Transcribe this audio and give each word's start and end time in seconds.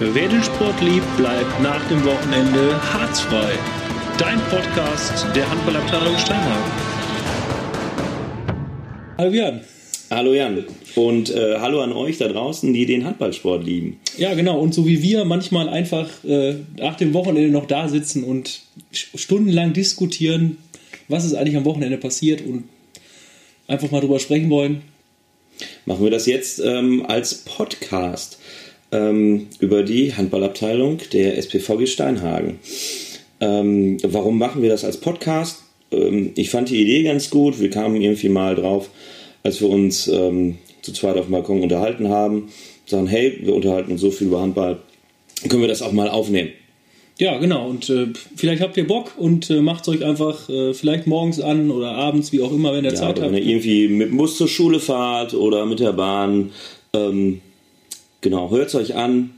Wer 0.00 0.28
den 0.28 0.44
Sport 0.44 0.80
liebt, 0.80 1.16
bleibt 1.16 1.60
nach 1.60 1.84
dem 1.88 2.04
Wochenende 2.04 2.80
harzfrei. 2.92 3.50
Dein 4.16 4.38
Podcast 4.42 5.26
der 5.34 5.50
Handballabteilung 5.50 6.16
Steinhagen. 6.16 6.72
Hallo 9.18 9.32
Jan. 9.32 9.60
Hallo 10.08 10.34
Jan 10.34 10.64
und 10.94 11.30
äh, 11.30 11.58
hallo 11.58 11.80
an 11.80 11.92
euch 11.92 12.16
da 12.16 12.28
draußen, 12.28 12.72
die 12.72 12.86
den 12.86 13.04
Handballsport 13.04 13.64
lieben. 13.64 13.98
Ja, 14.16 14.34
genau. 14.34 14.60
Und 14.60 14.72
so 14.72 14.86
wie 14.86 15.02
wir 15.02 15.24
manchmal 15.24 15.68
einfach 15.68 16.08
äh, 16.22 16.54
nach 16.76 16.96
dem 16.96 17.12
Wochenende 17.12 17.50
noch 17.50 17.66
da 17.66 17.88
sitzen 17.88 18.22
und 18.22 18.60
stundenlang 18.92 19.72
diskutieren, 19.72 20.58
was 21.08 21.24
ist 21.24 21.34
eigentlich 21.34 21.56
am 21.56 21.64
Wochenende 21.64 21.98
passiert 21.98 22.40
und 22.42 22.68
einfach 23.66 23.90
mal 23.90 24.00
drüber 24.00 24.20
sprechen 24.20 24.48
wollen. 24.48 24.82
Machen 25.86 26.04
wir 26.04 26.12
das 26.12 26.26
jetzt 26.26 26.60
ähm, 26.60 27.04
als 27.04 27.34
Podcast 27.38 28.38
ähm, 28.92 29.46
über 29.60 29.82
die 29.82 30.14
Handballabteilung 30.14 30.98
der 31.12 31.36
SPVG 31.38 31.86
Steinhagen. 31.86 32.58
Ähm, 33.40 33.98
warum 34.02 34.38
machen 34.38 34.62
wir 34.62 34.68
das 34.70 34.84
als 34.84 34.96
Podcast? 34.98 35.62
Ähm, 35.92 36.32
ich 36.34 36.50
fand 36.50 36.70
die 36.70 36.80
Idee 36.80 37.02
ganz 37.04 37.30
gut. 37.30 37.60
Wir 37.60 37.70
kamen 37.70 38.00
irgendwie 38.00 38.28
mal 38.28 38.54
drauf, 38.54 38.90
als 39.42 39.60
wir 39.60 39.68
uns 39.68 40.08
ähm, 40.08 40.58
zu 40.82 40.92
zweit 40.92 41.16
auf 41.16 41.26
dem 41.26 41.32
Balkon 41.32 41.62
unterhalten 41.62 42.08
haben, 42.08 42.48
sagen, 42.86 43.06
hey, 43.06 43.38
wir 43.42 43.54
unterhalten 43.54 43.92
uns 43.92 44.00
so 44.00 44.10
viel 44.10 44.28
über 44.28 44.40
Handball, 44.40 44.78
können 45.48 45.60
wir 45.60 45.68
das 45.68 45.82
auch 45.82 45.92
mal 45.92 46.08
aufnehmen. 46.08 46.50
Ja, 47.18 47.36
genau. 47.38 47.68
Und 47.68 47.90
äh, 47.90 48.06
vielleicht 48.36 48.62
habt 48.62 48.76
ihr 48.76 48.86
Bock 48.86 49.12
und 49.16 49.50
äh, 49.50 49.60
macht 49.60 49.82
es 49.82 49.88
euch 49.88 50.04
einfach 50.04 50.48
äh, 50.48 50.72
vielleicht 50.72 51.08
morgens 51.08 51.40
an 51.40 51.70
oder 51.72 51.92
abends, 51.92 52.32
wie 52.32 52.40
auch 52.40 52.52
immer, 52.52 52.72
wenn 52.72 52.84
ihr 52.84 52.92
Ja, 52.92 52.96
Zeit 52.96 53.20
habt. 53.20 53.22
wenn 53.22 53.34
ihr 53.34 53.44
irgendwie 53.44 53.88
mit 53.88 54.10
dem 54.10 54.16
Bus 54.16 54.36
zur 54.36 54.46
Schule 54.46 54.78
fahrt 54.78 55.34
oder 55.34 55.66
mit 55.66 55.80
der 55.80 55.92
Bahn. 55.92 56.50
Ähm, 56.92 57.40
genau, 58.20 58.50
hört 58.50 58.68
es 58.68 58.74
euch 58.74 58.94
an 58.94 59.30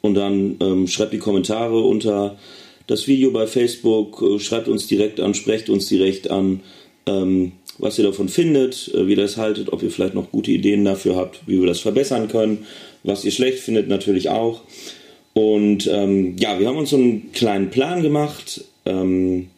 und 0.00 0.14
dann 0.14 0.56
ähm, 0.60 0.86
schreibt 0.86 1.12
die 1.12 1.18
Kommentare 1.18 1.80
unter 1.80 2.38
das 2.86 3.06
Video 3.06 3.30
bei 3.30 3.46
Facebook, 3.46 4.22
äh, 4.22 4.38
schreibt 4.38 4.68
uns 4.68 4.86
direkt 4.86 5.20
an, 5.20 5.34
sprecht 5.34 5.68
uns 5.68 5.86
direkt 5.86 6.30
an, 6.30 6.60
ähm, 7.06 7.52
was 7.78 7.98
ihr 7.98 8.04
davon 8.04 8.28
findet, 8.28 8.92
äh, 8.94 9.06
wie 9.06 9.12
ihr 9.12 9.16
das 9.16 9.36
haltet, 9.36 9.72
ob 9.72 9.82
ihr 9.82 9.90
vielleicht 9.90 10.14
noch 10.14 10.30
gute 10.30 10.50
Ideen 10.50 10.84
dafür 10.84 11.16
habt, 11.16 11.40
wie 11.46 11.60
wir 11.60 11.66
das 11.66 11.80
verbessern 11.80 12.28
können, 12.28 12.66
was 13.04 13.24
ihr 13.24 13.32
schlecht 13.32 13.58
findet 13.58 13.88
natürlich 13.88 14.28
auch. 14.28 14.62
Und 15.34 15.86
ähm, 15.86 16.36
ja, 16.38 16.58
wir 16.58 16.66
haben 16.66 16.78
uns 16.78 16.90
so 16.90 16.96
einen 16.96 17.32
kleinen 17.32 17.70
Plan 17.70 18.02
gemacht. 18.02 18.64
Ähm, 18.84 19.48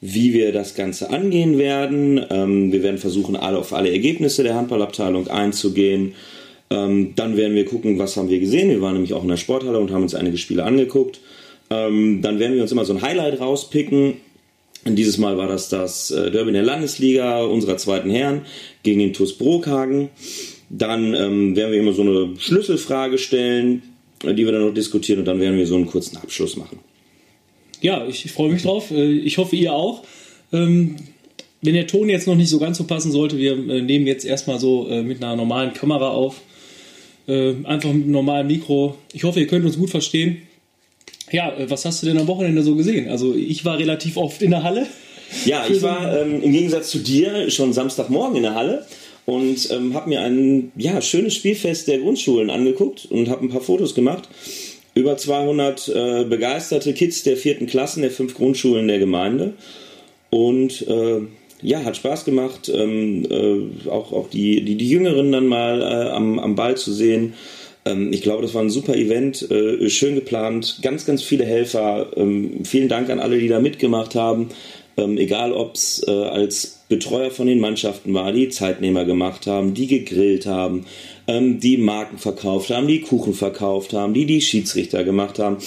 wie 0.00 0.32
wir 0.32 0.52
das 0.52 0.74
Ganze 0.74 1.10
angehen 1.10 1.58
werden. 1.58 2.24
Ähm, 2.30 2.72
wir 2.72 2.82
werden 2.82 2.98
versuchen, 2.98 3.36
alle 3.36 3.58
auf 3.58 3.72
alle 3.72 3.90
Ergebnisse 3.90 4.42
der 4.42 4.54
Handballabteilung 4.54 5.28
einzugehen. 5.28 6.14
Ähm, 6.70 7.14
dann 7.16 7.36
werden 7.36 7.54
wir 7.54 7.64
gucken, 7.64 7.98
was 7.98 8.16
haben 8.16 8.28
wir 8.28 8.40
gesehen. 8.40 8.68
Wir 8.68 8.80
waren 8.80 8.94
nämlich 8.94 9.14
auch 9.14 9.22
in 9.22 9.28
der 9.28 9.36
Sporthalle 9.36 9.78
und 9.78 9.90
haben 9.90 10.02
uns 10.02 10.14
einige 10.14 10.36
Spiele 10.36 10.64
angeguckt. 10.64 11.20
Ähm, 11.70 12.22
dann 12.22 12.38
werden 12.38 12.54
wir 12.54 12.62
uns 12.62 12.72
immer 12.72 12.84
so 12.84 12.92
ein 12.92 13.02
Highlight 13.02 13.40
rauspicken. 13.40 14.14
Und 14.84 14.96
dieses 14.96 15.18
Mal 15.18 15.36
war 15.36 15.48
das 15.48 15.68
das 15.68 16.10
äh, 16.10 16.30
Derby 16.30 16.48
in 16.48 16.54
der 16.54 16.62
Landesliga 16.62 17.42
unserer 17.42 17.76
zweiten 17.76 18.10
Herren 18.10 18.42
gegen 18.82 19.00
den 19.00 19.12
TuS 19.12 19.36
Brokhagen. 19.36 20.08
Dann 20.70 21.14
ähm, 21.14 21.56
werden 21.56 21.72
wir 21.72 21.80
immer 21.80 21.92
so 21.92 22.02
eine 22.02 22.30
Schlüsselfrage 22.38 23.18
stellen, 23.18 23.82
äh, 24.22 24.34
die 24.34 24.44
wir 24.44 24.52
dann 24.52 24.66
noch 24.66 24.74
diskutieren 24.74 25.20
und 25.20 25.24
dann 25.24 25.40
werden 25.40 25.58
wir 25.58 25.66
so 25.66 25.74
einen 25.74 25.86
kurzen 25.86 26.16
Abschluss 26.16 26.56
machen. 26.56 26.78
Ja, 27.80 28.06
ich, 28.06 28.30
freue 28.30 28.52
mich 28.52 28.62
drauf. 28.62 28.90
Äh, 28.90 29.12
Ich 29.18 29.38
hoffe, 29.38 29.56
ihr 29.56 29.72
auch. 29.72 30.04
Ähm, 30.52 30.96
wenn 31.60 31.74
der 31.74 31.86
Ton 31.86 32.08
jetzt 32.08 32.26
noch 32.26 32.36
nicht 32.36 32.48
so 32.48 32.58
ganz 32.58 32.78
so 32.78 32.84
passen 32.84 33.10
sollte, 33.10 33.36
wir 33.36 33.56
nehmen 33.56 34.06
jetzt 34.06 34.24
erstmal 34.24 34.60
so 34.60 34.84
mit 35.02 35.20
einer 35.20 35.34
normalen 35.34 35.72
Kamera 35.72 36.10
auf. 36.10 36.40
Äh, 37.28 37.54
Einfach 37.64 37.92
mit 37.92 38.04
einem 38.04 38.12
normalen 38.12 38.46
Mikro. 38.46 38.96
Ich 39.12 39.24
hoffe, 39.24 39.40
ihr 39.40 39.46
könnt 39.46 39.64
uns 39.64 39.78
gut 39.78 39.90
verstehen. 39.90 40.42
Ja, 41.30 41.54
äh, 41.56 41.70
was 41.70 41.84
hast 41.84 42.02
du 42.02 42.06
denn 42.06 42.18
am 42.18 42.26
Wochenende 42.26 42.62
so 42.62 42.74
gesehen? 42.74 43.08
Also 43.08 43.34
ich 43.34 43.64
war 43.64 43.78
relativ 43.78 44.16
oft 44.16 44.42
in 44.42 44.50
der 44.50 44.62
Halle. 44.62 44.86
Ja, 45.44 45.66
ich 45.68 45.82
war 45.82 46.20
ähm, 46.20 46.42
im 46.42 46.52
Gegensatz 46.52 46.90
zu 46.90 46.98
dir 46.98 47.50
schon 47.50 47.74
Samstagmorgen 47.74 48.36
in 48.36 48.44
der 48.44 48.54
Halle 48.54 48.86
und 49.26 49.70
ähm, 49.70 49.92
habe 49.92 50.08
mir 50.08 50.22
ein 50.22 50.72
ja, 50.74 51.02
schönes 51.02 51.34
Spielfest 51.34 51.86
der 51.86 51.98
Grundschulen 51.98 52.48
angeguckt 52.48 53.06
und 53.10 53.28
habe 53.28 53.44
ein 53.44 53.50
paar 53.50 53.60
Fotos 53.60 53.94
gemacht. 53.94 54.26
Über 54.94 55.18
200 55.18 55.88
äh, 55.88 56.24
begeisterte 56.24 56.94
Kids 56.94 57.24
der 57.24 57.36
vierten 57.36 57.66
Klassen 57.66 58.00
der 58.00 58.10
fünf 58.10 58.34
Grundschulen 58.34 58.88
der 58.88 58.98
Gemeinde. 58.98 59.52
Und 60.30 60.86
äh, 60.88 61.20
ja, 61.62 61.84
hat 61.84 61.96
Spaß 61.96 62.24
gemacht, 62.24 62.70
ähm, 62.72 63.26
äh, 63.30 63.88
auch, 63.88 64.12
auch 64.12 64.30
die, 64.30 64.64
die, 64.64 64.76
die 64.76 64.88
Jüngeren 64.88 65.32
dann 65.32 65.46
mal 65.46 65.82
äh, 65.82 66.10
am, 66.10 66.38
am 66.38 66.54
Ball 66.54 66.76
zu 66.76 66.92
sehen. 66.92 67.34
Ähm, 67.84 68.12
ich 68.12 68.22
glaube, 68.22 68.42
das 68.42 68.54
war 68.54 68.62
ein 68.62 68.70
super 68.70 68.94
Event, 68.94 69.50
äh, 69.50 69.88
schön 69.90 70.14
geplant, 70.14 70.78
ganz, 70.82 71.04
ganz 71.06 71.22
viele 71.22 71.44
Helfer. 71.44 72.10
Ähm, 72.16 72.64
vielen 72.64 72.88
Dank 72.88 73.10
an 73.10 73.20
alle, 73.20 73.38
die 73.38 73.48
da 73.48 73.60
mitgemacht 73.60 74.14
haben. 74.14 74.50
Ähm, 74.96 75.16
egal, 75.18 75.52
ob 75.52 75.74
es 75.74 76.04
äh, 76.06 76.10
als 76.10 76.84
Betreuer 76.88 77.30
von 77.30 77.46
den 77.46 77.60
Mannschaften 77.60 78.14
war, 78.14 78.32
die 78.32 78.48
Zeitnehmer 78.48 79.04
gemacht 79.04 79.46
haben, 79.46 79.74
die 79.74 79.86
gegrillt 79.86 80.46
haben, 80.46 80.86
ähm, 81.28 81.60
die 81.60 81.76
Marken 81.76 82.18
verkauft 82.18 82.70
haben, 82.70 82.88
die 82.88 83.02
Kuchen 83.02 83.34
verkauft 83.34 83.92
haben, 83.92 84.14
die 84.14 84.26
die 84.26 84.40
Schiedsrichter 84.40 85.04
gemacht 85.04 85.38
haben. 85.38 85.58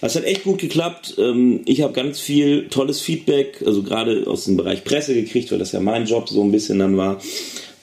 Das 0.00 0.16
hat 0.16 0.24
echt 0.24 0.44
gut 0.44 0.60
geklappt. 0.60 1.16
Ähm, 1.18 1.60
ich 1.66 1.82
habe 1.82 1.92
ganz 1.92 2.20
viel 2.20 2.68
tolles 2.68 3.00
Feedback, 3.00 3.62
also 3.66 3.82
gerade 3.82 4.26
aus 4.26 4.44
dem 4.44 4.56
Bereich 4.56 4.84
Presse 4.84 5.14
gekriegt, 5.14 5.50
weil 5.50 5.58
das 5.58 5.72
ja 5.72 5.80
mein 5.80 6.06
Job 6.06 6.28
so 6.28 6.42
ein 6.42 6.52
bisschen 6.52 6.78
dann 6.78 6.96
war. 6.96 7.20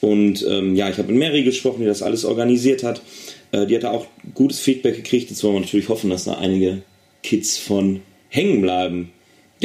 Und 0.01 0.45
ähm, 0.49 0.75
ja, 0.75 0.89
ich 0.89 0.97
habe 0.97 1.11
mit 1.11 1.19
Mary 1.19 1.43
gesprochen, 1.43 1.81
die 1.81 1.87
das 1.87 2.01
alles 2.01 2.25
organisiert 2.25 2.83
hat. 2.83 3.01
Äh, 3.51 3.67
die 3.67 3.75
hat 3.75 3.83
da 3.83 3.91
auch 3.91 4.07
gutes 4.33 4.59
Feedback 4.59 4.95
gekriegt. 4.95 5.29
Jetzt 5.29 5.43
wollen 5.43 5.55
wir 5.55 5.61
natürlich 5.61 5.89
hoffen, 5.89 6.09
dass 6.09 6.23
da 6.23 6.35
einige 6.35 6.83
Kids 7.21 7.57
von 7.57 8.01
hängen 8.29 8.61
bleiben. 8.61 9.11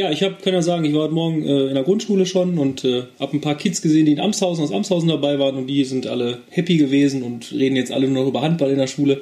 Ja, 0.00 0.10
ich 0.10 0.22
hab, 0.22 0.40
kann 0.40 0.54
ja 0.54 0.62
sagen, 0.62 0.86
ich 0.86 0.94
war 0.94 1.02
heute 1.02 1.12
Morgen 1.12 1.42
äh, 1.42 1.66
in 1.66 1.74
der 1.74 1.82
Grundschule 1.82 2.24
schon 2.24 2.56
und 2.56 2.86
äh, 2.86 3.02
habe 3.18 3.36
ein 3.36 3.42
paar 3.42 3.54
Kids 3.54 3.82
gesehen, 3.82 4.06
die 4.06 4.12
in 4.12 4.20
Amshausen 4.20 4.64
aus 4.64 4.72
Amshausen 4.72 5.10
dabei 5.10 5.38
waren 5.38 5.56
und 5.56 5.66
die 5.66 5.84
sind 5.84 6.06
alle 6.06 6.38
happy 6.48 6.78
gewesen 6.78 7.22
und 7.22 7.52
reden 7.52 7.76
jetzt 7.76 7.92
alle 7.92 8.08
nur 8.08 8.22
noch 8.22 8.30
über 8.30 8.40
Handball 8.40 8.70
in 8.70 8.78
der 8.78 8.86
Schule. 8.86 9.20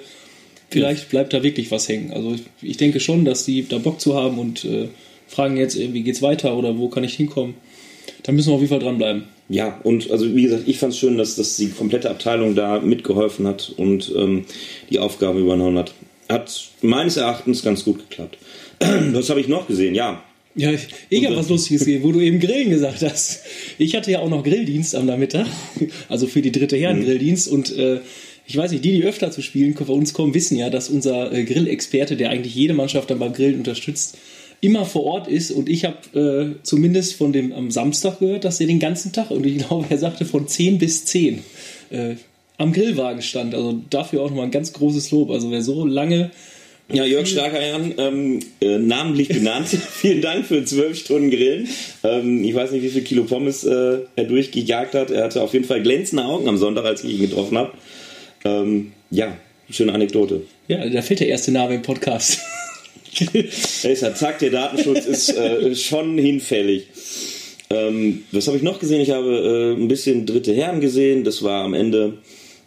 Vielleicht 0.71 1.09
bleibt 1.09 1.33
da 1.33 1.43
wirklich 1.43 1.73
was 1.73 1.89
hängen. 1.89 2.13
Also 2.13 2.33
ich, 2.33 2.43
ich 2.63 2.77
denke 2.77 3.01
schon, 3.01 3.25
dass 3.25 3.45
die 3.45 3.67
da 3.67 3.79
Bock 3.79 4.01
zu 4.01 4.15
haben 4.15 4.39
und 4.39 4.65
äh, 4.67 4.87
fragen 5.27 5.57
jetzt, 5.57 5.77
äh, 5.77 5.93
wie 5.93 6.05
geht's 6.05 6.23
weiter 6.23 6.57
oder 6.57 6.79
wo 6.79 6.89
kann 6.89 7.03
ich 7.03 7.15
hinkommen. 7.15 7.55
Da 8.23 8.31
müssen 8.31 8.51
wir 8.51 8.55
auf 8.55 8.61
jeden 8.61 8.71
Fall 8.71 8.79
dranbleiben. 8.79 9.25
Ja, 9.49 9.81
und 9.83 10.13
also 10.13 10.33
wie 10.33 10.43
gesagt, 10.43 10.69
ich 10.69 10.79
fand 10.79 10.93
es 10.93 11.01
schön, 11.01 11.19
dass, 11.19 11.35
dass 11.35 11.57
die 11.57 11.71
komplette 11.71 12.09
Abteilung 12.09 12.55
da 12.55 12.79
mitgeholfen 12.79 13.49
hat 13.49 13.75
und 13.77 14.13
ähm, 14.17 14.45
die 14.91 15.01
Aufgabe 15.01 15.41
übernommen 15.41 15.77
hat. 15.77 15.93
Hat 16.29 16.69
meines 16.83 17.17
Erachtens 17.17 17.65
ganz 17.65 17.83
gut 17.83 18.09
geklappt. 18.09 18.39
Was 18.79 19.29
habe 19.29 19.41
ich 19.41 19.49
noch 19.49 19.67
gesehen? 19.67 19.97
Ja, 19.97 20.23
Ja, 20.55 20.73
ich, 20.73 21.25
habe 21.25 21.37
was 21.37 21.49
Lustiges 21.49 21.85
gesehen, 21.85 22.03
wo 22.03 22.11
du 22.11 22.21
eben 22.21 22.41
Grillen 22.41 22.71
gesagt 22.71 23.03
hast. 23.03 23.43
Ich 23.79 23.95
hatte 23.95 24.11
ja 24.11 24.21
auch 24.21 24.29
noch 24.29 24.43
Grilldienst 24.43 24.95
am 24.95 25.07
Nachmittag, 25.07 25.47
also 26.09 26.27
für 26.27 26.43
die 26.43 26.51
dritte 26.51 26.77
Herren 26.77 27.05
Grilldienst 27.05 27.49
und 27.49 27.77
äh, 27.77 28.01
ich 28.47 28.57
weiß 28.57 28.73
nicht, 28.73 28.85
die, 28.85 28.93
die 28.93 29.05
öfter 29.05 29.31
zu 29.31 29.43
Spielen 29.43 29.75
bei 29.75 29.93
uns 29.93 30.15
kommen, 30.15 30.35
wissen 30.35 30.57
ja, 30.57 30.71
dass 30.71 30.89
unser 30.89 31.33
äh, 31.33 31.45
Grillexperte, 31.45 32.17
der 32.17 32.31
eigentlich 32.31 32.55
jede 32.55 32.75
Mannschaft 32.75 33.11
dann 33.11 33.19
beim 33.19 33.35
Grillen 33.35 33.59
unterstützt, 33.59 34.17
immer 34.61 34.85
vor 34.85 35.05
Ort 35.05 35.29
ist 35.29 35.51
und 35.51 35.69
ich 35.69 35.85
habe 35.85 36.57
äh, 36.59 36.65
zumindest 36.65 37.15
von 37.15 37.33
dem 37.33 37.53
am 37.53 37.71
Samstag 37.71 38.19
gehört, 38.19 38.45
dass 38.45 38.61
er 38.61 38.67
den 38.67 38.81
ganzen 38.81 39.13
Tag 39.13 39.31
und 39.31 39.47
ich 39.47 39.59
glaube, 39.67 39.87
er 39.91 39.99
sagte 39.99 40.25
von 40.25 40.49
10 40.49 40.79
bis 40.79 41.05
10 41.05 41.41
äh, 41.91 42.17
am 42.57 42.73
Grillwagen 42.73 43.23
stand. 43.23 43.55
Also 43.55 43.81
dafür 43.89 44.23
auch 44.23 44.29
nochmal 44.29 44.47
ein 44.47 44.51
ganz 44.51 44.73
großes 44.73 45.11
Lob. 45.13 45.31
Also 45.31 45.51
wer 45.51 45.63
so 45.63 45.87
lange 45.87 46.31
Ja, 46.91 47.05
Jörg 47.05 47.27
Starkerjan, 47.27 47.95
ähm, 47.99 48.41
äh, 48.63 48.79
namentlich 48.79 49.29
benannt. 49.29 49.69
Vielen 49.93 50.23
Dank 50.23 50.47
für 50.47 50.65
zwölf 50.65 50.99
Stunden 50.99 51.31
Grillen. 51.31 51.69
Ähm, 52.03 52.43
ich 52.43 52.55
weiß 52.55 52.71
nicht, 52.71 52.83
wie 52.83 52.89
viel 52.89 53.03
Kilo 53.03 53.25
Pommes 53.25 53.65
äh, 53.65 53.99
er 54.17 54.25
durchgejagt 54.25 54.95
hat. 54.95 55.11
Er 55.11 55.25
hatte 55.25 55.43
auf 55.43 55.53
jeden 55.53 55.67
Fall 55.67 55.83
glänzende 55.83 56.25
Augen 56.25 56.49
am 56.49 56.57
Sonntag, 56.57 56.87
als 56.87 57.05
ich 57.05 57.19
ihn 57.19 57.29
getroffen 57.29 57.59
habe. 57.59 57.73
Ähm, 58.47 58.93
ja, 59.11 59.37
schöne 59.69 59.93
Anekdote. 59.93 60.43
Ja, 60.69 60.89
da 60.89 61.03
fällt 61.03 61.21
der 61.21 61.29
erste 61.29 61.53
Name 61.53 61.75
im 61.75 61.83
Podcast. 61.83 62.41
Er 63.83 63.91
ist 63.91 64.03
ja, 64.03 64.15
zack, 64.15 64.39
der 64.39 64.51
Datenschutz 64.51 65.07
ist 65.07 65.31
äh, 65.31 65.75
schon 65.75 66.19
hinfällig. 66.19 66.87
Ähm, 67.71 68.23
was 68.31 68.47
habe 68.47 68.57
ich 68.57 68.63
noch 68.63 68.79
gesehen? 68.79 69.01
Ich 69.01 69.11
habe 69.11 69.75
äh, 69.77 69.81
ein 69.81 69.89
bisschen 69.89 70.25
dritte 70.25 70.55
Herren 70.55 70.81
gesehen. 70.81 71.25
Das 71.25 71.43
war 71.43 71.65
am 71.65 71.75
Ende 71.75 72.19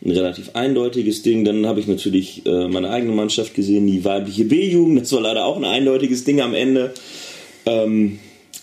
ein 0.03 0.12
relativ 0.12 0.51
eindeutiges 0.53 1.21
Ding. 1.21 1.45
Dann 1.45 1.65
habe 1.65 1.80
ich 1.80 1.88
natürlich 1.88 2.45
äh, 2.45 2.68
meine 2.68 2.89
eigene 2.89 3.13
Mannschaft 3.13 3.53
gesehen, 3.53 3.88
die 3.88 4.03
weibliche 4.03 4.45
B-Jugend. 4.45 5.01
Das 5.01 5.12
war 5.12 5.21
leider 5.21 5.45
auch 5.45 5.57
ein 5.57 5.65
eindeutiges 5.65 6.24
Ding 6.24 6.42
am 6.42 6.53
Ende. 6.53 6.94
Ähm, 7.65 8.19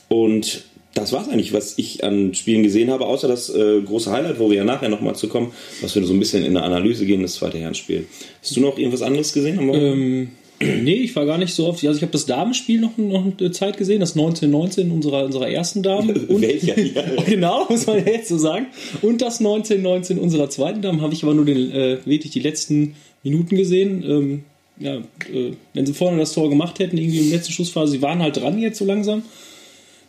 und 0.08 0.64
das 0.94 1.12
war 1.12 1.22
es 1.22 1.28
eigentlich, 1.28 1.52
was 1.52 1.78
ich 1.78 2.02
an 2.02 2.34
Spielen 2.34 2.62
gesehen 2.64 2.90
habe, 2.90 3.06
außer 3.06 3.28
das 3.28 3.50
äh, 3.50 3.80
große 3.82 4.10
Highlight, 4.10 4.40
wo 4.40 4.50
wir 4.50 4.58
ja 4.58 4.64
nachher 4.64 4.88
nochmal 4.88 5.14
zu 5.14 5.28
kommen, 5.28 5.52
was 5.80 5.94
wir 5.94 6.04
so 6.04 6.12
ein 6.12 6.18
bisschen 6.18 6.44
in 6.44 6.54
der 6.54 6.64
Analyse 6.64 7.06
gehen, 7.06 7.22
das 7.22 7.34
zweite 7.34 7.58
Herrenspiel. 7.58 8.06
Hast 8.40 8.56
du 8.56 8.60
noch 8.60 8.78
irgendwas 8.78 9.02
anderes 9.02 9.32
gesehen 9.32 9.58
am 9.58 9.66
Morgen? 9.66 9.80
Ähm, 9.80 10.30
nee, 10.60 10.94
ich 10.94 11.14
war 11.16 11.26
gar 11.26 11.38
nicht 11.38 11.54
so 11.54 11.66
oft. 11.66 11.84
Also 11.84 11.96
ich 11.96 12.02
habe 12.02 12.12
das 12.12 12.26
Damenspiel 12.26 12.80
noch, 12.80 12.96
noch 12.96 13.24
eine 13.38 13.50
Zeit 13.52 13.76
gesehen, 13.76 14.00
das 14.00 14.16
1919 14.16 14.90
unserer, 14.90 15.24
unserer 15.24 15.48
ersten 15.48 15.82
Damen. 15.82 16.10
Und, 16.28 16.42
Welcher? 16.42 16.78
Ja. 16.94 17.02
genau, 17.26 17.66
muss 17.68 17.86
man 17.86 17.98
ja 17.98 18.12
jetzt 18.12 18.28
so 18.28 18.38
sagen. 18.38 18.66
Und 19.02 19.22
das 19.22 19.38
1919 19.38 20.18
unserer 20.18 20.50
zweiten 20.50 20.82
Damen 20.82 21.00
habe 21.00 21.14
ich 21.14 21.22
aber 21.22 21.34
nur 21.34 21.44
den, 21.44 21.70
äh, 21.70 21.98
wirklich 22.04 22.32
die 22.32 22.40
letzten 22.40 22.94
Minuten 23.22 23.56
gesehen. 23.56 24.04
Ähm, 24.08 24.44
ja, 24.80 24.96
äh, 24.96 25.52
wenn 25.74 25.86
sie 25.86 25.94
vorne 25.94 26.18
das 26.18 26.32
Tor 26.32 26.48
gemacht 26.48 26.78
hätten, 26.78 26.98
irgendwie 26.98 27.18
in 27.18 27.28
der 27.30 27.38
letzten 27.38 27.52
Schussphase, 27.52 27.92
sie 27.92 28.02
waren 28.02 28.22
halt 28.22 28.36
dran 28.36 28.58
jetzt 28.58 28.78
so 28.78 28.84
langsam. 28.84 29.22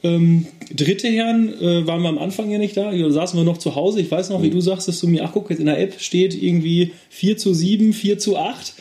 Ähm, 0.01 0.45
dritte 0.73 1.09
Herren 1.09 1.53
äh, 1.61 1.85
waren 1.85 2.01
wir 2.01 2.09
am 2.09 2.19
Anfang 2.19 2.49
ja 2.49 2.57
nicht 2.57 2.77
da, 2.77 2.91
da 2.91 3.11
saßen 3.11 3.37
wir 3.37 3.43
noch 3.43 3.57
zu 3.57 3.75
Hause. 3.75 3.99
Ich 3.99 4.09
weiß 4.09 4.29
noch, 4.29 4.41
wie 4.41 4.49
du 4.49 4.61
sagst, 4.61 4.87
dass 4.87 4.99
du 4.99 5.07
mir, 5.07 5.25
ach 5.25 5.31
guck, 5.33 5.49
jetzt 5.49 5.59
in 5.59 5.65
der 5.65 5.79
App 5.79 5.99
steht 5.99 6.41
irgendwie 6.41 6.91
4 7.09 7.37
zu 7.37 7.53
7, 7.53 7.91
4 7.91 8.17
zu 8.17 8.37
8 8.37 8.73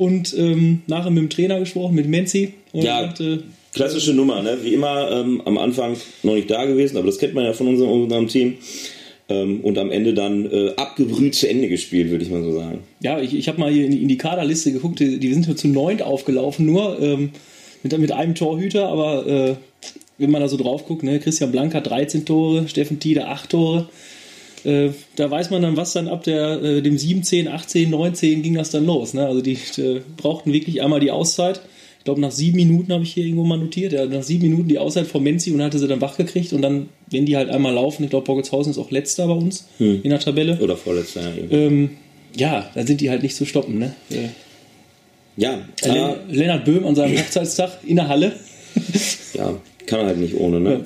und 0.00 0.34
ähm, 0.38 0.80
nachher 0.86 1.10
mit 1.10 1.18
dem 1.22 1.28
Trainer 1.28 1.60
gesprochen, 1.60 1.94
mit 1.94 2.08
Menzi. 2.08 2.54
Und 2.72 2.84
Ja. 2.84 3.02
sagte, 3.02 3.42
Klassische 3.74 4.14
Nummer, 4.14 4.42
ne? 4.42 4.56
wie 4.62 4.72
immer 4.74 5.10
ähm, 5.12 5.42
am 5.44 5.58
Anfang 5.58 5.94
noch 6.22 6.34
nicht 6.34 6.50
da 6.50 6.64
gewesen, 6.64 6.96
aber 6.96 7.06
das 7.06 7.18
kennt 7.18 7.34
man 7.34 7.44
ja 7.44 7.52
von 7.52 7.68
unserem, 7.68 7.90
unserem 7.90 8.26
Team. 8.26 8.54
Ähm, 9.28 9.60
und 9.60 9.76
am 9.78 9.90
Ende 9.92 10.14
dann 10.14 10.50
äh, 10.50 10.70
abgebrüht 10.76 11.34
zu 11.34 11.48
Ende 11.48 11.68
gespielt, 11.68 12.10
würde 12.10 12.24
ich 12.24 12.30
mal 12.30 12.42
so 12.42 12.52
sagen. 12.52 12.78
Ja, 13.02 13.20
ich, 13.20 13.34
ich 13.34 13.46
habe 13.46 13.60
mal 13.60 13.70
hier 13.70 13.84
in 13.84 13.92
die, 13.92 14.02
in 14.02 14.08
die 14.08 14.16
Kaderliste 14.16 14.72
geguckt, 14.72 14.98
die, 15.00 15.18
die 15.20 15.32
sind 15.32 15.46
nur 15.46 15.56
zu 15.56 15.68
neunt 15.68 16.00
aufgelaufen, 16.02 16.64
nur 16.66 16.98
ähm, 17.00 17.30
mit, 17.82 17.96
mit 17.98 18.10
einem 18.10 18.34
Torhüter, 18.34 18.88
aber 18.88 19.26
äh, 19.26 19.54
wenn 20.18 20.30
man 20.30 20.40
da 20.40 20.48
so 20.48 20.56
drauf 20.56 20.86
guckt, 20.86 21.02
ne, 21.02 21.20
Christian 21.20 21.52
Blank 21.52 21.74
hat 21.74 21.88
13 21.88 22.24
Tore, 22.24 22.66
Steffen 22.68 22.98
Tiede 23.00 23.28
8 23.28 23.50
Tore. 23.50 23.88
Äh, 24.64 24.90
da 25.16 25.30
weiß 25.30 25.50
man 25.50 25.62
dann, 25.62 25.76
was 25.76 25.92
dann 25.92 26.08
ab 26.08 26.24
der, 26.24 26.62
äh, 26.62 26.82
dem 26.82 26.98
17, 26.98 27.48
18, 27.48 27.90
19 27.90 28.42
ging 28.42 28.54
das 28.54 28.70
dann 28.70 28.84
los. 28.86 29.14
Ne? 29.14 29.26
Also 29.26 29.40
die 29.40 29.58
äh, 29.78 30.00
brauchten 30.16 30.52
wirklich 30.52 30.82
einmal 30.82 31.00
die 31.00 31.10
Auszeit. 31.10 31.60
Ich 31.98 32.04
glaube, 32.04 32.20
nach 32.22 32.30
sieben 32.30 32.56
Minuten 32.56 32.92
habe 32.92 33.02
ich 33.04 33.12
hier 33.12 33.24
irgendwo 33.24 33.44
mal 33.44 33.58
notiert. 33.58 33.92
Ja, 33.92 34.06
nach 34.06 34.22
sieben 34.22 34.44
Minuten 34.48 34.68
die 34.68 34.78
Auszeit 34.78 35.06
von 35.06 35.22
Menzi 35.22 35.50
und 35.52 35.62
hatte 35.62 35.78
sie 35.78 35.86
dann 35.86 36.00
wach 36.00 36.16
gekriegt. 36.16 36.52
Und 36.54 36.62
dann, 36.62 36.88
wenn 37.10 37.26
die 37.26 37.36
halt 37.36 37.50
einmal 37.50 37.74
laufen, 37.74 38.04
ich 38.04 38.10
glaube, 38.10 38.24
Borgelshausen 38.24 38.70
ist 38.72 38.78
auch 38.78 38.90
letzter 38.90 39.26
bei 39.26 39.34
uns 39.34 39.66
in 39.78 40.08
der 40.08 40.18
Tabelle. 40.18 40.58
Oder 40.60 40.76
vorletzter 40.78 41.20
irgendwie. 41.36 41.54
Ähm, 41.56 41.90
ja, 42.36 42.70
dann 42.74 42.86
sind 42.86 43.02
die 43.02 43.10
halt 43.10 43.22
nicht 43.22 43.36
zu 43.36 43.44
stoppen. 43.44 43.78
Ne? 43.78 43.94
Äh, 44.10 44.28
Ja, 45.36 45.58
Len 45.84 45.96
äh, 45.96 46.14
Lennart 46.34 46.64
Böhm 46.64 46.86
an 46.86 46.94
seinem 46.94 47.18
Hochzeitstag 47.18 47.80
in 47.86 47.96
der 47.96 48.08
Halle. 48.08 48.32
ja, 49.34 49.58
kann 49.86 50.06
halt 50.06 50.18
nicht 50.18 50.34
ohne. 50.36 50.60
Ne? 50.60 50.84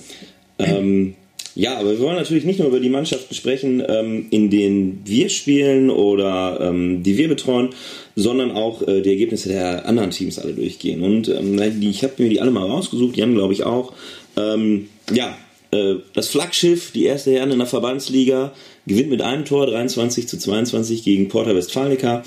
Ähm, 0.58 1.14
ja, 1.54 1.78
aber 1.78 1.90
wir 1.90 2.00
wollen 2.00 2.16
natürlich 2.16 2.44
nicht 2.44 2.58
nur 2.58 2.68
über 2.68 2.80
die 2.80 2.88
Mannschaften 2.88 3.34
sprechen, 3.34 3.82
ähm, 3.86 4.26
in 4.30 4.50
denen 4.50 5.02
wir 5.04 5.28
spielen 5.28 5.88
oder 5.90 6.58
ähm, 6.60 7.02
die 7.02 7.16
wir 7.16 7.28
betreuen, 7.28 7.70
sondern 8.16 8.50
auch 8.50 8.82
äh, 8.82 9.02
die 9.02 9.10
Ergebnisse 9.10 9.50
der 9.50 9.86
anderen 9.86 10.10
Teams 10.10 10.38
alle 10.38 10.52
durchgehen. 10.52 11.02
Und 11.02 11.28
ähm, 11.28 11.60
ich 11.80 12.02
habe 12.02 12.22
mir 12.22 12.28
die 12.28 12.40
alle 12.40 12.50
mal 12.50 12.66
rausgesucht, 12.66 13.16
Jan 13.16 13.34
glaube 13.34 13.52
ich 13.52 13.64
auch. 13.64 13.92
Ähm, 14.36 14.88
ja, 15.12 15.36
äh, 15.70 15.96
das 16.12 16.28
Flaggschiff, 16.28 16.90
die 16.90 17.04
erste 17.04 17.32
Herren 17.32 17.52
in 17.52 17.58
der 17.58 17.68
Verbandsliga, 17.68 18.52
gewinnt 18.86 19.10
mit 19.10 19.22
einem 19.22 19.44
Tor 19.44 19.66
23 19.66 20.26
zu 20.26 20.38
22 20.38 21.04
gegen 21.04 21.28
Porta 21.28 21.54
Westfalica. 21.54 22.24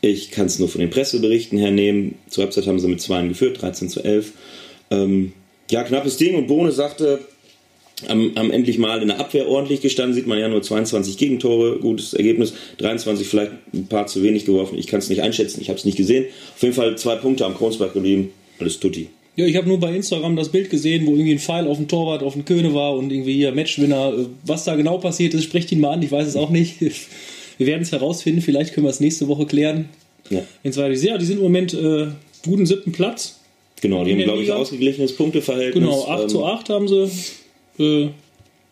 Ich 0.00 0.30
kann 0.32 0.46
es 0.46 0.58
nur 0.58 0.68
von 0.68 0.80
den 0.80 0.90
Presseberichten 0.90 1.58
hernehmen. 1.58 2.16
Zur 2.28 2.44
Halbzeit 2.44 2.66
haben 2.66 2.78
sie 2.78 2.88
mit 2.88 3.00
2 3.00 3.28
geführt, 3.28 3.62
13 3.62 3.88
zu 3.88 4.02
11. 4.02 4.32
Ähm, 4.90 5.32
ja, 5.70 5.82
knappes 5.82 6.16
Ding 6.16 6.34
und 6.34 6.46
Bohne 6.46 6.72
sagte, 6.72 7.20
haben, 8.08 8.32
haben 8.36 8.50
endlich 8.50 8.78
mal 8.78 9.00
in 9.00 9.08
der 9.08 9.20
Abwehr 9.20 9.48
ordentlich 9.48 9.80
gestanden. 9.80 10.14
Sieht 10.14 10.26
man 10.26 10.38
ja 10.38 10.48
nur 10.48 10.62
22 10.62 11.16
Gegentore, 11.16 11.78
gutes 11.78 12.14
Ergebnis. 12.14 12.54
23 12.78 13.26
vielleicht 13.26 13.52
ein 13.72 13.86
paar 13.86 14.06
zu 14.06 14.22
wenig 14.22 14.44
geworfen. 14.44 14.78
Ich 14.78 14.86
kann 14.86 14.98
es 14.98 15.08
nicht 15.08 15.22
einschätzen, 15.22 15.60
ich 15.60 15.68
habe 15.68 15.78
es 15.78 15.84
nicht 15.84 15.96
gesehen. 15.96 16.26
Auf 16.54 16.62
jeden 16.62 16.74
Fall 16.74 16.96
zwei 16.98 17.16
Punkte 17.16 17.44
am 17.46 17.56
Kronsberg 17.56 17.92
geblieben. 17.94 18.30
Alles 18.58 18.80
tutti. 18.80 19.08
Ja, 19.36 19.46
ich 19.46 19.56
habe 19.56 19.66
nur 19.66 19.80
bei 19.80 19.94
Instagram 19.94 20.36
das 20.36 20.50
Bild 20.50 20.70
gesehen, 20.70 21.06
wo 21.06 21.12
irgendwie 21.12 21.32
ein 21.32 21.40
Pfeil 21.40 21.66
auf 21.66 21.76
dem 21.76 21.88
Torwart, 21.88 22.22
auf 22.22 22.34
dem 22.34 22.44
Köhne 22.44 22.72
war 22.72 22.94
und 22.94 23.10
irgendwie 23.10 23.34
hier 23.34 23.52
Matchwinner. 23.52 24.12
Was 24.44 24.64
da 24.64 24.76
genau 24.76 24.98
passiert 24.98 25.34
ist, 25.34 25.44
sprecht 25.44 25.72
ihn 25.72 25.80
mal 25.80 25.90
an, 25.90 26.02
ich 26.02 26.12
weiß 26.12 26.28
es 26.28 26.36
auch 26.36 26.50
nicht. 26.50 26.80
Wir 27.58 27.68
werden 27.68 27.82
es 27.82 27.92
herausfinden, 27.92 28.40
vielleicht 28.40 28.74
können 28.74 28.84
wir 28.84 28.90
es 28.90 28.98
nächste 28.98 29.28
Woche 29.28 29.46
klären. 29.46 29.88
Ja. 30.28 30.42
Weiter 30.64 30.90
ist. 30.90 31.04
Ja, 31.04 31.18
die 31.18 31.24
sind 31.24 31.36
im 31.36 31.44
Moment 31.44 31.72
äh, 31.72 32.08
guten 32.44 32.66
siebten 32.66 32.90
Platz. 32.90 33.38
Genau, 33.80 34.04
die 34.04 34.10
In 34.10 34.18
haben, 34.18 34.24
glaube 34.24 34.42
ich, 34.42 34.50
ausgeglichenes 34.50 35.14
Punkteverhältnis. 35.14 35.84
Genau, 35.84 36.06
8 36.08 36.22
Ähm, 36.22 36.28
zu 36.30 36.44
8 36.44 36.68
haben 36.70 36.88
sie. 36.88 37.08
Äh, 37.78 38.08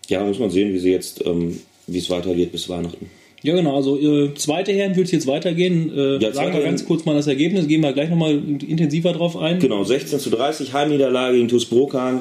Ja, 0.08 0.24
muss 0.24 0.38
man 0.38 0.50
sehen, 0.50 0.72
wie 0.72 0.78
sie 0.78 0.90
jetzt, 0.90 1.24
ähm, 1.24 1.58
wie 1.86 1.98
es 1.98 2.10
weitergeht 2.10 2.52
bis 2.52 2.68
Weihnachten. 2.68 3.10
ja, 3.42 3.54
genau, 3.56 3.76
also 3.76 3.98
äh, 3.98 4.34
zweite 4.34 4.72
Herren 4.72 4.94
wird 4.96 5.06
es 5.06 5.12
jetzt 5.12 5.26
weitergehen. 5.26 5.90
Äh, 5.96 6.18
Ja, 6.18 6.32
sagen 6.32 6.54
wir 6.54 6.62
ganz 6.62 6.84
kurz 6.84 7.04
mal 7.04 7.14
das 7.14 7.26
Ergebnis, 7.26 7.66
gehen 7.68 7.80
wir 7.80 7.92
gleich 7.92 8.08
nochmal 8.10 8.32
intensiver 8.66 9.12
drauf 9.12 9.36
ein. 9.36 9.58
Genau, 9.58 9.82
16 9.84 10.18
zu 10.20 10.30
30, 10.30 10.72
Heimniederlage 10.72 11.36
gegen 11.36 11.48
TuS 11.48 11.64
Brokan. 11.66 12.20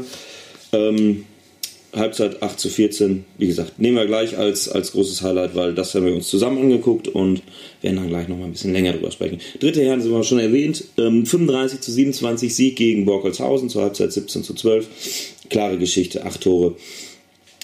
Ähm, 0.74 1.25
Halbzeit 1.94 2.42
8 2.42 2.57
zu 2.57 2.69
14. 2.69 3.25
Wie 3.38 3.48
gesagt, 3.48 3.78
nehmen 3.78 3.98
wir 3.98 4.06
gleich 4.06 4.38
als, 4.38 4.69
als 4.69 4.94
großes 4.94 5.22
Highlight, 5.24 5.56
weil 5.56 5.74
das 5.75 5.94
haben 5.94 6.06
wir 6.06 6.13
uns 6.16 6.30
zusammen 6.30 6.57
angeguckt 6.60 7.10
und 7.10 7.42
werden 7.81 7.98
dann 7.98 8.07
gleich 8.07 8.30
nochmal 8.30 8.45
ein 8.45 8.54
bisschen 8.54 8.72
länger 8.72 8.94
drüber 8.94 9.12
sprechen. 9.12 9.39
Dritte 9.60 9.83
Herren 9.83 10.00
sind 10.01 10.10
wir 10.12 10.24
schon 10.24 10.39
erwähnt. 10.39 10.86
Ähm, 10.98 11.25
35 11.25 11.81
zu 11.81 11.92
27 11.92 12.56
Sieg 12.56 12.78
gegen 12.78 13.04
Borkolshausen 13.04 13.68
zur 13.68 13.81
Halbzeit 13.81 14.13
17 14.13 14.44
zu 14.44 14.54
12. 14.54 14.88
Klare 15.51 15.77
Geschichte, 15.77 16.25
8 16.25 16.42
Tore. 16.42 16.75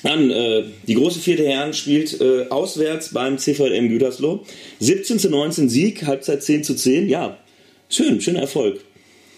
Dann, 0.04 0.30
äh, 0.30 0.64
die 0.88 0.94
große 0.94 1.20
vierte 1.20 1.48
Herren 1.48 1.74
spielt 1.74 2.22
äh, 2.22 2.48
auswärts 2.50 3.14
beim 3.14 3.40
CVM 3.40 3.90
Gütersloh. 3.90 4.44
17 4.80 5.18
zu 5.18 5.30
19 5.30 5.70
Sieg, 5.70 6.06
Halbzeit 6.06 6.44
10 6.44 6.64
zu 6.64 6.76
10. 6.76 7.10
Ja, 7.10 7.38
schön, 7.90 8.22
schöner 8.22 8.42
Erfolg. 8.42 8.82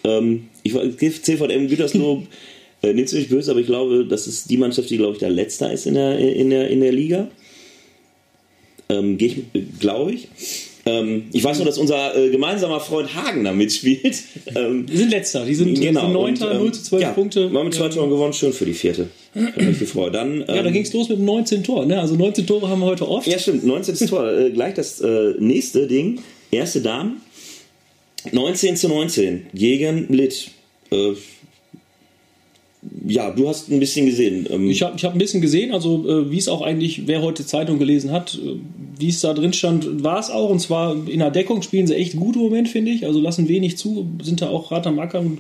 Ähm, 0.04 0.50
ich 0.63 0.74
CVM 0.74 1.68
Gütersloh, 1.68 2.24
äh, 2.81 2.94
nimmt's 2.94 3.13
mich 3.13 3.30
böse, 3.30 3.51
aber 3.51 3.62
ich 3.62 3.68
glaube, 3.68 4.06
das 4.06 4.28
ist 4.28 4.50
die 4.50 4.57
Mannschaft, 4.57 4.90
die, 4.90 4.98
glaube 4.98 5.13
ich, 5.13 5.19
der 5.19 5.30
Letzter 5.30 5.72
ist 5.72 5.88
in 5.88 5.94
der, 5.94 6.18
in 6.18 6.50
der, 6.50 6.69
in 6.69 6.81
der 6.81 6.92
Liga. 6.92 7.30
Ähm, 8.90 9.18
Gehe 9.18 9.45
ich, 9.54 9.80
glaube 9.80 10.13
ich. 10.13 10.28
Ähm, 10.90 11.24
ich 11.32 11.44
weiß 11.44 11.58
nur, 11.58 11.66
dass 11.66 11.78
unser 11.78 12.16
äh, 12.16 12.30
gemeinsamer 12.30 12.80
Freund 12.80 13.14
Hagen 13.16 13.44
da 13.44 13.52
mitspielt. 13.52 14.22
ähm, 14.56 14.86
Die 14.92 14.98
sind 14.98 15.12
letzter, 15.12 15.46
die 15.46 15.56
sind, 15.56 15.80
genau. 15.80 16.26
sind 16.26 16.42
Und, 16.42 16.52
ähm, 16.52 16.58
0 16.58 16.72
zu 16.74 16.84
12 16.84 17.02
ja, 17.02 17.12
Punkte. 17.12 17.54
War 17.54 17.64
mit 17.64 17.74
zwei 17.74 17.90
Toren 17.90 18.10
gewonnen, 18.10 18.34
schön 18.34 18.54
für 18.54 18.66
die 18.66 18.74
vierte. 18.74 19.10
Hat 19.36 19.58
mich 19.58 19.80
gefreut. 19.80 20.16
Dann, 20.16 20.40
Ja, 20.40 20.46
da 20.46 20.66
ähm, 20.66 20.74
ging 20.74 20.84
es 20.84 20.94
los 20.94 21.10
mit 21.10 21.20
19 21.20 21.64
Toren. 21.64 21.88
Ne? 21.88 22.00
Also 22.00 22.16
19 22.16 22.48
Tore 22.48 22.70
haben 22.70 22.80
wir 22.80 22.88
heute 22.88 23.08
oft. 23.08 23.28
Ja, 23.28 23.38
stimmt. 23.38 23.64
19. 23.66 24.08
Tor. 24.08 24.32
Äh, 24.32 24.50
gleich 24.52 24.74
das 24.74 25.02
äh, 25.02 25.34
nächste 25.40 25.88
Ding. 25.88 26.20
Erste 26.52 26.82
Damen. 26.82 27.22
19 28.32 28.76
zu 28.76 28.88
19 28.90 29.48
gegen 29.54 30.08
Litt. 30.10 30.50
Ja, 33.08 33.30
du 33.32 33.48
hast 33.48 33.70
ein 33.70 33.80
bisschen 33.80 34.06
gesehen. 34.06 34.48
Ähm, 34.50 34.70
Ich 34.70 34.82
habe 34.82 34.96
ich 34.98 35.04
hab 35.04 35.14
ein 35.14 35.20
bisschen 35.20 35.42
gesehen, 35.42 35.72
also 35.72 36.08
äh, 36.08 36.32
wie 36.32 36.38
es 36.38 36.48
auch 36.48 36.62
eigentlich, 36.62 37.08
wer 37.08 37.22
heute 37.22 37.46
Zeitung 37.46 37.80
gelesen 37.80 38.12
hat, 38.12 38.36
äh, 38.36 38.56
wie 38.98 39.10
es 39.10 39.22
da 39.22 39.34
drin 39.34 39.54
stand, 39.54 40.04
war 40.04 40.20
es 40.20 40.30
auch. 40.30 40.50
Und 40.50 40.60
zwar 40.60 40.96
in 41.08 41.20
der 41.20 41.32
Deckung 41.32 41.62
spielen 41.62 41.88
sie 41.88 41.96
echt 41.96 42.16
gut 42.16 42.36
im 42.36 42.42
Moment, 42.42 42.68
finde 42.68 42.92
ich. 42.92 43.06
Also 43.06 43.20
lassen 43.20 43.48
wenig 43.48 43.78
zu, 43.78 44.08
sind 44.22 44.42
da 44.42 44.50
auch 44.50 44.72
hart 44.72 44.88
am 44.88 45.00
Acker. 45.00 45.20
Und 45.20 45.40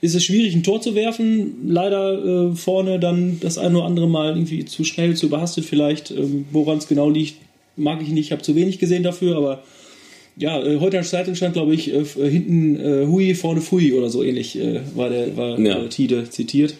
ist 0.00 0.14
es 0.14 0.24
schwierig, 0.24 0.54
ein 0.54 0.62
Tor 0.62 0.80
zu 0.80 0.94
werfen. 0.94 1.68
Leider 1.68 2.50
äh, 2.52 2.54
vorne 2.54 3.00
dann 3.00 3.38
das 3.40 3.58
ein 3.58 3.74
oder 3.74 3.86
andere 3.86 4.08
Mal 4.08 4.36
irgendwie 4.36 4.64
zu 4.64 4.84
schnell, 4.84 5.16
zu 5.16 5.26
überhastet 5.26 5.64
vielleicht. 5.64 6.10
Ähm, 6.10 6.44
Woran 6.52 6.78
es 6.78 6.86
genau 6.88 7.10
liegt, 7.10 7.36
mag 7.76 8.00
ich 8.02 8.08
nicht. 8.08 8.26
Ich 8.26 8.32
habe 8.32 8.42
zu 8.42 8.54
wenig 8.54 8.78
gesehen 8.78 9.02
dafür, 9.02 9.36
aber 9.36 9.62
ja, 10.36 10.58
äh, 10.60 10.76
heute 10.76 10.96
in 10.96 11.02
der 11.02 11.10
Zeitung 11.10 11.34
stand, 11.34 11.54
glaube 11.54 11.74
ich, 11.74 11.92
äh, 11.92 12.04
hinten 12.28 12.76
äh, 12.76 13.06
Hui, 13.06 13.34
vorne 13.34 13.60
Fui 13.60 13.92
oder 13.92 14.10
so 14.10 14.22
ähnlich 14.22 14.58
äh, 14.58 14.80
war 14.94 15.08
der 15.08 15.36
war 15.36 15.58
Ja. 15.58 15.86
Tide 15.86 16.28
zitiert. 16.28 16.74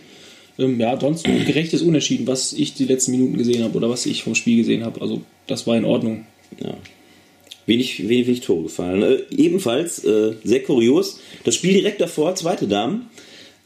Ähm, 0.59 0.79
ja, 0.79 0.99
sonst 1.01 1.27
ein 1.27 1.45
gerechtes 1.45 1.83
Unentschieden, 1.83 2.27
was 2.27 2.53
ich 2.53 2.75
die 2.75 2.85
letzten 2.85 3.11
Minuten 3.13 3.37
gesehen 3.37 3.65
habe 3.65 3.77
oder 3.77 3.91
was 3.91 4.07
ich 4.07 4.23
vom 4.23 4.35
Spiel 4.35 4.57
gesehen 4.59 4.85
habe. 4.85 5.01
Also 5.01 5.23
das 5.47 5.67
war 5.67 5.77
in 5.77 5.85
Ordnung. 5.85 6.27
ja. 6.61 6.77
Wenig, 7.67 8.07
wenig, 8.09 8.27
wenig 8.27 8.41
Tore 8.43 8.65
gefallen. 8.65 9.03
Äh, 9.03 9.23
ebenfalls 9.35 10.05
äh, 10.05 10.35
sehr 10.45 10.63
kurios. 10.63 11.19
Das 11.45 11.55
Spiel 11.55 11.73
direkt 11.73 11.99
davor, 12.01 12.35
zweite 12.35 12.69
Damen, 12.69 13.09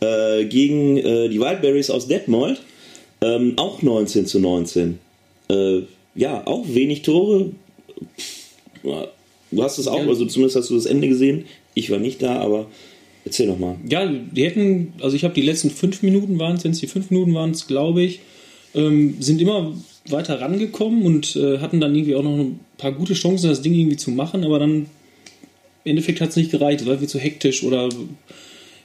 äh, 0.01 0.45
gegen 0.45 0.97
äh, 0.99 1.29
die 1.29 1.41
Wildberries 1.41 1.91
aus 1.91 2.07
Detmold. 2.07 2.61
Ähm, 3.21 3.55
auch 3.57 3.83
19 3.83 4.27
zu 4.27 4.39
19. 4.39 5.01
Äh, 5.51 5.81
ja, 6.15 6.47
auch 6.47 6.65
wenig 6.69 7.03
Tore. 7.03 7.51
Ja, 8.85 9.09
Du 9.51 9.63
hast 9.63 9.79
es 9.79 9.89
auch, 9.89 9.99
Ja. 10.03 10.07
also 10.07 10.27
zumindest 10.27 10.57
hast 10.57 10.71
du 10.71 10.75
das 10.77 10.87
Ende 10.87 11.09
gesehen. 11.09 11.47
Ich 11.75 11.91
war 11.91 11.99
nicht 11.99 12.23
da, 12.23 12.39
aber 12.39 12.67
erzähl 13.29 13.47
doch 13.47 13.59
mal. 13.59 13.77
Ja, 13.89 14.07
die 14.07 14.45
hätten, 14.45 14.93
also 15.01 15.17
ich 15.17 15.25
habe 15.25 15.35
die 15.35 15.43
letzten 15.43 15.71
fünf 15.71 16.03
Minuten 16.03 16.39
waren 16.39 16.57
es, 16.57 16.65
wenn 16.65 16.73
es 16.73 16.81
die 16.81 16.87
fünf 16.87 17.11
Minuten 17.11 17.35
waren 17.35 17.51
es, 17.51 17.67
glaube 17.67 18.03
ich, 18.03 18.21
ähm, 18.75 19.17
sind 19.21 19.41
immer 19.41 19.75
weiter 20.09 20.41
rangekommen 20.41 21.03
und 21.03 21.37
äh, 21.37 21.59
hatten 21.59 21.81
dann 21.81 21.95
irgendwie 21.95 22.15
auch 22.15 22.23
noch 22.23 22.37
ein 22.37 22.61
paar 22.79 22.93
gute 22.93 23.15
Chancen, 23.15 23.49
das 23.49 23.63
Ding 23.63 23.75
irgendwie 23.75 23.97
zu 23.97 24.11
machen, 24.11 24.45
aber 24.45 24.59
dann 24.59 24.87
im 25.85 25.91
Endeffekt 25.93 26.21
hat 26.21 26.31
es 26.31 26.37
nicht 26.37 26.51
gereicht, 26.51 26.81
es 26.81 26.87
war 26.87 26.95
irgendwie 26.95 27.09
zu 27.09 27.19
hektisch 27.19 27.63
oder 27.63 27.89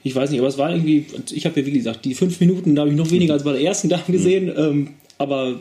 ich 0.03 0.13
weiß 0.13 0.31
nicht, 0.31 0.39
aber 0.39 0.50
es 0.50 0.57
war 0.57 0.71
irgendwie, 0.71 1.05
ich 1.31 1.45
habe 1.45 1.59
ja 1.59 1.65
wie 1.65 1.71
gesagt, 1.71 2.03
die 2.05 2.13
fünf 2.13 2.39
Minuten, 2.39 2.75
da 2.75 2.81
habe 2.81 2.91
ich 2.91 2.97
noch 2.97 3.12
weniger 3.12 3.33
als 3.33 3.43
bei 3.43 3.53
der 3.53 3.62
ersten 3.62 3.89
Dame 3.89 4.03
gesehen, 4.07 4.51
ähm, 4.55 4.89
aber 5.17 5.59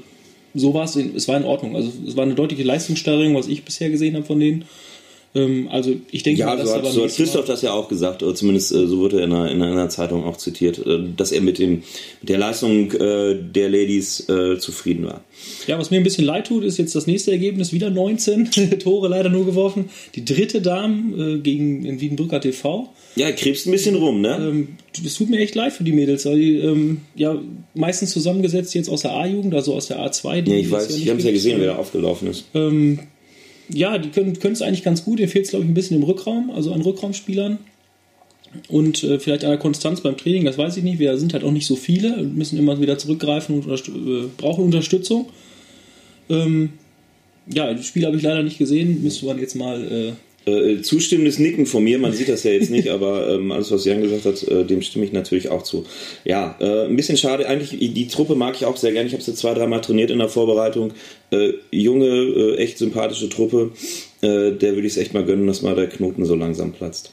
so 0.54 0.74
war 0.74 0.84
es, 0.84 0.96
es 0.96 1.28
war 1.28 1.36
in 1.36 1.44
Ordnung. 1.44 1.76
Also 1.76 1.90
es 2.06 2.16
war 2.16 2.24
eine 2.24 2.34
deutliche 2.34 2.62
Leistungssteigerung, 2.62 3.34
was 3.34 3.48
ich 3.48 3.64
bisher 3.64 3.90
gesehen 3.90 4.14
habe 4.14 4.24
von 4.24 4.38
denen. 4.38 4.64
Ähm, 5.34 5.68
also 5.70 5.94
ich 6.10 6.22
denke 6.22 6.40
Ja, 6.40 6.46
mal, 6.46 6.56
dass 6.58 6.68
so 6.68 6.74
aber 6.74 6.88
hat, 6.88 6.94
so 6.94 7.04
hat 7.04 7.14
Christoph 7.14 7.46
das 7.46 7.62
ja 7.62 7.72
auch 7.72 7.88
gesagt, 7.88 8.22
oder 8.22 8.34
zumindest 8.34 8.72
äh, 8.72 8.86
so 8.86 8.98
wurde 8.98 9.20
er 9.20 9.24
in 9.24 9.32
einer, 9.32 9.50
in 9.50 9.62
einer 9.62 9.88
Zeitung 9.88 10.24
auch 10.24 10.36
zitiert, 10.36 10.84
äh, 10.86 10.98
dass 11.16 11.32
er 11.32 11.40
mit, 11.40 11.58
dem, 11.58 11.82
mit 12.20 12.28
der 12.28 12.38
Leistung 12.38 12.92
äh, 12.92 13.34
der 13.34 13.70
Ladies 13.70 14.28
äh, 14.28 14.58
zufrieden 14.58 15.06
war. 15.06 15.24
Ja, 15.66 15.78
was 15.78 15.90
mir 15.90 15.96
ein 15.96 16.02
bisschen 16.02 16.24
leid 16.24 16.48
tut, 16.48 16.64
ist 16.64 16.78
jetzt 16.78 16.94
das 16.94 17.06
nächste 17.06 17.30
Ergebnis. 17.30 17.72
Wieder 17.72 17.88
19 17.88 18.50
Tore 18.80 19.08
leider 19.08 19.30
nur 19.30 19.46
geworfen. 19.46 19.88
Die 20.14 20.24
dritte 20.24 20.60
Dame 20.60 21.36
äh, 21.36 21.38
gegen 21.38 21.84
den 21.84 22.00
Wiedenbrücker 22.00 22.40
TV. 22.40 22.92
Ja, 23.16 23.32
krebst 23.32 23.66
ein 23.66 23.72
bisschen 23.72 23.94
rum, 23.94 24.20
ne? 24.20 24.36
Ähm, 24.36 24.68
es 25.04 25.14
tut 25.14 25.30
mir 25.30 25.38
echt 25.38 25.54
leid 25.54 25.72
für 25.72 25.84
die 25.84 25.92
Mädels, 25.92 26.26
weil 26.26 26.38
die 26.38 26.58
ähm, 26.58 27.00
ja 27.14 27.40
meistens 27.74 28.10
zusammengesetzt 28.10 28.74
jetzt 28.74 28.88
aus 28.88 29.02
der 29.02 29.12
A-Jugend, 29.12 29.54
also 29.54 29.74
aus 29.74 29.86
der 29.86 29.98
A2. 29.98 30.42
Die 30.42 30.50
ja, 30.50 30.56
ich 30.58 30.70
weiß, 30.70 30.90
nicht 30.90 31.02
ich 31.02 31.08
habe 31.08 31.18
es 31.18 31.24
ja 31.24 31.32
gesehen, 31.32 31.58
wer 31.60 31.68
da 31.68 31.76
aufgelaufen 31.76 32.28
ist. 32.28 32.44
Ähm, 32.54 33.00
ja, 33.72 33.98
die 33.98 34.10
können 34.10 34.36
es 34.52 34.62
eigentlich 34.62 34.82
ganz 34.82 35.04
gut. 35.04 35.20
Ihr 35.20 35.28
fehlt 35.28 35.44
es, 35.44 35.50
glaube 35.50 35.64
ich, 35.64 35.70
ein 35.70 35.74
bisschen 35.74 35.96
im 35.96 36.02
Rückraum, 36.02 36.50
also 36.50 36.72
an 36.72 36.82
Rückraumspielern. 36.82 37.58
Und 38.68 39.02
äh, 39.02 39.18
vielleicht 39.18 39.44
an 39.44 39.50
der 39.50 39.58
Konstanz 39.58 40.02
beim 40.02 40.16
Training, 40.16 40.44
das 40.44 40.58
weiß 40.58 40.76
ich 40.76 40.84
nicht. 40.84 40.98
Wir 40.98 41.16
sind 41.16 41.32
halt 41.32 41.42
auch 41.42 41.52
nicht 41.52 41.66
so 41.66 41.74
viele 41.74 42.16
und 42.16 42.36
müssen 42.36 42.58
immer 42.58 42.80
wieder 42.80 42.98
zurückgreifen 42.98 43.54
und 43.54 43.66
unterst- 43.66 43.88
äh, 43.88 44.28
brauchen 44.36 44.64
Unterstützung. 44.64 45.30
Ähm, 46.28 46.74
ja, 47.52 47.72
das 47.72 47.86
Spiel 47.86 48.04
habe 48.04 48.16
ich 48.16 48.22
leider 48.22 48.42
nicht 48.42 48.58
gesehen. 48.58 49.02
Müsste 49.02 49.26
man 49.26 49.38
jetzt 49.38 49.54
mal. 49.54 50.14
Äh, 50.46 50.72
Äh, 50.72 50.82
zustimmendes 50.82 51.38
Nicken 51.38 51.66
von 51.66 51.84
mir, 51.84 51.98
man 51.98 52.12
sieht 52.12 52.28
das 52.28 52.42
ja 52.42 52.52
jetzt 52.52 52.70
nicht, 52.70 52.88
aber 52.96 53.28
ähm, 53.28 53.52
alles, 53.52 53.70
was 53.70 53.84
Jan 53.84 54.02
gesagt 54.02 54.24
hat, 54.24 54.42
äh, 54.48 54.64
dem 54.64 54.82
stimme 54.82 55.04
ich 55.04 55.12
natürlich 55.12 55.50
auch 55.50 55.62
zu. 55.62 55.84
Ja, 56.24 56.56
äh, 56.60 56.86
ein 56.86 56.96
bisschen 56.96 57.16
schade. 57.16 57.48
Eigentlich, 57.48 57.78
die 57.78 58.08
Truppe 58.08 58.34
mag 58.34 58.54
ich 58.56 58.64
auch 58.64 58.76
sehr 58.76 58.92
gerne. 58.92 59.06
Ich 59.06 59.12
habe 59.12 59.22
sie 59.22 59.34
zwei, 59.34 59.54
dreimal 59.54 59.80
trainiert 59.80 60.10
in 60.10 60.18
der 60.18 60.28
Vorbereitung. 60.28 60.92
Äh, 61.30 61.52
junge, 61.70 62.06
äh, 62.06 62.56
echt 62.56 62.78
sympathische 62.78 63.28
Truppe. 63.28 63.70
Der 64.24 64.60
würde 64.60 64.86
ich 64.86 64.92
es 64.92 64.98
echt 64.98 65.14
mal 65.14 65.24
gönnen, 65.24 65.48
dass 65.48 65.62
mal 65.62 65.74
der 65.74 65.88
Knoten 65.88 66.24
so 66.24 66.36
langsam 66.36 66.70
platzt. 66.70 67.12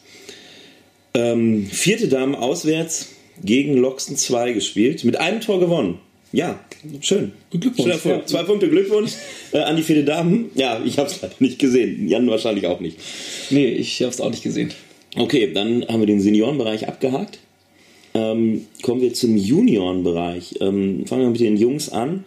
Ähm, 1.16 1.66
vierte 1.66 2.08
Dame 2.08 2.40
auswärts 2.40 3.10
gegen 3.44 3.78
Loxen 3.78 4.16
2 4.16 4.52
gespielt. 4.52 5.04
Mit 5.04 5.20
einem 5.20 5.42
Tor 5.42 5.60
gewonnen. 5.60 5.98
Ja, 6.32 6.60
schön. 7.02 7.32
Glückwunsch, 7.50 8.06
ja. 8.06 8.26
Zwei 8.26 8.44
Punkte 8.44 8.70
Glückwunsch 8.70 9.14
äh, 9.52 9.60
an 9.60 9.76
die 9.76 9.84
vierte 9.84 10.04
Damen. 10.04 10.52
Ja, 10.56 10.80
ich 10.84 11.00
habe 11.00 11.10
es 11.10 11.22
leider 11.22 11.34
nicht 11.40 11.58
gesehen. 11.58 12.08
Jan 12.08 12.30
wahrscheinlich 12.30 12.68
auch 12.68 12.80
nicht. 12.80 12.98
nee, 13.50 13.68
ich 13.68 14.02
habe 14.02 14.12
es 14.12 14.22
auch 14.22 14.30
nicht 14.30 14.44
gesehen. 14.44 14.72
Okay, 15.18 15.52
dann 15.52 15.88
haben 15.88 16.02
wir 16.02 16.08
den 16.08 16.22
Seniorenbereich 16.22 16.88
abgehakt. 16.88 17.40
Ähm, 18.14 18.68
kommen 18.84 19.02
wir 19.02 19.14
zum 19.14 19.38
Juniorenbereich. 19.38 20.56
Ähm, 20.62 21.06
fangen 21.08 21.24
wir 21.24 21.30
mit 21.30 21.40
den 21.40 21.58
Jungs 21.58 21.90
an. 21.90 22.26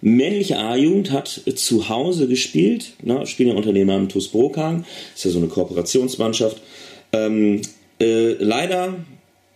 Männliche 0.00 0.58
A-Jugend 0.58 1.10
hat 1.10 1.28
zu 1.28 1.88
Hause 1.88 2.28
gespielt, 2.28 2.92
ne, 3.02 3.26
spielen 3.26 3.50
ja 3.50 3.56
unter 3.56 3.72
dem 3.72 3.88
Namen 3.88 4.08
TuS 4.08 4.28
Brokang, 4.28 4.84
ist 5.14 5.24
ja 5.24 5.30
so 5.32 5.38
eine 5.38 5.48
Kooperationsmannschaft. 5.48 6.62
Ähm, 7.12 7.62
äh, 8.00 8.34
leider 8.34 8.94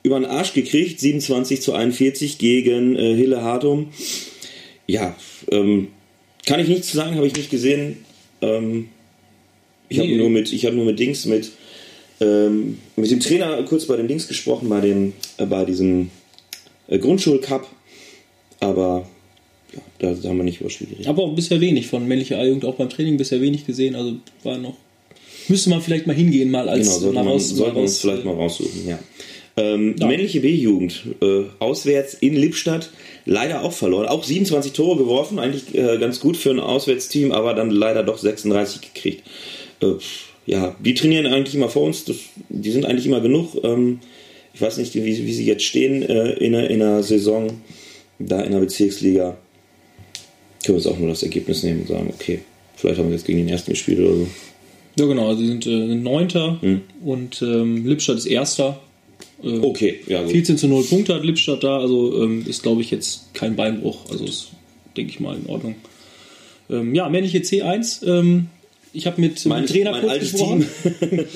über 0.03 0.19
den 0.19 0.27
Arsch 0.29 0.53
gekriegt, 0.53 0.99
27 1.01 1.61
zu 1.63 1.73
41 1.75 2.39
gegen 2.39 2.97
äh, 2.97 3.15
Hille 3.15 3.43
Hartum. 3.43 3.89
Ja, 4.87 5.17
ähm, 5.51 5.89
kann 6.47 6.61
ich 6.61 6.69
nichts 6.69 6.89
zu 6.89 6.97
sagen, 6.97 7.15
habe 7.17 7.27
ich 7.27 7.35
nicht 7.37 7.51
gesehen. 7.51 7.99
Ähm, 8.41 8.89
ich 9.89 9.99
habe 9.99 10.09
nur 10.17 10.31
mit, 10.31 10.53
ich 10.53 10.67
habe 10.67 10.75
nur 10.75 10.85
mit 10.87 10.99
Dings 10.99 11.25
mit 11.27 11.53
ähm, 12.21 12.79
mit 12.97 13.11
dem 13.11 13.21
Trainer 13.21 13.63
kurz 13.65 13.87
bei 13.87 13.97
den 13.97 14.07
Dings 14.09 14.29
gesprochen, 14.29 14.69
bei 14.69 14.81
dem, 14.81 15.13
äh, 15.39 15.47
bei 15.47 15.65
diesem 15.65 16.11
äh, 16.89 16.99
Grundschulcup, 16.99 17.67
aber 18.61 19.09
ja, 19.73 19.81
da, 19.99 20.13
da 20.15 20.29
haben 20.29 20.37
wir 20.37 20.45
nicht 20.45 20.61
über 20.61 20.71
Spiel 20.71 20.87
geredet. 20.89 21.09
Aber 21.09 21.23
auch 21.25 21.35
bisher 21.35 21.61
wenig 21.61 21.87
von 21.89 22.07
männlicher 22.07 22.39
A-Jugend, 22.39 22.65
auch 22.65 22.77
beim 22.77 22.91
Training 22.91 23.17
bisher 23.17 23.41
wenig 23.41 23.67
gesehen. 23.67 23.95
Also 23.97 24.17
war 24.45 24.57
noch. 24.59 24.77
Müsste 25.49 25.71
man 25.71 25.81
vielleicht 25.83 26.07
mal 26.07 26.15
hingehen, 26.15 26.51
mal 26.51 26.69
als 26.69 26.87
Genau, 26.87 26.99
sollte 27.01 27.15
mal 27.17 27.25
man, 27.25 27.33
raus- 27.35 27.49
sollten 27.49 27.75
wir 27.75 27.81
mal 27.81 27.83
uns 27.87 27.99
vielleicht 27.99 28.25
mal 28.25 28.35
raussuchen, 28.35 28.87
ja. 28.89 28.99
Ähm, 29.57 29.97
Ja. 29.99 30.07
Männliche 30.07 30.41
B-Jugend, 30.41 31.03
äh, 31.21 31.43
auswärts 31.59 32.15
in 32.15 32.35
Lippstadt, 32.37 32.91
leider 33.27 33.63
auch 33.63 33.73
verloren. 33.73 34.07
Auch 34.07 34.25
27 34.25 34.73
Tore 34.73 34.97
geworfen, 34.97 35.39
eigentlich 35.39 35.75
äh, 35.75 35.99
ganz 35.99 36.21
gut 36.21 36.37
für 36.39 36.51
ein 36.51 36.61
Auswärtsteam, 36.61 37.33
aber 37.33 37.53
dann 37.55 37.71
leider 37.71 38.03
doch 38.03 38.17
36 38.19 38.81
gekriegt. 38.95 39.23
Äh, 39.83 39.93
ja, 40.47 40.75
die 40.83 40.95
trainieren 40.95 41.27
eigentlich 41.27 41.55
immer 41.55 41.69
vor 41.69 41.83
uns, 41.83 42.05
das, 42.05 42.17
die 42.49 42.71
sind 42.71 42.87
eigentlich 42.87 43.07
immer 43.07 43.21
genug. 43.21 43.63
Ähm, 43.63 44.01
ich 44.55 44.61
weiß 44.61 44.79
nicht, 44.79 44.95
wie, 44.95 45.05
wie 45.05 45.33
sie 45.33 45.45
jetzt 45.47 45.65
stehen 45.65 46.03
äh, 46.03 46.33
in, 46.35 46.53
der, 46.53 46.71
in 46.71 46.79
der 46.81 47.03
Saison, 47.03 47.49
da 48.19 48.41
in 48.41 48.53
der 48.53 48.59
Bezirksliga. 48.61 49.37
Können 50.65 50.67
wir 50.67 50.75
uns 50.77 50.87
auch 50.87 50.99
nur 50.99 51.09
das 51.09 51.23
Ergebnis 51.23 51.63
nehmen 51.63 51.81
und 51.83 51.89
sagen, 51.89 52.11
okay, 52.15 52.41
vielleicht 52.77 52.99
haben 52.99 53.09
wir 53.09 53.17
jetzt 53.17 53.27
gegen 53.27 53.39
den 53.39 53.49
ersten 53.49 53.73
gespielt 53.73 54.01
oder 54.01 54.15
so. 54.17 54.27
Ja, 54.99 55.07
genau, 55.07 55.29
also 55.29 55.41
sie 55.43 55.49
sind, 55.49 55.67
äh, 55.67 55.87
sind 55.89 56.03
Neunter 56.03 56.59
Hm. 56.61 56.81
und 57.05 57.43
ähm, 57.43 57.87
Lippstadt 57.87 58.17
ist 58.17 58.27
Erster. 58.27 58.81
Äh, 59.43 59.59
Okay, 59.59 60.01
ja 60.07 60.23
gut. 60.23 60.33
14 60.33 60.59
zu 60.59 60.69
0 60.69 60.85
Punkte 60.85 61.15
hat 61.15 61.25
Lippstadt 61.25 61.63
da, 61.65 61.79
also 61.79 62.23
ähm, 62.23 62.45
ist, 62.49 62.63
glaube 62.63 62.81
ich, 62.83 62.91
jetzt 62.91 63.33
kein 63.35 63.57
Beinbruch. 63.57 63.99
Also 64.11 64.25
ist, 64.25 64.49
denke 64.97 65.11
ich 65.13 65.21
mal, 65.21 65.37
in 65.37 65.47
Ordnung. 65.47 65.75
Ähm, 66.71 66.95
ja, 66.95 67.09
männliche 67.09 67.39
C1. 67.39 68.07
Ähm, 68.07 68.47
ich 68.93 69.07
habe 69.07 69.21
mit, 69.21 69.45
Mein- 69.47 69.63
mit 69.63 69.71
dem 69.71 69.75
Trainer 69.75 69.91
mein 69.93 70.01
kurz 70.03 70.19
gesprochen. 70.19 70.67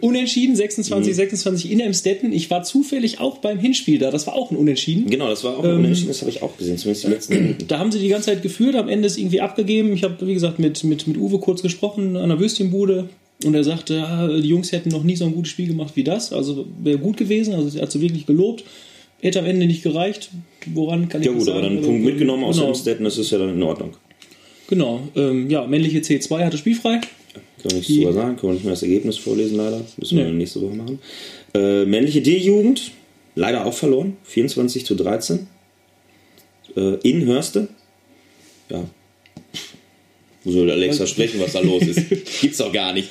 Unentschieden, 0.00 0.54
26, 0.54 1.16
26 1.16 1.72
in 1.72 1.80
Emstetten. 1.80 2.32
Ich 2.32 2.48
war 2.48 2.62
zufällig 2.62 3.18
auch 3.18 3.38
beim 3.38 3.58
Hinspiel 3.58 3.98
da. 3.98 4.12
Das 4.12 4.24
war 4.28 4.34
auch 4.34 4.52
ein 4.52 4.56
Unentschieden. 4.56 5.10
Genau, 5.10 5.28
das 5.28 5.42
war 5.42 5.58
auch 5.58 5.64
ein 5.64 5.74
Unentschieden, 5.78 6.08
das 6.08 6.20
habe 6.20 6.30
ich 6.30 6.42
auch 6.42 6.56
gesehen, 6.56 6.78
zumindest 6.78 7.06
die 7.06 7.10
letzten 7.10 7.34
Minuten. 7.34 7.64
Da 7.66 7.80
haben 7.80 7.90
sie 7.90 7.98
die 7.98 8.06
ganze 8.08 8.26
Zeit 8.26 8.42
geführt, 8.42 8.76
am 8.76 8.88
Ende 8.88 9.06
ist 9.06 9.18
irgendwie 9.18 9.40
abgegeben. 9.40 9.92
Ich 9.92 10.04
habe, 10.04 10.24
wie 10.26 10.34
gesagt, 10.34 10.60
mit, 10.60 10.84
mit, 10.84 11.08
mit 11.08 11.16
Uwe 11.16 11.40
kurz 11.40 11.60
gesprochen 11.62 12.16
an 12.16 12.28
der 12.28 12.38
Würstchenbude. 12.38 13.08
Und 13.44 13.54
er 13.54 13.64
sagte, 13.64 13.94
ja, 13.94 14.28
die 14.28 14.48
Jungs 14.48 14.70
hätten 14.72 14.90
noch 14.90 15.02
nie 15.02 15.16
so 15.16 15.24
ein 15.24 15.34
gutes 15.34 15.50
Spiel 15.50 15.66
gemacht 15.66 15.92
wie 15.96 16.04
das. 16.04 16.32
Also 16.32 16.66
wäre 16.82 16.98
gut 16.98 17.16
gewesen. 17.16 17.54
Also 17.54 17.76
er 17.78 17.82
hat 17.82 17.92
sie 17.92 18.00
wirklich 18.00 18.26
gelobt. 18.26 18.64
Hätte 19.22 19.38
am 19.38 19.46
Ende 19.46 19.66
nicht 19.66 19.82
gereicht. 19.82 20.30
Woran 20.74 21.08
kann 21.08 21.20
ich 21.22 21.26
Ja 21.26 21.32
nicht 21.32 21.40
gut, 21.40 21.48
aber 21.48 21.60
sagen. 21.62 21.74
dann 21.76 21.78
einen 21.84 21.86
Punkt 21.86 22.04
mitgenommen 22.04 22.44
aus 22.44 22.56
genau, 22.56 22.68
Amstetten, 22.68 23.04
das 23.04 23.16
ist 23.18 23.30
ja 23.30 23.38
dann 23.38 23.50
in 23.54 23.62
Ordnung. 23.62 23.96
Genau. 24.68 25.00
Ähm, 25.16 25.48
ja, 25.50 25.66
männliche 25.66 25.98
C2 26.00 26.44
hatte 26.44 26.58
spielfrei. 26.58 27.00
Können 27.62 27.72
wir 27.72 27.74
nichts 27.78 27.94
drüber 27.94 28.12
sagen, 28.12 28.36
können 28.36 28.50
wir 28.50 28.54
nicht 28.54 28.64
mehr 28.64 28.72
das 28.72 28.82
Ergebnis 28.82 29.18
vorlesen, 29.18 29.56
leider. 29.56 29.80
Müssen 29.98 30.16
wir 30.16 30.24
Nee. 30.24 30.30
dann 30.30 30.38
nächste 30.38 30.62
Woche 30.62 30.74
machen. 30.74 30.98
Äh, 31.54 31.84
männliche 31.84 32.22
D-Jugend, 32.22 32.92
leider 33.34 33.66
auch 33.66 33.74
verloren, 33.74 34.16
24 34.24 34.86
zu 34.86 34.94
13. 34.94 35.46
Äh, 36.76 36.94
in 37.02 37.26
Hörste. 37.26 37.68
Ja. 38.70 38.84
Wo 40.44 40.52
soll 40.52 40.70
Alexa 40.70 41.06
sprechen, 41.06 41.40
was 41.40 41.52
da 41.52 41.60
los 41.60 41.82
ist? 41.82 42.08
Gibt's 42.40 42.58
doch 42.58 42.72
gar 42.72 42.92
nicht. 42.92 43.10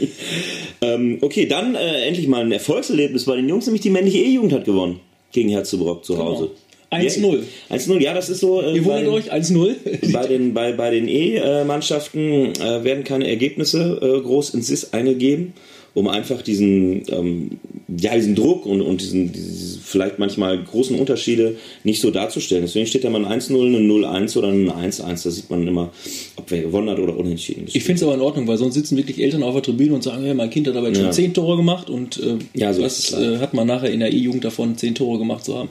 Ähm, 0.82 1.20
okay, 1.22 1.46
dann 1.46 1.76
äh, 1.76 2.06
endlich 2.08 2.28
mal 2.28 2.44
ein 2.44 2.52
Erfolgserlebnis 2.52 3.26
bei 3.26 3.36
den 3.36 3.48
Jungs, 3.48 3.66
nämlich 3.66 3.82
die 3.82 3.92
männliche 3.92 4.18
E-Jugend 4.18 4.54
hat 4.54 4.66
gewonnen. 4.66 5.00
Gegen 5.32 5.50
Herzebrock 5.50 6.04
zu 6.04 6.18
Hause. 6.18 6.52
1-0. 6.92 7.44
1-0, 7.70 8.02
ja, 8.02 8.16
das 8.16 8.30
ist 8.30 8.40
so. 8.40 8.62
Äh, 8.62 8.76
Ihr 8.76 8.86
wundert 8.86 9.08
euch, 9.10 9.32
1-0. 9.32 9.76
bei 10.12 10.26
den, 10.26 10.54
bei, 10.56 10.72
bei 10.72 10.90
den 10.90 11.08
E-Mannschaften 11.08 12.54
äh, 12.56 12.84
werden 12.84 13.04
keine 13.04 13.28
Ergebnisse 13.28 14.00
äh, 14.02 14.22
groß 14.22 14.52
ins 14.56 14.68
SIS 14.68 14.94
eingegeben, 14.94 15.54
um 15.96 16.08
einfach 16.08 16.42
diesen, 16.42 17.04
ähm, 17.10 17.52
ja, 18.00 18.16
diesen 18.16 18.36
Druck 18.36 18.66
und, 18.66 18.82
und 18.82 19.02
diesen, 19.02 19.32
diese 19.32 19.80
vielleicht 19.80 20.20
manchmal 20.20 20.64
großen 20.64 20.98
Unterschiede 21.00 21.56
nicht 21.84 22.00
so 22.00 22.12
darzustellen. 22.12 22.62
Deswegen 22.64 22.86
steht 22.86 23.04
da 23.04 23.10
mal 23.10 23.26
ein 23.26 23.42
1-0, 23.42 23.54
ein 23.56 23.90
0-1 23.90 24.38
oder 24.38 24.50
ein 24.50 24.70
1-1. 24.70 25.24
Da 25.24 25.32
sieht 25.32 25.50
man 25.50 25.68
immer, 25.68 25.90
ob 26.36 26.50
wer 26.52 26.62
gewonnen 26.62 26.90
hat 26.92 27.00
oder 27.00 27.18
unentschieden. 27.18 27.66
Ich 27.74 27.84
finde 27.84 27.96
es 27.98 28.04
aber 28.04 28.14
in 28.14 28.22
Ordnung, 28.22 28.48
weil 28.48 28.58
sonst 28.58 28.76
sitzen 28.76 28.98
wirklich 28.98 29.20
Eltern 29.20 29.42
auf 29.42 29.54
der 29.56 29.64
Tribüne 29.64 29.96
und 29.96 30.04
sagen, 30.04 30.24
hey, 30.24 30.34
mein 30.36 30.52
Kind 30.52 30.68
hat 30.68 30.76
aber 30.76 30.88
jetzt 30.90 30.98
Ja. 30.98 31.06
schon 31.06 31.14
10 31.14 31.34
Tore 31.34 31.58
gemacht 31.58 31.90
und 31.90 32.20
äh, 32.22 32.38
Ja, 32.60 32.72
so 32.72 32.84
was 32.84 33.12
äh, 33.14 33.38
hat 33.40 33.54
man 33.56 33.66
nachher 33.68 33.90
in 33.92 34.00
der 34.00 34.14
E-Jugend 34.14 34.46
davon, 34.46 34.78
10 34.78 34.94
Tore 34.96 35.18
gemacht 35.18 35.44
zu 35.46 35.58
haben. 35.58 35.70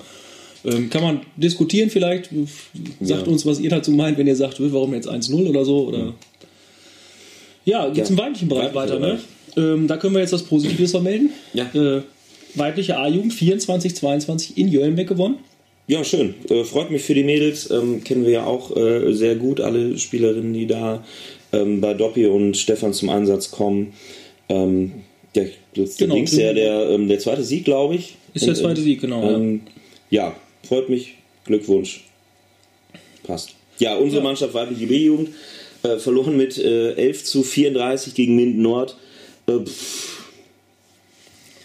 Ähm, 0.64 0.90
kann 0.90 1.02
man 1.04 1.20
diskutieren 1.36 1.88
vielleicht. 1.90 2.30
Sagt 3.00 3.26
Ja. 3.26 3.32
uns, 3.32 3.46
was 3.46 3.60
ihr 3.60 3.70
dazu 3.70 3.92
meint, 3.92 4.18
wenn 4.18 4.26
ihr 4.26 4.34
sagt, 4.34 4.56
warum 4.60 4.92
jetzt 4.94 5.08
1-0 5.08 5.48
oder 5.48 5.64
so. 5.64 5.86
Oder 5.86 6.14
ja, 7.64 7.86
geht 7.88 7.98
Ja. 7.98 8.04
zum 8.04 8.18
weiblichen 8.18 8.48
Bereich 8.48 8.74
weiter. 8.74 8.98
Ne? 8.98 9.20
Ähm, 9.56 9.86
da 9.88 9.96
können 9.96 10.14
wir 10.14 10.20
jetzt 10.20 10.32
was 10.32 10.42
Positives 10.42 10.90
vermelden. 10.90 11.30
Ja. 11.54 11.64
Äh, 11.74 12.02
weibliche 12.54 12.96
A-Jugend 12.98 13.32
24-22 13.32 14.56
in 14.56 14.68
Jöllenbeck 14.68 15.08
gewonnen. 15.08 15.36
Ja, 15.86 16.04
schön. 16.04 16.34
Äh, 16.50 16.64
freut 16.64 16.90
mich 16.90 17.02
für 17.02 17.14
die 17.14 17.24
Mädels. 17.24 17.70
Ähm, 17.70 18.04
kennen 18.04 18.24
wir 18.24 18.32
ja 18.32 18.44
auch 18.44 18.76
äh, 18.76 19.12
sehr 19.12 19.36
gut, 19.36 19.60
alle 19.60 19.96
Spielerinnen, 19.98 20.52
die 20.52 20.66
da 20.66 21.04
ähm, 21.52 21.80
bei 21.80 21.94
Doppi 21.94 22.26
und 22.26 22.56
Stefan 22.56 22.92
zum 22.92 23.08
Einsatz 23.08 23.50
kommen. 23.50 23.94
Ähm, 24.50 24.92
der, 25.34 25.48
das 25.74 25.96
Genau, 25.96 26.14
Dings, 26.14 26.32
der, 26.32 26.52
der, 26.54 26.90
ähm, 26.90 27.08
der 27.08 27.18
zweite 27.18 27.42
Sieg, 27.42 27.64
glaube 27.64 27.94
ich. 27.94 28.16
Ist 28.34 28.44
der 28.44 28.50
Und, 28.50 28.56
zweite 28.56 28.80
äh, 28.80 28.84
Sieg, 28.84 29.00
genau. 29.00 29.30
Ähm, 29.30 29.62
ja, 30.10 30.34
freut 30.66 30.88
mich. 30.88 31.14
Glückwunsch. 31.44 32.04
Passt. 33.22 33.54
Ja, 33.78 33.96
unsere 33.96 34.20
Ja. 34.22 34.28
Mannschaft 34.28 34.52
weibliche 34.54 34.86
B-Jugend 34.86 35.30
äh, 35.82 35.96
verloren 35.96 36.36
mit 36.36 36.58
äh, 36.58 36.92
11 36.94 37.24
zu 37.24 37.42
34 37.42 38.14
gegen 38.14 38.36
Minden 38.36 38.60
Nord. 38.62 38.96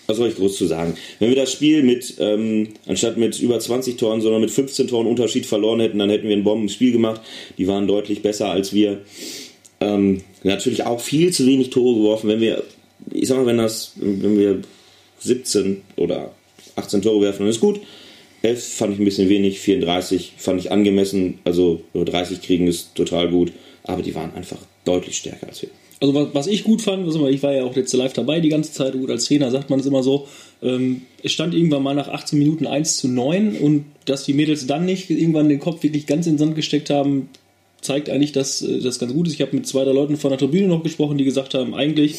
Was 0.08 0.18
soll 0.18 0.30
ich 0.30 0.36
groß 0.36 0.58
zu 0.58 0.66
sagen? 0.66 0.96
Wenn 1.20 1.30
wir 1.30 1.36
das 1.36 1.52
Spiel 1.52 1.84
mit, 1.84 2.16
ähm, 2.20 2.70
anstatt 2.88 3.18
mit 3.18 3.40
über 3.40 3.60
20 3.60 3.98
Toren, 3.98 4.22
sondern 4.22 4.42
mit 4.42 4.52
15 4.52 4.88
Toren 4.88 5.08
Unterschied 5.08 5.46
verloren 5.46 5.80
hätten, 5.80 6.00
dann 6.00 6.10
hätten 6.10 6.28
wir 6.28 6.36
ein 6.36 6.44
Bombenspiel 6.44 6.92
gemacht. 6.92 7.22
Die 7.58 7.68
waren 7.68 7.88
deutlich 7.88 8.22
besser 8.22 8.50
als 8.50 8.74
wir. 8.74 9.02
Ähm, 9.80 10.22
natürlich 10.44 10.86
auch 10.86 11.00
viel 11.00 11.32
zu 11.32 11.46
wenig 11.46 11.70
Tore 11.70 11.96
geworfen. 11.96 12.30
Wenn 12.30 12.42
wir 12.42 12.64
ich 13.12 13.28
sag 13.28 13.38
mal, 13.38 13.46
wenn 13.46 13.58
das, 13.58 13.94
wenn 13.96 14.38
wir 14.38 14.62
17 15.20 15.82
oder 15.98 16.32
18 16.76 17.02
Tore 17.02 17.22
werfen, 17.22 17.40
dann 17.40 17.50
ist 17.50 17.60
gut. 17.60 17.80
11 18.42 18.74
fand 18.74 18.94
ich 18.94 19.00
ein 19.00 19.06
bisschen 19.06 19.30
wenig, 19.30 19.60
34 19.60 20.34
fand 20.38 20.60
ich 20.60 20.72
angemessen, 20.72 21.40
also 21.46 21.82
30 21.94 22.42
kriegen 22.42 22.68
ist 22.68 22.94
total 22.94 23.30
gut, 23.30 23.54
aber 23.84 24.02
die 24.02 24.16
waren 24.16 24.34
einfach 24.36 24.58
deutlich 24.84 25.18
stärker 25.18 25.48
als 25.48 25.62
wir. 25.62 25.70
Also 26.04 26.30
was, 26.34 26.48
ich 26.48 26.66
gut 26.66 26.82
fand, 26.82 27.08
ich 27.08 27.44
war 27.44 27.54
ja 27.54 27.64
auch 27.64 27.78
jetzt 27.78 27.94
live 27.94 28.12
dabei 28.12 28.42
die 28.42 28.50
ganze 28.50 28.74
Zeit, 28.74 28.92
gut 28.92 29.10
als 29.10 29.24
Trainer 29.24 29.52
sagt 29.52 29.70
man 29.70 29.80
es 29.80 29.86
immer 29.86 30.04
so, 30.04 30.28
ähm, 30.62 31.04
es 31.24 31.32
stand 31.32 31.54
irgendwann 31.54 31.82
mal 31.82 31.96
nach 31.96 32.10
18 32.10 32.38
Minuten 32.38 32.68
1 32.68 32.98
zu 32.98 33.08
9 33.08 33.56
und 33.56 33.86
dass 34.04 34.26
die 34.26 34.34
Mädels 34.34 34.68
dann 34.68 34.84
nicht 34.84 35.10
irgendwann 35.10 35.48
den 35.48 35.62
Kopf 35.62 35.82
wirklich 35.82 36.06
ganz 36.06 36.28
in 36.28 36.34
den 36.34 36.40
Sand 36.40 36.56
gesteckt 36.56 36.90
haben, 36.90 37.30
zeigt 37.80 38.10
eigentlich, 38.10 38.34
dass 38.34 38.62
äh, 38.62 38.82
das 38.82 39.00
ganz 39.00 39.14
gut 39.14 39.28
ist. 39.28 39.36
Ich 39.36 39.42
habe 39.42 39.56
mit 39.56 39.66
zwei, 39.66 39.86
drei 39.86 39.94
Leuten 39.94 40.18
von 40.18 40.30
der 40.30 40.38
Tribüne 40.38 40.68
noch 40.68 40.84
gesprochen, 40.84 41.18
die 41.18 41.24
gesagt 41.24 41.54
haben, 41.54 41.74
eigentlich 41.74 42.18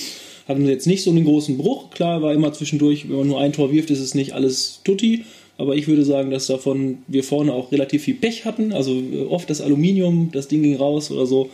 hatten 0.49 0.65
sie 0.65 0.73
jetzt 0.73 0.87
nicht 0.87 1.03
so 1.03 1.11
einen 1.11 1.27
großen 1.27 1.59
Bruch. 1.59 1.91
Klar 1.91 2.23
war 2.23 2.33
immer 2.33 2.55
zwischendurch, 2.55 3.11
wenn 3.11 3.19
man 3.19 3.29
nur 3.29 3.41
ein 3.43 3.53
Tor 3.53 3.71
wirft, 3.71 3.91
ist 3.91 4.01
es 4.01 4.15
nicht 4.15 4.33
alles 4.33 4.81
tutti. 4.85 5.27
Aber 5.59 5.77
ich 5.77 5.89
würde 5.89 6.07
sagen, 6.07 6.31
dass 6.31 6.47
davon 6.47 7.01
wir 7.07 7.23
vorne 7.23 7.53
auch 7.53 7.71
relativ 7.71 8.05
viel 8.05 8.15
Pech 8.15 8.47
hatten. 8.47 8.73
Also 8.73 8.93
äh, 8.93 9.27
oft 9.29 9.51
das 9.51 9.61
Aluminium, 9.61 10.31
das 10.33 10.49
Ding 10.49 10.63
ging 10.63 10.77
raus 10.77 11.11
oder 11.11 11.27
so. 11.27 11.51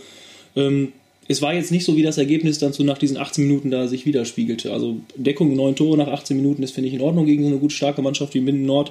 Ähm, 0.54 0.92
es 1.30 1.40
war 1.40 1.54
jetzt 1.54 1.70
nicht 1.70 1.84
so, 1.84 1.96
wie 1.96 2.02
das 2.02 2.18
Ergebnis 2.18 2.58
dann 2.58 2.72
so 2.72 2.82
nach 2.82 2.98
diesen 2.98 3.16
18 3.16 3.46
Minuten 3.46 3.70
da 3.70 3.86
sich 3.86 4.04
widerspiegelte. 4.04 4.72
Also 4.72 4.96
Deckung, 5.14 5.54
neun 5.54 5.76
Tore 5.76 5.96
nach 5.96 6.08
18 6.08 6.36
Minuten, 6.36 6.60
das 6.60 6.72
finde 6.72 6.88
ich 6.88 6.94
in 6.94 7.00
Ordnung 7.00 7.24
gegen 7.24 7.44
so 7.44 7.48
eine 7.50 7.58
gut 7.58 7.70
starke 7.70 8.02
Mannschaft 8.02 8.34
wie 8.34 8.40
Minden 8.40 8.66
Nord. 8.66 8.90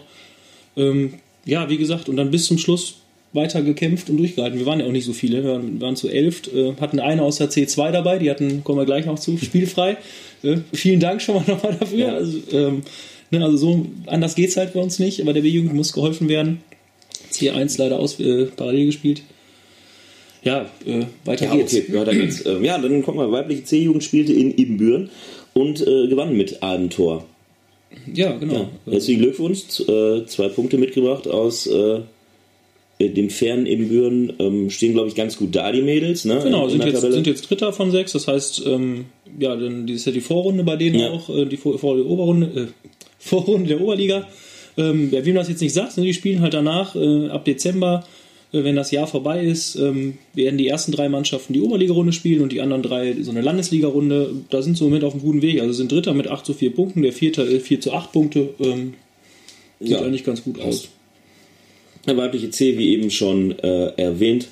Ähm, 0.77 1.15
ja, 1.43 1.69
wie 1.69 1.75
gesagt, 1.75 2.07
und 2.07 2.15
dann 2.15 2.31
bis 2.31 2.45
zum 2.45 2.57
Schluss 2.57 2.95
weiter 3.33 3.61
gekämpft 3.61 4.09
und 4.09 4.15
durchgehalten. 4.15 4.57
Wir 4.57 4.65
waren 4.65 4.79
ja 4.79 4.85
auch 4.85 4.91
nicht 4.93 5.03
so 5.03 5.11
viele, 5.11 5.43
wir 5.43 5.51
waren, 5.51 5.81
waren 5.81 5.97
zu 5.97 6.07
elf, 6.07 6.43
äh, 6.53 6.75
hatten 6.79 7.01
eine 7.01 7.23
aus 7.23 7.39
der 7.39 7.49
C2 7.49 7.91
dabei, 7.91 8.19
die 8.19 8.29
hatten, 8.29 8.63
kommen 8.63 8.79
wir 8.79 8.85
gleich 8.85 9.05
noch 9.05 9.19
zu, 9.19 9.37
spielfrei. 9.37 9.97
Äh, 10.41 10.59
vielen 10.71 11.01
Dank 11.01 11.21
schon 11.21 11.35
mal 11.35 11.43
nochmal 11.45 11.75
dafür. 11.77 11.97
Ja. 11.97 12.13
Also, 12.13 12.37
ähm, 12.53 12.83
ne, 13.29 13.43
also 13.43 13.57
so 13.57 13.85
anders 14.05 14.35
geht 14.35 14.47
es 14.47 14.55
halt 14.55 14.71
bei 14.71 14.79
uns 14.79 14.97
nicht, 14.97 15.21
aber 15.21 15.33
der 15.33 15.41
B-Jugend 15.41 15.73
muss 15.73 15.91
geholfen 15.91 16.29
werden. 16.29 16.61
C1 17.33 17.77
leider 17.77 17.99
aus, 17.99 18.21
äh, 18.21 18.45
parallel 18.45 18.85
gespielt. 18.85 19.23
Ja, 20.43 20.69
äh, 20.85 21.05
weiter 21.25 21.45
ja, 21.45 21.55
geht's. 21.55 21.75
Okay, 21.75 21.93
weiter 21.93 22.13
geht's. 22.13 22.45
Ähm, 22.45 22.63
ja, 22.63 22.77
dann 22.77 23.03
kommt 23.03 23.17
mal, 23.17 23.31
weibliche 23.31 23.63
C-Jugend 23.63 24.03
spielte 24.03 24.33
in 24.33 24.57
Ibbenbüren 24.57 25.09
und 25.53 25.81
äh, 25.81 26.07
gewann 26.07 26.35
mit 26.35 26.63
einem 26.63 26.89
Tor. 26.89 27.25
Ja, 28.13 28.37
genau. 28.37 28.69
Ja, 28.85 28.93
herzlichen 28.93 29.21
Glückwunsch, 29.21 29.79
äh, 29.81 30.25
zwei 30.25 30.47
Punkte 30.49 30.77
mitgebracht 30.77 31.27
aus 31.27 31.67
äh, 31.67 32.01
dem 32.99 33.29
fernen 33.29 33.65
Ibbenbüren. 33.65 34.33
Ähm, 34.39 34.69
stehen, 34.69 34.93
glaube 34.93 35.09
ich, 35.09 35.15
ganz 35.15 35.37
gut 35.37 35.55
da, 35.55 35.71
die 35.71 35.81
Mädels. 35.81 36.25
Ne? 36.25 36.39
Genau, 36.43 36.65
in, 36.65 36.71
sind, 36.71 36.85
in 36.85 36.91
jetzt, 36.91 37.01
sind 37.01 37.27
jetzt 37.27 37.49
Dritter 37.49 37.73
von 37.73 37.91
sechs, 37.91 38.11
das 38.11 38.27
heißt, 38.27 38.63
ähm, 38.65 39.05
ja, 39.39 39.55
dann 39.55 39.87
die 39.87 39.93
ist 39.93 40.05
ja 40.05 40.11
die 40.11 40.21
Vorrunde 40.21 40.63
bei 40.63 40.75
denen 40.75 40.99
ja. 40.99 41.09
auch, 41.09 41.29
äh, 41.29 41.45
die, 41.45 41.57
Vor 41.57 41.77
Vor 41.79 41.97
Oberrunde, 41.97 42.47
äh, 42.61 42.67
Vorrunde 43.19 43.69
der 43.69 43.81
Oberliga. 43.81 44.27
Ähm, 44.77 45.09
ja, 45.11 45.25
wem 45.25 45.35
das 45.35 45.49
jetzt 45.49 45.61
nicht 45.61 45.73
sagt, 45.73 45.97
ne, 45.97 46.03
die 46.03 46.13
spielen 46.13 46.41
halt 46.41 46.53
danach 46.53 46.95
äh, 46.95 47.27
ab 47.29 47.43
Dezember 47.43 48.05
wenn 48.51 48.75
das 48.75 48.89
Jahr 48.91 49.05
vorbei 49.05 49.45
ist, 49.45 49.75
ähm, 49.75 50.17
werden 50.33 50.57
die 50.57 50.67
ersten 50.67 50.91
drei 50.91 51.07
Mannschaften 51.07 51.53
die 51.53 51.61
Oberliga-Runde 51.61 52.13
spielen 52.13 52.41
und 52.41 52.51
die 52.51 52.61
anderen 52.61 52.81
drei 52.81 53.15
so 53.21 53.29
eine 53.29 53.41
Landesliga-Runde. 53.41 54.31
Da 54.49 54.61
sind 54.61 54.77
sie 54.77 54.83
im 54.83 54.89
Moment 54.89 55.03
auf 55.03 55.13
einem 55.13 55.21
guten 55.21 55.41
Weg. 55.41 55.61
Also 55.61 55.73
sind 55.73 55.91
Dritter 55.91 56.13
mit 56.13 56.27
8 56.27 56.45
zu 56.45 56.53
4 56.53 56.73
Punkten, 56.73 57.03
der 57.03 57.13
Vierte 57.13 57.59
4 57.59 57.77
äh, 57.77 57.79
zu 57.79 57.93
8 57.93 58.11
Punkte. 58.11 58.49
Ähm, 58.59 58.95
sieht 59.79 59.91
ja. 59.91 60.01
eigentlich 60.01 60.23
ganz 60.23 60.43
gut 60.43 60.59
aus. 60.59 60.89
Der 62.07 62.17
weibliche 62.17 62.49
C, 62.49 62.77
wie 62.77 62.93
eben 62.93 63.11
schon 63.11 63.57
äh, 63.59 63.91
erwähnt, 63.97 64.47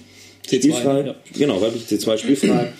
C2, 0.47 0.57
spielfrei. 0.59 1.05
Ja. 1.07 1.15
Genau, 1.37 1.61
weibliche 1.61 1.95
C2 1.95 2.17
spielfrei. 2.17 2.73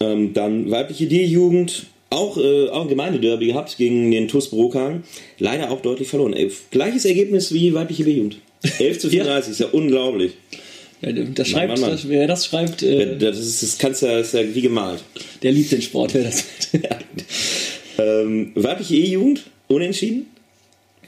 ähm, 0.00 0.34
dann 0.34 0.70
weibliche 0.70 1.06
D-Jugend, 1.06 1.86
auch, 2.10 2.36
äh, 2.36 2.68
auch 2.68 2.82
ein 2.82 2.88
Gemeindederby 2.88 3.46
gehabt 3.46 3.76
gegen 3.78 4.10
den 4.10 4.28
TuS 4.28 4.50
Brokan. 4.50 5.04
Leider 5.38 5.70
auch 5.70 5.80
deutlich 5.80 6.08
verloren. 6.08 6.34
Äh, 6.34 6.50
gleiches 6.70 7.06
Ergebnis 7.06 7.52
wie 7.54 7.72
weibliche 7.72 8.04
B-Jugend. 8.04 8.38
11 8.78 8.98
zu 8.98 9.10
34, 9.10 9.46
ja. 9.46 9.52
ist 9.52 9.60
ja 9.60 9.66
unglaublich. 9.78 10.32
Ja, 11.00 11.12
das 11.12 11.48
schreibt, 11.48 11.68
Mann, 11.68 11.80
Mann, 11.80 11.90
Mann. 11.90 11.90
Das, 11.90 12.08
wer 12.08 12.26
das 12.26 12.46
schreibt. 12.46 12.82
Äh, 12.82 13.18
das, 13.18 13.38
ist, 13.38 13.62
das, 13.62 13.78
kannst 13.78 14.02
ja, 14.02 14.18
ist 14.18 14.34
ja 14.34 14.42
wie 14.54 14.60
gemalt. 14.60 15.02
Der 15.42 15.52
liebt 15.52 15.72
den 15.72 15.82
Sport, 15.82 16.14
wer 16.14 16.24
das 16.24 16.44
ja. 16.72 16.98
ähm, 18.04 18.52
Weibliche 18.54 18.96
E-Jugend, 18.96 19.42
unentschieden. 19.68 20.26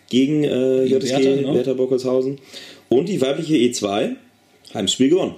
Gegen 0.08 0.44
äh, 0.44 0.84
JSG 0.84 1.10
Werther, 1.10 1.36
genau. 1.36 1.54
Werther 1.54 1.74
Bockelshausen. 1.74 2.38
Und 2.88 3.08
die 3.08 3.20
weibliche 3.20 3.54
E2, 3.54 4.14
Heimspiel 4.74 5.08
gewonnen. 5.08 5.34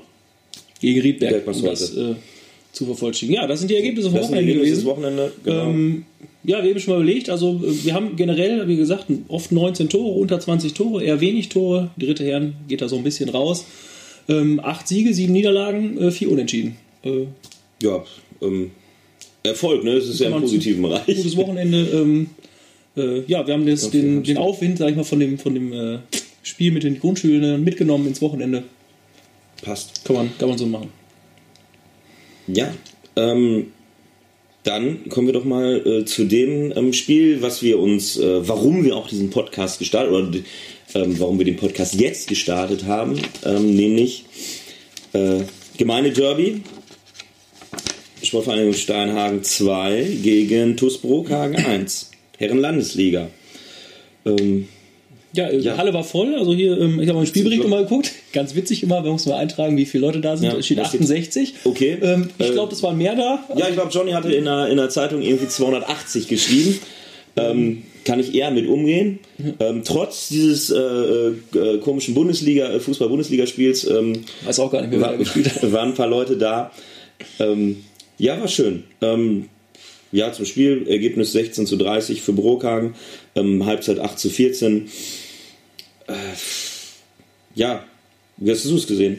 Gegen 0.81 1.01
Riedberg. 1.01 1.47
Um 1.47 1.65
das, 1.65 1.97
äh, 1.97 2.15
zu 2.73 2.85
vervollständigen. 2.87 3.41
Ja, 3.43 3.47
das 3.47 3.61
sind 3.61 3.71
die 3.71 3.77
Ergebnisse 3.77 4.11
vom 4.11 4.21
Wochenende 4.21 4.55
gewesen. 4.55 4.85
Wochenende, 4.85 5.33
genau. 5.43 5.69
ähm, 5.69 6.05
ja, 6.49 6.65
wir 6.65 6.71
haben 6.71 6.81
schon 6.81 6.95
mal 6.95 7.03
überlegt, 7.03 7.29
also 7.29 7.61
äh, 7.63 7.85
wir 7.85 7.93
haben 7.93 8.17
generell, 8.17 8.67
wie 8.69 8.77
gesagt, 8.77 9.05
oft 9.29 9.53
19 9.53 9.91
Tore, 9.91 10.19
unter 10.19 10.41
20 10.41 10.73
Tore, 10.73 11.05
eher 11.05 11.21
wenig 11.21 11.51
Tore. 11.51 11.91
Dritte 11.99 12.25
Herren 12.25 12.55
geht 12.69 12.81
da 12.81 12.89
so 12.89 12.97
ein 12.97 13.05
bisschen 13.05 13.29
raus. 13.29 13.67
Ähm, 14.31 14.59
acht 14.59 14.89
Siege, 14.89 15.13
sieben 15.13 15.35
Niederlagen, 15.35 15.99
äh, 15.99 16.11
vier 16.11 16.31
Unentschieden. 16.31 16.77
Äh, 17.05 17.27
ja, 17.83 18.03
ähm, 18.41 18.71
Erfolg, 19.43 19.85
ne? 19.85 19.97
Das 19.97 20.07
ist 20.07 20.21
ja 20.21 20.31
im 20.31 20.41
positiven 20.41 20.81
Bereich. 20.81 21.05
Gutes 21.05 21.37
Wochenende. 21.37 21.87
Ähm, 21.93 22.31
äh, 22.97 23.21
ja, 23.27 23.47
wir 23.47 23.53
haben 23.53 23.67
das, 23.67 23.91
den, 23.91 24.23
den 24.23 24.39
Aufwind, 24.39 24.79
sag 24.79 24.89
ich 24.89 24.97
mal, 24.97 25.05
von 25.05 25.21
dem, 25.21 25.39
von 25.39 25.53
dem 25.53 25.73
äh, 25.75 25.99
Spiel 26.43 26.73
mit 26.73 26.83
den 26.83 26.99
Grundschülern 26.99 27.63
mitgenommen 27.63 28.07
ins 28.07 28.23
Wochenende. 28.23 28.63
Passt. 29.61 30.03
Kann 30.07 30.17
man, 30.17 30.31
kann 30.39 30.49
man 30.49 30.57
so 30.57 30.65
machen. 30.65 30.89
Ja, 32.47 32.73
ähm, 33.17 33.67
dann 34.65 35.09
kommen 35.09 35.29
wir 35.29 35.35
doch 35.35 35.45
mal 35.45 35.87
äh, 35.87 36.05
zu 36.05 36.25
dem 36.25 36.73
ähm, 36.77 36.93
Spiel, 36.93 37.43
was 37.43 37.63
wir 37.63 37.79
uns, 37.79 38.19
äh, 38.19 38.47
warum 38.47 38.85
wir 38.85 38.97
auch 38.97 39.09
diesen 39.09 39.31
Podcast 39.31 39.79
gestartet 39.79 40.13
oder 40.13 40.39
ähm, 40.95 41.19
warum 41.19 41.39
wir 41.39 41.45
den 41.45 41.57
Podcast 41.57 41.95
jetzt 41.95 42.29
gestartet 42.29 42.85
haben, 42.85 43.21
ähm, 43.45 43.75
nämlich 43.75 44.25
äh, 45.13 45.41
Gemeinde 45.77 46.11
Derby, 46.11 46.63
Sportvereinigung 48.23 48.75
Steinhagen 48.75 49.45
2 49.45 50.19
gegen 50.23 50.77
TuS 50.77 50.99
Brokhagen 50.99 51.57
1, 51.57 52.11
Herrenlandesliga. 52.37 53.29
Ähm, 54.27 54.69
ja, 55.39 55.51
ja, 55.51 55.77
Halle 55.77 55.95
war 55.95 56.05
voll. 56.05 56.35
Also 56.35 56.53
hier, 56.53 56.79
ähm, 56.79 57.01
ich 57.01 57.09
habe 57.09 57.15
mal 57.15 57.21
einen 57.21 57.27
Spielbericht 57.27 57.67
mal 57.69 57.83
geguckt. 57.83 58.13
Ganz 58.33 58.55
witzig 58.55 58.83
immer, 58.83 59.05
wir 59.05 59.13
müssen 59.13 59.29
mal 59.29 59.39
eintragen, 59.39 59.77
wie 59.77 59.87
viele 59.87 60.07
Leute 60.07 60.21
da 60.21 60.37
sind. 60.37 60.47
Ja, 60.51 60.57
es 60.57 60.67
steht 60.67 60.81
68. 60.81 61.55
Okay. 61.65 61.99
Ähm, 62.03 62.31
ich 62.39 62.53
glaube, 62.53 62.73
es 62.73 62.83
waren 62.83 62.99
mehr 62.99 63.15
da. 63.15 63.45
Ja, 63.57 63.69
ich 63.69 63.75
glaube, 63.75 63.91
Johnny 63.93 64.13
hatte 64.13 64.33
in 64.33 64.45
der, 64.45 64.69
in 64.69 64.77
der 64.77 64.89
Zeitung 64.89 65.23
irgendwie 65.23 65.49
280 65.49 66.29
geschrieben. 66.29 66.81
Ähm, 67.37 67.85
kann 68.05 68.21
ich 68.21 68.35
eher 68.35 68.51
mit 68.51 68.67
umgehen. 68.67 69.21
Ähm, 69.61 69.83
trotz 69.85 70.29
dieses 70.29 70.71
äh, 70.71 70.79
äh, 70.79 71.79
komischen 71.79 72.15
Bundesliga, 72.15 72.69
äh, 72.71 72.81
Fußball-Bundesligaspiels 72.81 73.85
ähm, 73.89 74.25
Weiß 74.45 74.59
auch 74.61 74.73
gar 74.73 74.81
nicht 74.81 74.91
mehr, 74.91 75.01
war, 75.01 75.17
gespielt 75.17 75.51
waren 75.73 75.91
ein 75.91 75.95
paar 75.95 76.09
Leute 76.09 76.37
da. 76.37 76.73
Ähm, 77.39 77.85
ja, 78.17 78.41
war 78.41 78.49
schön. 78.49 78.85
Ähm, 79.03 79.49
ja, 80.11 80.33
zum 80.33 80.47
Spiel, 80.47 80.87
Ergebnis 80.89 81.33
16 81.33 81.67
zu 81.67 81.77
30 81.77 82.23
für 82.23 82.33
Brokhagen, 82.33 82.95
ähm, 83.35 83.67
Halbzeit 83.67 83.99
8 84.01 84.19
zu 84.19 84.31
14. 84.31 84.89
Äh, 86.09 86.13
ja, 87.55 87.85
wie 88.37 88.51
hast 88.51 88.65
du 88.65 88.77
es 88.77 88.87
gesehen? 88.87 89.19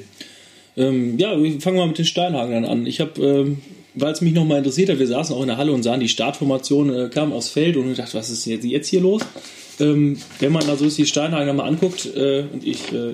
Ähm, 0.78 1.18
ja, 1.18 1.42
wir 1.42 1.62
fangen 1.62 1.78
mal 1.78 1.88
mit 1.88 1.98
den 1.98 2.06
Steinhagen 2.06 2.66
an. 2.66 2.86
Ich 2.86 3.00
habe, 3.00 3.22
ähm, 3.22 3.62
weil 3.96 4.14
es 4.14 4.22
mich 4.22 4.34
nochmal 4.34 4.60
interessiert 4.60 4.90
hat, 4.90 5.00
wir 5.00 5.08
saßen 5.08 5.36
auch 5.36 5.42
in 5.42 5.48
der 5.48 5.58
Halle 5.58 5.72
und 5.72 5.84
sahen 5.84 6.00
die 6.00 6.08
Startformation, 6.08 6.94
äh, 6.94 7.10
kamen 7.10 7.34
aufs 7.34 7.50
Feld 7.50 7.78
und 7.78 7.92
ich 7.92 7.98
dachte, 7.98 8.16
was 8.16 8.30
ist 8.30 8.46
jetzt, 8.46 8.66
jetzt 8.66 8.88
hier 8.88 9.02
los? 9.02 9.22
Ähm, 9.80 10.18
wenn 10.40 10.52
man 10.52 10.70
also 10.70 10.90
die 10.90 11.06
Steinhagen 11.06 11.56
mal 11.56 11.68
anguckt, 11.68 12.06
äh, 12.16 12.44
und 12.52 12.66
ich, 12.66 12.92
äh, 12.92 13.14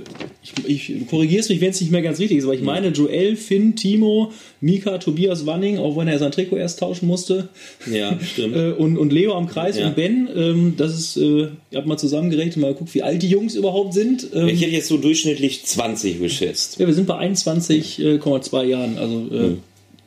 ich, 0.66 0.90
ich 0.90 1.08
korrigiere 1.08 1.42
es 1.42 1.50
mich, 1.50 1.62
wenn 1.62 1.70
es 1.70 1.80
nicht 1.80 1.92
mehr 1.92 2.02
ganz 2.02 2.20
richtig 2.20 2.40
ist, 2.40 2.46
aber 2.46 2.54
ich 2.54 2.62
meine 2.62 2.90
Joel, 2.90 3.36
Finn, 3.36 3.76
Timo, 3.76 4.32
Mika, 4.62 4.98
Tobias 4.98 5.46
Wanning, 5.46 5.78
auch 5.78 5.96
wenn 5.96 6.08
er 6.08 6.18
sein 6.18 6.32
Trikot 6.32 6.58
erst 6.58 6.80
tauschen 6.80 7.08
musste. 7.08 7.50
Ja, 7.92 8.18
stimmt. 8.34 8.56
äh, 8.56 8.72
und, 8.72 8.98
und 8.98 9.14
Leo 9.14 9.34
am 9.34 9.48
Kreis 9.48 9.78
ja. 9.78 9.88
und 9.88 9.96
Ben, 9.96 10.28
ähm, 10.36 10.74
das 10.78 10.98
ist, 10.98 11.18
äh, 11.18 11.50
ich 11.70 11.78
habe 11.78 11.88
mal 11.88 11.98
zusammengerechnet, 11.98 12.58
mal 12.58 12.74
geguckt, 12.74 12.94
wie 12.96 13.04
alt 13.04 13.22
die 13.22 13.30
Jungs 13.30 13.56
überhaupt 13.56 13.94
sind. 13.94 14.28
Ähm, 14.34 14.48
ich 14.48 14.62
hätte 14.62 14.72
jetzt 14.72 14.88
so 14.88 14.98
durchschnittlich 14.98 15.66
20 15.66 16.20
geschätzt. 16.20 16.80
Ja, 16.80 16.88
wir 16.88 16.94
sind 16.94 17.06
bei 17.06 17.20
21,2 17.20 18.64
Jahren. 18.64 18.98
Also, 18.98 19.16
mhm. 19.16 19.60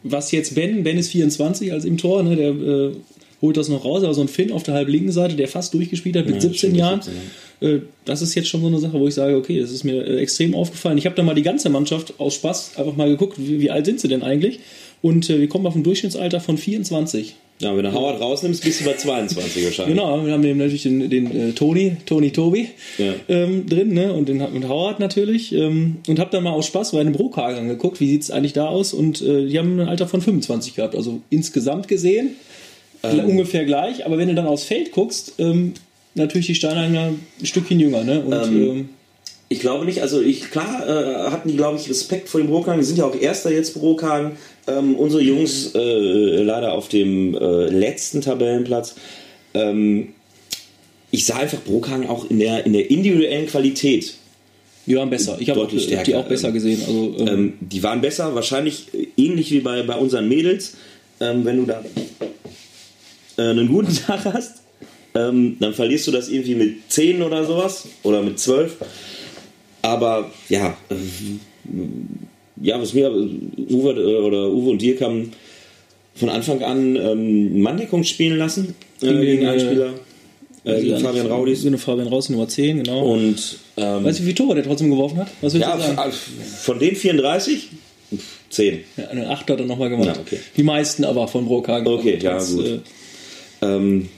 was 0.02 0.32
jetzt 0.32 0.54
Ben, 0.54 0.82
Ben 0.82 0.98
ist 0.98 1.10
24 1.10 1.72
als 1.72 1.84
im 1.84 1.98
Tor, 1.98 2.22
ne, 2.22 2.36
der 2.36 2.50
äh, 2.50 2.92
holt 3.40 3.56
das 3.56 3.68
noch 3.68 3.84
raus, 3.84 4.02
aber 4.02 4.14
so 4.14 4.20
ein 4.20 4.28
Finn 4.28 4.52
auf 4.52 4.62
der 4.62 4.74
halb 4.74 4.88
linken 4.88 5.12
Seite, 5.12 5.36
der 5.36 5.48
fast 5.48 5.74
durchgespielt 5.74 6.16
hat 6.16 6.26
mit 6.26 6.36
ja, 6.36 6.40
17 6.40 6.74
Jahren, 6.74 7.02
17, 7.02 7.20
äh, 7.60 7.80
das 8.04 8.22
ist 8.22 8.34
jetzt 8.34 8.48
schon 8.48 8.60
so 8.60 8.66
eine 8.66 8.78
Sache, 8.78 8.98
wo 8.98 9.06
ich 9.06 9.14
sage, 9.14 9.36
okay, 9.36 9.60
das 9.60 9.70
ist 9.70 9.84
mir 9.84 10.04
äh, 10.04 10.18
extrem 10.18 10.54
aufgefallen. 10.54 10.98
Ich 10.98 11.06
habe 11.06 11.16
da 11.16 11.22
mal 11.22 11.34
die 11.34 11.42
ganze 11.42 11.70
Mannschaft 11.70 12.14
aus 12.18 12.34
Spaß 12.34 12.76
einfach 12.76 12.96
mal 12.96 13.08
geguckt, 13.08 13.34
wie, 13.38 13.60
wie 13.60 13.70
alt 13.70 13.86
sind 13.86 14.00
sie 14.00 14.08
denn 14.08 14.22
eigentlich? 14.22 14.60
Und 15.02 15.30
äh, 15.30 15.38
wir 15.38 15.48
kommen 15.48 15.66
auf 15.66 15.76
ein 15.76 15.84
Durchschnittsalter 15.84 16.40
von 16.40 16.58
24. 16.58 17.36
Ja, 17.60 17.76
wenn 17.76 17.84
du 17.84 17.92
Howard 17.92 18.20
rausnimmst, 18.20 18.62
bist 18.62 18.80
du 18.80 18.84
bei 18.84 18.94
22 18.94 19.64
wahrscheinlich. 19.64 19.96
Genau, 19.96 20.24
wir 20.24 20.32
haben 20.32 20.44
eben 20.44 20.58
natürlich 20.58 20.84
den, 20.84 21.10
den 21.10 21.48
äh, 21.50 21.52
Toni, 21.52 21.96
Toni 22.06 22.30
Tobi 22.30 22.68
ja. 22.98 23.14
ähm, 23.28 23.66
drin, 23.66 23.92
ne? 23.94 24.12
Und 24.12 24.28
den 24.28 24.40
und 24.40 24.68
Howard 24.68 25.00
natürlich. 25.00 25.52
Ähm, 25.52 25.96
und 26.06 26.20
habe 26.20 26.30
dann 26.30 26.44
mal 26.44 26.52
aus 26.52 26.66
Spaß 26.66 26.92
bei 26.92 27.00
einem 27.00 27.12
Brokager 27.12 27.58
angeguckt, 27.58 27.98
wie 27.98 28.08
sieht 28.08 28.22
es 28.22 28.30
eigentlich 28.30 28.52
da 28.52 28.66
aus? 28.66 28.92
Und 28.92 29.20
äh, 29.22 29.46
die 29.46 29.58
haben 29.58 29.80
ein 29.80 29.88
Alter 29.88 30.06
von 30.06 30.20
25 30.20 30.76
gehabt. 30.76 30.94
Also 30.94 31.20
insgesamt 31.30 31.88
gesehen 31.88 32.36
ähm, 33.02 33.24
ungefähr 33.24 33.64
gleich, 33.64 34.04
aber 34.04 34.18
wenn 34.18 34.28
du 34.28 34.34
dann 34.34 34.46
aufs 34.46 34.64
Feld 34.64 34.92
guckst, 34.92 35.34
ähm, 35.38 35.74
natürlich 36.14 36.46
die 36.48 36.54
Steinhanger 36.54 37.12
ein 37.40 37.46
Stückchen 37.46 37.78
jünger. 37.80 38.04
Ne? 38.04 38.20
Und, 38.20 38.32
ähm, 38.32 38.62
ähm 38.62 38.88
ich 39.50 39.60
glaube 39.60 39.86
nicht, 39.86 40.02
also 40.02 40.20
ich, 40.20 40.50
klar 40.50 40.86
äh, 40.86 41.30
hatten 41.30 41.48
die, 41.48 41.56
glaube 41.56 41.78
ich, 41.78 41.88
Respekt 41.88 42.28
vor 42.28 42.40
dem 42.40 42.48
Brokhagen. 42.48 42.80
Die 42.80 42.86
sind 42.86 42.98
ja 42.98 43.06
auch 43.06 43.18
Erster 43.18 43.50
jetzt 43.50 43.72
Brokhagen. 43.74 44.32
Ähm, 44.66 44.94
unsere 44.94 45.22
Jungs 45.22 45.74
äh, 45.74 46.42
leider 46.42 46.72
auf 46.72 46.88
dem 46.88 47.34
äh, 47.34 47.66
letzten 47.68 48.20
Tabellenplatz. 48.20 48.96
Ähm, 49.54 50.10
ich 51.10 51.24
sah 51.24 51.36
einfach 51.36 51.62
Brokhagen 51.62 52.06
auch 52.06 52.28
in 52.28 52.38
der, 52.40 52.66
in 52.66 52.74
der 52.74 52.90
individuellen 52.90 53.46
Qualität. 53.46 54.14
Die 54.84 54.96
waren 54.96 55.08
besser. 55.08 55.38
Ich 55.40 55.48
habe 55.48 55.62
auch, 55.62 55.68
die 55.68 56.14
auch 56.14 56.28
besser 56.28 56.52
gesehen. 56.52 56.82
Also, 56.86 57.14
ähm, 57.18 57.28
ähm, 57.28 57.52
die 57.60 57.82
waren 57.82 58.02
besser, 58.02 58.34
wahrscheinlich 58.34 58.86
ähnlich 59.16 59.50
wie 59.50 59.60
bei, 59.60 59.82
bei 59.82 59.96
unseren 59.96 60.28
Mädels. 60.28 60.74
Ähm, 61.20 61.46
wenn 61.46 61.56
du 61.56 61.64
da 61.64 61.82
äh, 63.38 63.42
einen 63.42 63.68
guten 63.68 63.94
Tag 64.06 64.24
hast, 64.24 64.62
ähm, 65.14 65.56
dann 65.60 65.72
verlierst 65.74 66.06
du 66.06 66.10
das 66.10 66.28
irgendwie 66.28 66.54
mit 66.54 66.76
10 66.88 67.22
oder 67.22 67.44
sowas 67.44 67.88
oder 68.02 68.22
mit 68.22 68.38
12. 68.38 68.76
Aber 69.82 70.30
ja, 70.48 70.76
äh, 70.90 70.94
ja, 72.60 72.80
was 72.80 72.92
mir 72.92 73.10
Uwe 73.10 73.92
äh, 73.92 74.16
oder 74.16 74.50
Uwe 74.50 74.70
und 74.70 74.82
dir 74.82 74.96
kam 74.96 75.30
von 76.14 76.28
Anfang 76.28 76.62
an 76.62 76.96
ähm, 76.96 77.62
Manndeckung 77.62 78.02
spielen 78.04 78.38
lassen 78.38 78.74
äh, 79.00 79.12
gegen 79.12 79.46
einen 79.46 79.60
Spieler. 79.60 79.94
Äh, 80.64 80.82
gegen 80.82 80.98
Fabian 80.98 81.26
Raudis. 81.28 81.62
Gegen 81.62 81.78
Fabian 81.78 82.08
Raus, 82.08 82.28
Nummer 82.28 82.48
10, 82.48 82.82
genau. 82.82 83.12
Und, 83.12 83.58
ähm, 83.76 84.04
weißt 84.04 84.18
du, 84.18 84.22
wie 84.22 84.26
viele 84.26 84.34
Tore 84.34 84.54
der 84.56 84.64
trotzdem 84.64 84.90
geworfen 84.90 85.18
hat? 85.18 85.28
Was 85.40 85.54
ja, 85.54 85.78
von 86.60 86.78
den 86.78 86.96
34? 86.96 87.68
10. 88.50 88.80
Ja, 88.96 89.08
eine 89.08 89.28
8 89.28 89.50
hat 89.50 89.60
er 89.60 89.66
nochmal 89.66 89.90
gemacht. 89.90 90.16
Ja, 90.16 90.20
okay. 90.20 90.40
Die 90.56 90.62
meisten 90.62 91.04
aber 91.04 91.28
von 91.28 91.46
Brockhagen. 91.46 91.86
Okay, 91.86 92.18
ja, 92.20 92.38
gut. 92.38 92.66
Äh, 92.66 92.78
ähm, 93.62 94.08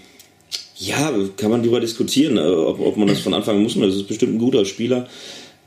ja, 0.77 1.13
kann 1.37 1.51
man 1.51 1.63
darüber 1.63 1.81
diskutieren, 1.81 2.37
äh, 2.37 2.41
ob, 2.41 2.81
ob 2.81 2.97
man 2.97 3.09
das 3.09 3.21
von 3.21 3.35
Anfang 3.35 3.57
an 3.57 3.63
muss. 3.63 3.75
Das 3.75 3.95
ist 3.95 4.09
bestimmt 4.09 4.35
ein 4.35 4.39
guter 4.39 4.65
Spieler. 4.65 5.09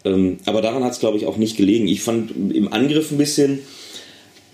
Ähm, 0.05 0.37
aber 0.45 0.61
daran 0.61 0.83
hat 0.83 0.93
es, 0.93 0.99
glaube 0.99 1.17
ich, 1.17 1.25
auch 1.25 1.37
nicht 1.37 1.55
gelegen. 1.55 1.87
Ich 1.87 2.01
fand 2.01 2.31
im 2.53 2.71
Angriff 2.73 3.11
ein 3.11 3.17
bisschen, 3.17 3.59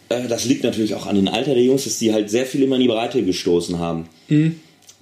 äh, 0.10 0.28
das 0.28 0.46
liegt 0.46 0.64
natürlich 0.64 0.96
auch 0.96 1.08
an 1.08 1.16
dem 1.16 1.28
Alter 1.28 1.54
der 1.54 1.64
Jungs, 1.64 1.86
dass 1.86 1.98
die 1.98 2.14
halt 2.14 2.30
sehr 2.30 2.46
viel 2.46 2.64
immer 2.64 2.76
in 2.76 2.84
die 2.84 2.88
Breite 2.88 3.24
gestoßen 3.24 3.80
haben. 3.80 4.08
Mhm. 4.28 4.56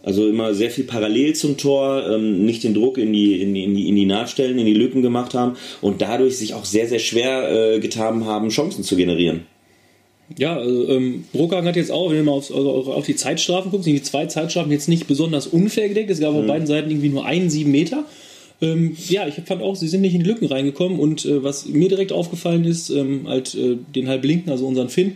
Also 0.04 0.30
immer 0.30 0.54
sehr 0.54 0.72
viel 0.72 0.86
parallel 0.86 1.34
zum 1.34 1.58
Tor, 1.58 2.08
ähm, 2.10 2.46
nicht 2.46 2.64
den 2.64 2.74
Druck 2.74 2.98
in 2.98 3.12
die, 3.12 3.42
in, 3.42 3.54
die, 3.54 3.64
in, 3.64 3.76
die, 3.76 3.90
in 3.90 3.96
die 3.96 4.06
Nahtstellen, 4.06 4.58
in 4.58 4.66
die 4.66 4.74
Lücken 4.74 5.02
gemacht 5.02 5.34
haben 5.34 5.58
und 5.82 6.02
dadurch 6.02 6.38
sich 6.38 6.54
auch 6.54 6.66
sehr, 6.66 6.88
sehr 6.88 7.00
schwer 7.00 7.74
äh, 7.74 7.80
getan 7.80 8.26
haben, 8.26 8.50
Chancen 8.50 8.84
zu 8.84 8.96
generieren. 8.96 9.42
Ja, 10.38 10.58
also, 10.58 10.90
ähm, 10.90 11.24
Brockhagen 11.32 11.68
hat 11.68 11.76
jetzt 11.76 11.92
auch, 11.92 12.12
wenn 12.12 12.26
man 12.26 12.36
auf, 12.36 12.54
also 12.54 12.94
auf 12.94 13.06
die 13.06 13.16
Zeitstrafen 13.16 13.72
guckt, 13.72 13.86
sind 13.86 13.94
die 13.94 14.04
zwei 14.04 14.26
Zeitstrafen 14.26 14.72
jetzt 14.72 14.90
nicht 14.90 15.08
besonders 15.08 15.48
unfair 15.48 15.88
gedeckt. 15.88 16.10
Es 16.10 16.20
gab 16.20 16.34
mhm. 16.34 16.40
auf 16.40 16.48
beiden 16.48 16.68
Seiten 16.68 16.90
irgendwie 16.92 17.10
nur 17.10 17.26
einen 17.26 17.50
sieben 17.50 17.72
Meter. 17.72 18.04
Ähm, 18.62 18.98
ja, 19.08 19.28
ich 19.28 19.36
fand 19.46 19.62
auch, 19.62 19.76
sie 19.76 19.88
sind 19.88 20.02
nicht 20.02 20.16
in 20.16 20.24
die 20.24 20.30
Lücken 20.30 20.48
reingekommen 20.48 21.00
und 21.00 21.26
äh, 21.26 21.44
was 21.44 21.68
mir 21.68 21.90
direkt 21.90 22.12
aufgefallen 22.12 22.66
ist, 22.66 22.90
ähm, 22.90 23.28
halt 23.28 23.54
äh, 23.56 23.78
den 23.96 24.10
halblinken, 24.10 24.52
also 24.52 24.66
unseren 24.66 24.90
Finn, 24.90 25.14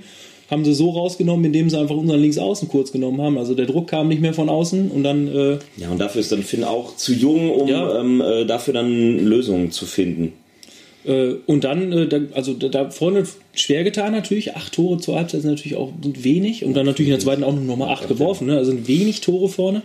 haben 0.50 0.64
sie 0.64 0.74
so 0.74 0.92
rausgenommen, 0.92 1.46
indem 1.46 1.70
sie 1.70 1.80
einfach 1.80 1.96
unseren 1.96 2.20
Linksaußen 2.20 2.68
kurz 2.68 2.92
genommen 2.92 3.22
haben. 3.22 3.38
Also 3.38 3.56
der 3.56 3.66
Druck 3.66 3.88
kam 3.88 4.10
nicht 4.10 4.22
mehr 4.22 4.34
von 4.34 4.50
außen 4.50 4.92
und 4.92 5.04
dann. 5.04 5.28
Äh, 5.28 5.58
ja, 5.78 5.90
und 5.90 6.00
dafür 6.00 6.22
ist 6.22 6.32
dann 6.32 6.44
Finn 6.44 6.66
auch 6.66 6.98
zu 6.98 7.14
jung, 7.14 7.50
um 7.52 7.68
ja. 7.68 8.00
ähm, 8.00 8.22
äh, 8.22 8.46
dafür 8.46 8.74
dann 8.74 9.18
Lösungen 9.26 9.72
zu 9.72 9.86
finden. 9.86 10.34
Äh, 11.06 11.34
und 11.46 11.64
dann, 11.64 11.92
äh, 11.92 12.22
also 12.34 12.54
da, 12.54 12.90
vorne 12.90 13.24
schwer 13.54 13.84
getan 13.84 14.12
natürlich. 14.12 14.56
Acht 14.56 14.74
Tore 14.74 15.00
zur 15.00 15.16
Halbzeit 15.16 15.42
sind 15.42 15.52
natürlich 15.52 15.78
auch 15.78 15.92
wenig. 16.02 16.64
Und 16.66 16.76
dann 16.76 16.86
natürlich 16.86 17.10
in 17.10 17.16
der 17.16 17.20
zweiten 17.20 17.44
auch 17.44 17.54
noch 17.54 17.78
mal 17.78 17.90
acht 17.90 18.08
geworfen. 18.08 18.48
Ne? 18.48 18.58
Also 18.58 18.72
sind 18.72 18.88
wenig 18.88 19.22
Tore 19.22 19.50
vorne. 19.50 19.82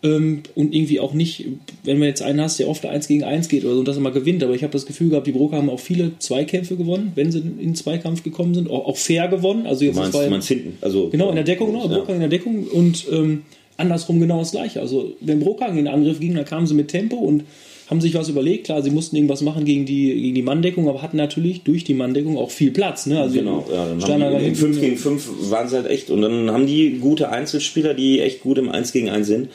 Ähm, 0.00 0.44
und 0.54 0.74
irgendwie 0.74 1.00
auch 1.00 1.12
nicht, 1.12 1.44
wenn 1.82 1.98
man 1.98 2.06
jetzt 2.06 2.22
einen 2.22 2.40
hast, 2.40 2.60
der 2.60 2.68
oft 2.68 2.86
eins 2.86 3.08
gegen 3.08 3.24
eins 3.24 3.48
geht 3.48 3.64
oder 3.64 3.74
so 3.74 3.80
und 3.80 3.88
das 3.88 3.96
immer 3.96 4.12
gewinnt. 4.12 4.44
Aber 4.44 4.54
ich 4.54 4.62
habe 4.62 4.72
das 4.72 4.86
Gefühl 4.86 5.10
gehabt, 5.10 5.26
die 5.26 5.32
Broker 5.32 5.56
haben 5.56 5.70
auch 5.70 5.80
viele 5.80 6.12
Zweikämpfe 6.18 6.76
gewonnen, 6.76 7.12
wenn 7.16 7.32
sie 7.32 7.38
in 7.38 7.58
den 7.58 7.74
Zweikampf 7.74 8.22
gekommen 8.22 8.54
sind. 8.54 8.70
Auch, 8.70 8.96
fair 8.96 9.26
gewonnen. 9.28 9.66
Also 9.66 9.84
jetzt 9.84 9.96
du 9.96 10.00
meinst, 10.00 10.14
war, 10.14 10.28
meinst 10.28 10.48
hinten. 10.48 10.78
Also, 10.80 11.08
genau, 11.08 11.30
in 11.30 11.34
der 11.34 11.44
Deckung, 11.44 11.72
ne? 11.72 11.78
Broker 11.88 12.14
in 12.14 12.20
der 12.20 12.28
Deckung. 12.28 12.64
Und 12.68 13.06
ähm, 13.10 13.42
andersrum 13.76 14.20
genau 14.20 14.38
das 14.38 14.52
Gleiche. 14.52 14.80
Also 14.80 15.14
wenn 15.20 15.40
Broker 15.40 15.68
in 15.68 15.76
den 15.76 15.88
Angriff 15.88 16.20
ging, 16.20 16.34
dann 16.34 16.44
kamen 16.44 16.66
sie 16.66 16.74
mit 16.74 16.88
Tempo 16.88 17.16
und 17.16 17.44
haben 17.88 18.00
sich 18.00 18.14
was 18.14 18.28
überlegt. 18.28 18.64
Klar, 18.64 18.82
sie 18.82 18.90
mussten 18.90 19.16
irgendwas 19.16 19.40
machen 19.40 19.64
gegen 19.64 19.86
die, 19.86 20.14
gegen 20.14 20.34
die 20.34 20.42
Manndeckung, 20.42 20.88
aber 20.88 21.02
hatten 21.02 21.16
natürlich 21.16 21.62
durch 21.62 21.84
die 21.84 21.94
Manndeckung 21.94 22.36
auch 22.36 22.50
viel 22.50 22.70
Platz. 22.70 23.06
Ne? 23.06 23.20
Also 23.20 23.38
genau, 23.38 23.66
ja, 23.72 23.86
dann 24.06 24.22
haben 24.22 24.38
die 24.38 24.46
in 24.46 24.54
5 24.54 24.80
gegen 24.80 24.96
5 24.96 25.50
waren 25.50 25.68
sie 25.68 25.76
halt 25.76 25.86
echt. 25.86 26.10
Und 26.10 26.22
dann 26.22 26.50
haben 26.50 26.66
die 26.66 26.98
gute 26.98 27.30
Einzelspieler, 27.30 27.94
die 27.94 28.20
echt 28.20 28.42
gut 28.42 28.58
im 28.58 28.68
1 28.68 28.92
gegen 28.92 29.08
1 29.08 29.26
sind. 29.26 29.48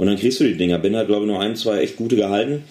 Und 0.00 0.06
dann 0.06 0.16
kriegst 0.16 0.40
du 0.40 0.44
die 0.44 0.56
Dinger. 0.56 0.78
Ben 0.78 0.96
hat, 0.96 1.08
glaube 1.08 1.26
ich, 1.26 1.30
nur 1.30 1.40
ein, 1.40 1.56
zwei 1.56 1.82
echt 1.82 1.96
gute 1.96 2.16
gehalten. 2.16 2.62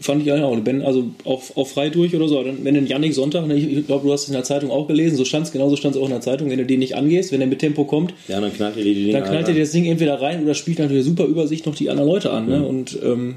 Fand 0.00 0.20
ich 0.20 0.30
auch. 0.30 0.60
Ben, 0.60 0.82
also 0.82 1.04
auch, 1.24 1.42
auch 1.54 1.66
frei 1.66 1.88
durch 1.88 2.14
oder 2.14 2.28
so. 2.28 2.44
Dann, 2.44 2.62
wenn 2.62 2.74
den 2.74 2.86
Yannick 2.86 3.14
Sonntag, 3.14 3.46
ne, 3.46 3.54
ich 3.54 3.86
glaube, 3.86 4.06
du 4.06 4.12
hast 4.12 4.24
es 4.24 4.28
in 4.28 4.34
der 4.34 4.44
Zeitung 4.44 4.70
auch 4.70 4.86
gelesen, 4.86 5.16
so 5.16 5.24
stand 5.24 5.46
es, 5.46 5.52
genauso 5.52 5.76
stand 5.76 5.94
es 5.94 6.00
auch 6.02 6.04
in 6.04 6.12
der 6.12 6.20
Zeitung, 6.20 6.50
wenn 6.50 6.58
du 6.58 6.66
den 6.66 6.80
nicht 6.80 6.94
angehst, 6.94 7.32
wenn 7.32 7.40
er 7.40 7.46
mit 7.46 7.60
Tempo 7.60 7.84
kommt, 7.84 8.12
ja, 8.28 8.38
dann 8.38 8.52
knallt 8.52 8.76
er 8.76 8.84
die 8.84 8.92
Dinger 8.92 9.18
Dann 9.18 9.30
knallt 9.30 9.48
er 9.48 9.54
das 9.54 9.70
Ding 9.70 9.86
entweder 9.86 10.20
rein 10.20 10.42
oder 10.42 10.52
spielt 10.52 10.78
natürlich 10.78 11.06
super 11.06 11.24
Übersicht 11.24 11.64
noch 11.64 11.74
die 11.74 11.88
anderen 11.88 12.10
Leute 12.10 12.32
an. 12.32 12.46
Ne? 12.46 12.58
Mhm. 12.58 12.64
Und 12.66 12.98
ähm, 13.02 13.34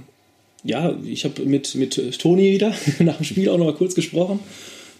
ja, 0.63 0.95
ich 1.03 1.25
habe 1.25 1.43
mit, 1.43 1.75
mit 1.75 2.19
Toni 2.19 2.51
wieder 2.53 2.73
nach 2.99 3.17
dem 3.17 3.25
Spiel 3.25 3.49
auch 3.49 3.57
noch 3.57 3.65
mal 3.65 3.73
kurz 3.73 3.95
gesprochen. 3.95 4.39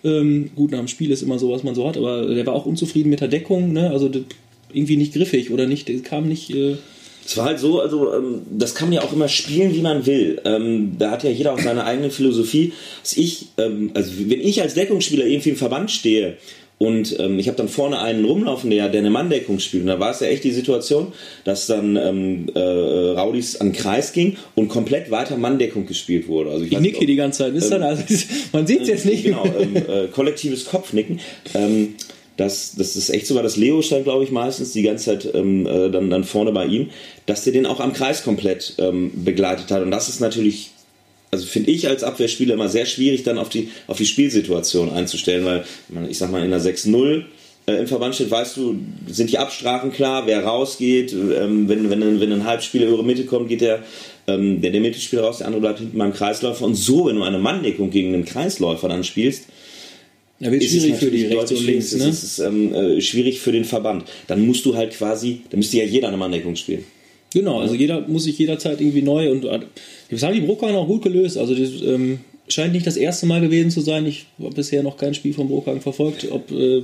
Ähm, 0.04 0.52
gut, 0.56 0.72
nach 0.72 0.80
dem 0.80 0.88
Spiel 0.88 1.12
ist 1.12 1.22
immer 1.22 1.38
so, 1.38 1.52
was 1.52 1.64
man 1.64 1.76
so 1.76 1.88
hat, 1.88 1.98
aber 1.98 2.26
der 2.26 2.46
war 2.46 2.54
auch 2.54 2.66
unzufrieden 2.66 3.10
mit 3.10 3.22
der 3.22 3.28
Deckung, 3.28 3.72
ne? 3.72 3.92
also 3.92 4.10
irgendwie 4.74 4.98
nicht 4.98 5.14
griffig 5.14 5.52
oder 5.52 5.68
nicht, 5.68 5.90
kam 6.04 6.28
nicht. 6.28 6.50
Äh, 6.50 6.78
es 7.24 7.38
war 7.38 7.46
halt 7.46 7.60
so, 7.60 7.80
also 7.80 8.14
ähm, 8.14 8.42
das 8.50 8.74
kann 8.74 8.90
man 8.90 8.94
ja 8.94 9.04
auch 9.04 9.14
immer 9.14 9.28
spielen, 9.28 9.76
wie 9.76 9.82
man 9.82 10.06
will. 10.08 10.42
Ähm, 10.44 10.94
da 10.98 11.12
hat 11.12 11.24
ja 11.24 11.30
jeder 11.30 11.54
auch 11.54 11.60
seine 11.60 11.84
eigene 11.84 12.10
Philosophie. 12.10 12.74
Was 13.04 13.16
ich, 13.16 13.48
ähm, 13.58 13.92
also 13.94 14.12
wenn 14.18 14.42
ich 14.42 14.62
als 14.62 14.74
Deckungsspieler 14.74 15.26
irgendwie 15.26 15.52
im 15.52 15.56
Verband 15.56 15.92
stehe 15.92 16.38
und 16.82 17.20
ähm, 17.20 17.38
ich 17.38 17.48
habe 17.48 17.58
dann 17.58 17.68
vorne 17.68 18.00
einen 18.00 18.26
rumlaufen, 18.26 18.72
der, 18.72 18.90
der 18.90 19.02
eine 19.02 19.12
Manndeckung 19.12 19.60
spielt. 19.60 19.84
Und 19.84 19.90
da 19.90 20.00
war 20.00 20.10
es 20.10 20.20
ja 20.20 20.26
echt 20.26 20.44
die 20.44 20.52
Situation, 20.52 21.14
dass 21.44 21.68
dann 21.68 21.96
ähm, 21.96 22.48
äh, 22.56 22.60
Raudis 22.60 23.58
an 23.58 23.68
den 23.68 23.74
Kreis 23.74 24.14
ging 24.14 24.38
und 24.56 24.68
komplett 24.68 25.12
weiter 25.12 25.38
Manndeckung 25.38 25.86
gespielt 25.86 26.28
wurde. 26.28 26.50
Also 26.50 26.66
ich, 26.66 26.72
ich 26.72 26.80
nicke 26.80 27.06
die 27.06 27.16
ganze 27.16 27.44
Zeit. 27.44 27.54
Ist 27.54 27.66
ähm, 27.66 27.82
dann, 27.82 27.84
also, 27.84 28.04
man 28.52 28.66
sieht 28.66 28.82
es 28.82 28.88
jetzt 28.88 29.06
nicht. 29.06 29.26
Genau, 29.26 29.46
ähm, 29.46 29.76
äh, 29.76 30.08
kollektives 30.08 30.66
Kopfnicken. 30.66 31.20
Ähm, 31.54 31.94
das, 32.38 32.74
das 32.76 32.96
ist 32.96 33.12
echt 33.12 33.28
so, 33.28 33.36
weil 33.36 33.44
das 33.44 33.58
Leo 33.58 33.84
stand, 33.84 34.06
glaube 34.06 34.24
ich, 34.24 34.32
meistens 34.32 34.74
die 34.74 34.82
ganze 34.82 35.06
Zeit 35.06 35.36
ähm, 35.36 35.68
äh, 35.68 35.92
dann, 35.92 36.10
dann 36.10 36.24
vorne 36.24 36.52
bei 36.52 36.66
ihm, 36.66 36.90
dass 37.28 37.44
der 37.44 37.54
den 37.54 37.68
auch 37.68 37.80
am 37.80 37.94
Kreis 37.94 38.24
komplett 38.24 38.76
begleitet 39.14 39.70
hat. 39.70 39.84
Und 39.84 39.92
das 39.92 40.10
ist 40.10 40.20
natürlich 40.20 40.72
also 41.32 41.46
finde 41.46 41.72
ich 41.72 41.88
als 41.88 42.04
Abwehrspieler 42.04 42.54
immer 42.54 42.70
sehr 42.70 42.86
schwierig, 42.86 43.24
dann 43.24 43.38
auf 43.38 43.50
die, 43.50 43.70
auf 43.88 43.98
die 43.98 44.06
Spielsituation 44.06 44.92
einzustellen, 44.92 45.46
weil 45.46 45.64
ich 46.10 46.18
sag 46.18 46.32
mal 46.32 46.44
in 46.44 46.52
der 46.52 46.62
6-0 46.62 47.24
äh, 47.68 47.74
im 47.74 47.88
Verband 47.88 48.16
steht, 48.16 48.30
weißt 48.30 48.58
du, 48.58 48.76
sind 49.08 49.32
die 49.32 49.38
Abstrafen 49.38 49.92
klar, 49.92 50.28
wer 50.28 50.44
rausgeht, 50.44 51.14
ähm, 51.14 51.70
wenn, 51.70 51.90
wenn, 51.90 52.20
wenn 52.20 52.32
ein 52.34 52.46
Halbspieler 52.46 52.88
über 52.88 53.04
Mitte 53.04 53.26
kommt, 53.26 53.50
geht 53.50 53.62
der, 53.62 53.84
ähm, 54.28 54.62
der, 54.62 54.72
der 54.72 54.82
Mittelspieler 54.82 55.24
raus, 55.24 55.38
der 55.38 55.48
andere 55.48 55.62
bleibt 55.62 55.80
hinten 55.80 55.98
beim 55.98 56.14
Kreisläufer 56.14 56.66
und 56.66 56.76
so, 56.76 57.06
wenn 57.06 57.16
du 57.16 57.24
eine 57.24 57.40
Manndeckung 57.40 57.92
gegen 57.92 58.14
einen 58.14 58.26
Kreisläufer 58.26 58.90
dann 58.90 59.04
spielst, 59.04 59.46
ja, 60.40 60.52
wird 60.52 60.64
schwierig 60.64 60.96
für 60.96 61.12
die 61.12 61.26
rechts 61.28 61.52
und 61.52 61.64
links. 61.64 61.94
Ne? 61.94 62.06
Es 62.06 62.24
ist 62.24 62.40
ähm, 62.40 62.74
äh, 62.74 63.00
schwierig 63.00 63.40
für 63.40 63.52
den 63.52 63.64
Verband. 63.64 64.06
Dann 64.26 64.44
musst 64.44 64.66
du 64.66 64.76
halt 64.76 64.92
quasi, 64.92 65.42
dann 65.52 65.60
müsste 65.60 65.78
ja 65.78 65.84
jeder 65.84 66.08
eine 66.08 66.18
Manndeckung 66.18 66.56
spielen. 66.56 66.84
Genau, 67.34 67.60
also 67.60 67.76
jeder 67.76 68.02
muss 68.08 68.26
sich 68.26 68.38
jederzeit 68.38 68.82
irgendwie 68.82 69.02
neu 69.02 69.32
und 69.32 69.46
das 70.10 70.24
haben 70.24 70.34
die 70.34 70.42
Brockhagen 70.42 70.76
auch 70.76 70.88
gut 70.88 71.04
gelöst. 71.04 71.38
Also 71.38 71.56
das 71.56 71.70
ähm, 71.82 72.20
scheint 72.50 72.74
nicht 72.74 72.86
das 72.86 72.98
erste 72.98 73.26
Mal 73.26 73.42
gewesen 73.42 73.72
zu 73.72 73.82
sein. 73.82 74.06
Ich 74.06 74.26
habe 74.40 74.54
bisher 74.54 74.84
noch 74.84 74.98
kein 74.98 75.14
Spiel 75.14 75.34
von 75.34 75.48
Brockhagen 75.48 75.82
verfolgt, 75.82 76.28
ob 76.30 76.52
äh, 76.52 76.84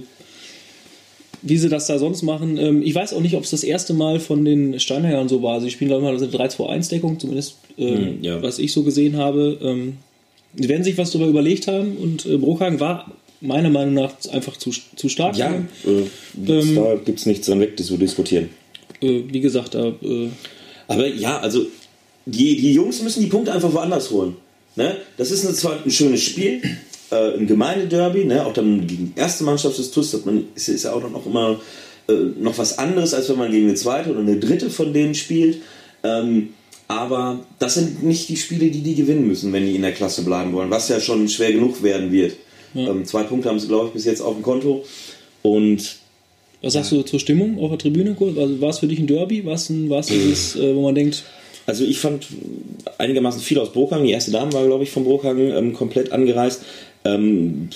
wie 1.42 1.58
sie 1.58 1.70
das 1.70 1.88
da 1.88 2.00
sonst 2.00 2.24
machen. 2.24 2.58
Ähm, 2.58 2.82
ich 2.84 2.96
weiß 2.96 3.14
auch 3.14 3.22
nicht, 3.22 3.36
ob 3.36 3.44
es 3.44 3.52
das 3.52 3.64
erste 3.64 3.94
Mal 3.94 4.20
von 4.20 4.44
den 4.44 4.80
Steinheiern 4.80 5.30
so 5.30 5.44
war. 5.44 5.62
Sie 5.62 5.70
spielen, 5.70 5.90
glaube 5.90 6.04
ich, 6.04 6.12
mal 6.12 6.44
eine 6.44 6.50
3-2-1-Deckung, 6.50 7.20
zumindest 7.20 7.58
äh, 7.78 7.90
hm, 7.90 8.18
ja. 8.22 8.42
was 8.42 8.60
ich 8.60 8.72
so 8.72 8.84
gesehen 8.84 9.18
habe. 9.18 9.58
Ähm, 9.62 9.98
sie 10.56 10.70
werden 10.70 10.84
sich 10.84 10.98
was 10.98 11.12
darüber 11.12 11.30
überlegt 11.30 11.68
haben 11.68 11.98
und 11.98 12.26
äh, 12.26 12.38
Brockhagen 12.38 12.80
war 12.80 13.12
meiner 13.40 13.70
Meinung 13.70 13.94
nach 13.94 14.14
einfach 14.32 14.58
zu, 14.58 14.72
zu 14.96 15.10
stark. 15.10 15.38
Ja, 15.38 15.54
äh, 15.86 16.52
ähm, 16.52 16.76
da 16.76 16.96
gibt 16.96 17.20
es 17.20 17.26
nichts 17.26 17.48
dran 17.48 17.60
weg, 17.60 17.78
zu 17.78 17.98
diskutieren. 17.98 18.50
Äh, 19.02 19.24
wie 19.28 19.40
gesagt, 19.40 19.76
da. 19.76 19.88
Äh, 20.02 20.30
aber 20.88 21.08
ja, 21.08 21.40
also 21.40 21.66
die, 22.26 22.58
die 22.58 22.74
Jungs 22.74 23.02
müssen 23.02 23.22
die 23.22 23.28
Punkte 23.28 23.54
einfach 23.54 23.74
woanders 23.74 24.12
holen. 24.12 24.36
Ne? 24.76 24.98
Das 25.18 25.32
ist 25.32 25.44
zwar 25.58 25.84
ein 25.84 25.92
schönes 25.92 26.22
Spiel, 26.22 26.62
äh, 27.10 27.34
ein 27.34 27.48
Gemeindederby, 27.48 28.26
ne? 28.26 28.46
auch 28.46 28.54
dann 28.54 28.86
gegen 28.86 29.14
die 29.16 29.20
erste 29.20 29.44
Mannschaft 29.44 29.78
des 29.78 29.92
TUS, 29.92 30.26
man 30.26 30.46
ist, 30.56 30.68
ist 30.68 30.84
ja 30.84 30.94
auch 30.94 31.10
noch 31.10 31.26
immer 31.26 31.60
äh, 32.08 32.14
noch 32.40 32.58
was 32.58 32.78
anderes, 32.78 33.14
als 33.14 33.30
wenn 33.30 33.38
man 33.38 33.52
gegen 33.52 33.66
eine 33.66 33.76
zweite 33.76 34.12
oder 34.12 34.20
eine 34.20 34.38
dritte 34.38 34.70
von 34.70 34.94
denen 34.94 35.16
spielt. 35.16 35.62
Ähm, 36.04 36.50
aber 36.88 37.40
das 37.60 37.74
sind 37.74 38.04
nicht 38.04 38.30
die 38.30 38.38
Spiele, 38.38 38.70
die 38.70 38.82
die 38.82 38.96
gewinnen 38.96 39.28
müssen, 39.28 39.52
wenn 39.52 39.66
die 39.66 39.76
in 39.76 39.82
der 39.82 39.94
Klasse 39.94 40.24
bleiben 40.24 40.54
wollen, 40.54 40.70
was 40.70 40.88
ja 40.88 41.02
schon 41.02 41.28
schwer 41.28 41.52
genug 41.52 41.84
werden 41.84 42.12
wird. 42.12 42.38
Ja. 42.74 42.90
Ähm, 42.90 43.06
zwei 43.06 43.24
Punkte 43.24 43.50
haben 43.50 43.60
sie, 43.60 43.68
glaube 43.68 43.88
ich, 43.88 43.94
bis 43.94 44.06
jetzt 44.06 44.22
auf 44.22 44.36
dem 44.36 44.44
Konto. 44.44 44.86
Und 45.42 45.98
Was 46.62 46.74
sagst 46.74 46.92
du 46.92 47.02
zur 47.04 47.20
Stimmung 47.20 47.60
auf 47.60 47.70
der 47.70 47.78
Tribüne? 47.78 48.16
Also 48.20 48.62
war 48.62 48.70
es 48.70 48.80
für 48.80 48.88
dich 48.88 49.00
ein 49.00 49.08
Derby? 49.08 49.46
War 49.46 49.54
es 49.54 49.70
ein, 49.70 49.90
war's 49.90 50.08
dieses, 50.08 50.56
äh, 50.60 50.76
wo 50.76 50.82
man 50.82 50.96
denkt, 50.96 51.24
Also 51.68 51.84
ich 51.84 52.00
fand 52.00 52.28
einigermaßen 52.98 53.42
viel 53.42 53.60
aus 53.60 53.74
Brookhagen. 53.74 54.06
Die 54.06 54.12
erste 54.12 54.32
Dame 54.32 54.54
war, 54.54 54.66
glaube 54.66 54.84
ich, 54.84 54.90
von 54.90 55.04
Brookhagen 55.04 55.52
ähm, 55.52 55.74
komplett 55.74 56.12
angereist. 56.12 56.64
Ähm, 57.04 57.70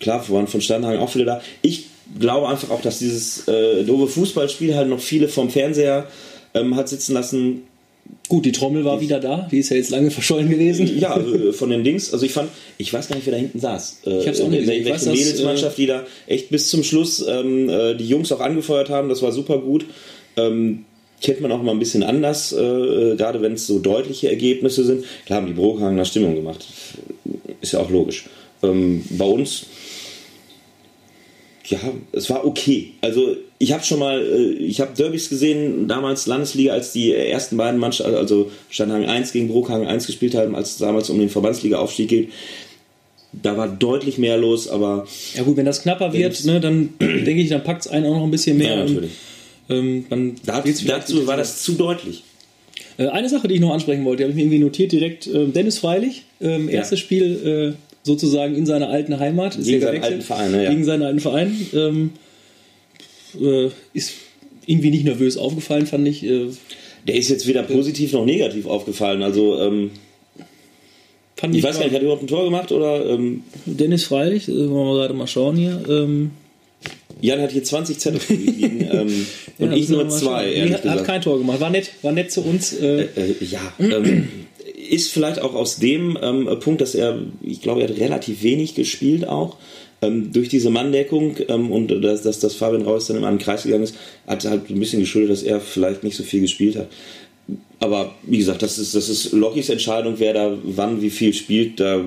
klar, 0.00 0.28
waren 0.28 0.48
von 0.48 0.60
Sternhagen 0.60 1.00
auch 1.00 1.10
viele 1.10 1.24
da. 1.24 1.40
Ich 1.62 1.86
glaube 2.18 2.48
einfach 2.48 2.70
auch, 2.70 2.82
dass 2.82 2.98
dieses 2.98 3.46
äh, 3.48 3.84
doofe 3.84 4.08
Fußballspiel 4.08 4.74
halt 4.74 4.88
noch 4.88 5.00
viele 5.00 5.28
vom 5.28 5.48
Fernseher 5.48 6.06
ähm, 6.54 6.76
hat 6.76 6.88
sitzen 6.88 7.14
lassen. 7.14 7.62
Gut, 8.28 8.44
die 8.44 8.52
Trommel 8.52 8.84
war 8.84 9.00
wieder 9.00 9.20
da, 9.20 9.48
die 9.50 9.58
ist 9.58 9.70
ja 9.70 9.76
jetzt 9.76 9.90
lange 9.90 10.10
verschollen 10.10 10.50
gewesen. 10.50 10.98
Ja, 10.98 11.16
äh, 11.16 11.52
von 11.52 11.70
den 11.70 11.84
Dings. 11.84 12.12
Also 12.12 12.26
ich 12.26 12.32
fand, 12.32 12.50
ich 12.78 12.92
weiß 12.92 13.08
gar 13.08 13.16
nicht, 13.16 13.26
wer 13.26 13.32
da 13.32 13.38
hinten 13.38 13.60
saß. 13.60 14.00
Äh, 14.06 14.18
Ich 14.20 14.28
hab's 14.28 14.40
auch 14.40 14.48
nicht 14.48 14.60
gesehen. 14.60 14.82
Ich 14.82 14.88
welche 14.88 15.10
Mädelsmannschaft, 15.10 15.78
die 15.78 15.86
da 15.86 16.04
echt 16.26 16.50
bis 16.50 16.68
zum 16.68 16.82
Schluss 16.82 17.24
ähm, 17.26 17.68
äh, 17.68 17.94
die 17.94 18.08
Jungs 18.08 18.32
auch 18.32 18.40
angefeuert 18.40 18.90
haben. 18.90 19.08
Das 19.08 19.22
war 19.22 19.32
super 19.32 19.58
gut. 19.58 19.86
Ähm, 20.36 20.84
kennt 21.22 21.40
man 21.40 21.50
auch 21.52 21.62
mal 21.62 21.72
ein 21.72 21.78
bisschen 21.78 22.02
anders, 22.02 22.52
äh, 22.52 23.16
gerade 23.16 23.40
wenn 23.40 23.54
es 23.54 23.66
so 23.66 23.78
deutliche 23.78 24.28
Ergebnisse 24.28 24.84
sind. 24.84 25.04
Klar 25.24 25.40
haben 25.40 25.46
die 25.46 25.54
Brookhagener 25.54 26.04
Stimmung 26.04 26.34
gemacht. 26.34 26.64
Ist 27.60 27.72
ja 27.72 27.80
auch 27.80 27.90
logisch. 27.90 28.26
Ähm, 28.62 29.02
bei 29.10 29.24
uns, 29.24 29.66
ja, 31.68 31.78
es 32.12 32.30
war 32.30 32.44
okay. 32.44 32.92
Also 33.00 33.36
ich 33.58 33.72
habe 33.72 33.82
schon 33.84 33.98
mal, 33.98 34.20
äh, 34.20 34.52
ich 34.52 34.80
habe 34.80 34.94
Derbys 34.96 35.28
gesehen, 35.28 35.88
damals 35.88 36.26
Landesliga, 36.26 36.72
als 36.72 36.92
die 36.92 37.12
ersten 37.12 37.56
beiden 37.56 37.80
Mannschaften, 37.80 38.14
also 38.14 38.50
Steinhagen 38.70 39.06
1 39.06 39.32
gegen 39.32 39.48
Brookhagen 39.48 39.86
1 39.86 40.06
gespielt 40.06 40.34
haben, 40.34 40.54
als 40.54 40.72
es 40.72 40.78
damals 40.78 41.10
um 41.10 41.18
den 41.18 41.28
Verbandsliga-Aufstieg 41.28 42.08
geht. 42.08 42.28
Da 43.32 43.56
war 43.56 43.68
deutlich 43.68 44.18
mehr 44.18 44.38
los, 44.38 44.68
aber 44.68 45.06
Ja 45.34 45.42
gut, 45.42 45.56
wenn 45.56 45.66
das 45.66 45.82
knapper 45.82 46.12
wird, 46.12 46.44
ne, 46.44 46.60
dann 46.60 46.90
denke 47.00 47.42
ich, 47.42 47.48
dann 47.48 47.64
packt 47.64 47.82
es 47.82 47.88
einen 47.88 48.06
auch 48.06 48.14
noch 48.16 48.24
ein 48.24 48.30
bisschen 48.30 48.56
mehr. 48.56 48.76
ja, 48.76 48.84
natürlich. 48.84 49.10
Ähm, 49.68 50.06
dann 50.08 50.36
Da, 50.44 50.62
dazu 50.86 51.26
war 51.26 51.36
das 51.36 51.62
zu 51.62 51.72
deutlich. 51.72 52.22
Äh, 52.98 53.08
Eine 53.08 53.28
Sache, 53.28 53.48
die 53.48 53.54
ich 53.56 53.60
noch 53.60 53.72
ansprechen 53.72 54.04
wollte, 54.04 54.18
die 54.18 54.22
habe 54.24 54.30
ich 54.30 54.36
mir 54.36 54.42
irgendwie 54.42 54.58
notiert 54.64 54.92
direkt. 54.92 55.26
Ähm, 55.26 55.52
Dennis 55.52 55.78
Freilich, 55.78 56.22
ähm, 56.40 56.68
erstes 56.68 57.00
Spiel 57.00 57.76
äh, 57.76 57.85
sozusagen 58.06 58.54
in 58.54 58.66
seiner 58.66 58.88
alten 58.88 59.18
Heimat. 59.18 59.56
Ist 59.56 59.66
Gegen 59.66 59.82
seinen 59.82 60.02
alten 60.02 60.22
Verein, 60.22 60.54
ja. 60.54 60.70
Gegen 60.70 60.84
seinen 60.84 61.02
alten 61.02 61.20
Verein. 61.20 61.54
Ähm, 61.74 62.10
äh, 63.40 63.68
ist 63.92 64.12
irgendwie 64.64 64.90
nicht 64.90 65.04
nervös 65.04 65.36
aufgefallen, 65.36 65.86
fand 65.86 66.06
ich. 66.06 66.24
Äh, 66.24 66.46
Der 67.06 67.16
ist 67.16 67.28
jetzt 67.28 67.46
weder 67.48 67.64
positiv 67.64 68.12
noch 68.12 68.24
negativ 68.24 68.66
aufgefallen. 68.66 69.22
Also 69.22 69.60
ähm, 69.60 69.90
fand 71.36 71.54
ich 71.54 71.62
weiß 71.62 71.78
gar 71.78 71.84
nicht, 71.84 71.94
hat 71.94 72.00
er 72.00 72.04
überhaupt 72.04 72.22
ein 72.22 72.28
Tor 72.28 72.44
gemacht 72.44 72.70
oder 72.72 73.04
ähm, 73.10 73.42
Dennis 73.66 74.04
Freilich, 74.04 74.48
äh, 74.48 74.52
wollen 74.52 74.70
wir 74.70 74.84
mal 74.84 74.94
gerade 75.00 75.14
mal 75.14 75.26
schauen 75.26 75.56
hier. 75.56 75.82
Ähm, 75.88 76.30
Jan 77.20 77.40
hat 77.40 77.50
hier 77.50 77.64
20 77.64 77.98
Zettel 77.98 78.20
liegen 78.36 78.80
ähm, 78.92 79.26
und 79.58 79.70
ja, 79.70 79.72
ich 79.76 79.88
müssen 79.88 79.96
wir 79.98 80.04
nur 80.04 80.08
zwei, 80.10 80.46
Nee, 80.46 80.72
hat, 80.74 80.84
hat 80.84 81.04
kein 81.04 81.22
Tor 81.22 81.38
gemacht. 81.38 81.60
War 81.60 81.70
nett, 81.70 81.90
war 82.02 82.12
nett 82.12 82.30
zu 82.30 82.42
uns. 82.42 82.72
Äh, 82.72 83.08
Äh, 83.16 83.34
ja, 83.40 83.60
ähm, 83.80 84.28
ist 84.88 85.12
vielleicht 85.12 85.40
auch 85.40 85.54
aus 85.54 85.76
dem 85.78 86.18
ähm, 86.22 86.48
Punkt, 86.60 86.80
dass 86.80 86.94
er, 86.94 87.18
ich 87.42 87.60
glaube, 87.60 87.82
er 87.82 87.88
hat 87.88 87.98
relativ 87.98 88.42
wenig 88.42 88.74
gespielt 88.74 89.26
auch. 89.28 89.56
Ähm, 90.02 90.30
durch 90.32 90.50
diese 90.50 90.68
Manndeckung 90.68 91.36
ähm, 91.48 91.72
und 91.72 91.88
dass, 91.88 92.22
dass, 92.22 92.38
dass 92.38 92.54
Fabian 92.54 92.82
Reus 92.82 93.06
dann 93.06 93.16
immer 93.16 93.28
an 93.28 93.38
den 93.38 93.44
Kreis 93.44 93.62
gegangen 93.62 93.84
ist, 93.84 93.96
hat 94.26 94.44
halt 94.44 94.68
ein 94.68 94.78
bisschen 94.78 95.00
geschuldet, 95.00 95.30
dass 95.30 95.42
er 95.42 95.58
vielleicht 95.60 96.04
nicht 96.04 96.16
so 96.16 96.22
viel 96.22 96.42
gespielt 96.42 96.76
hat. 96.76 96.88
Aber 97.80 98.14
wie 98.22 98.38
gesagt, 98.38 98.62
das 98.62 98.78
ist, 98.78 98.94
das 98.94 99.08
ist 99.08 99.32
Lockys 99.32 99.68
Entscheidung, 99.68 100.14
wer 100.18 100.34
da 100.34 100.58
wann 100.64 101.00
wie 101.00 101.10
viel 101.10 101.32
spielt. 101.32 101.80
Da, 101.80 102.04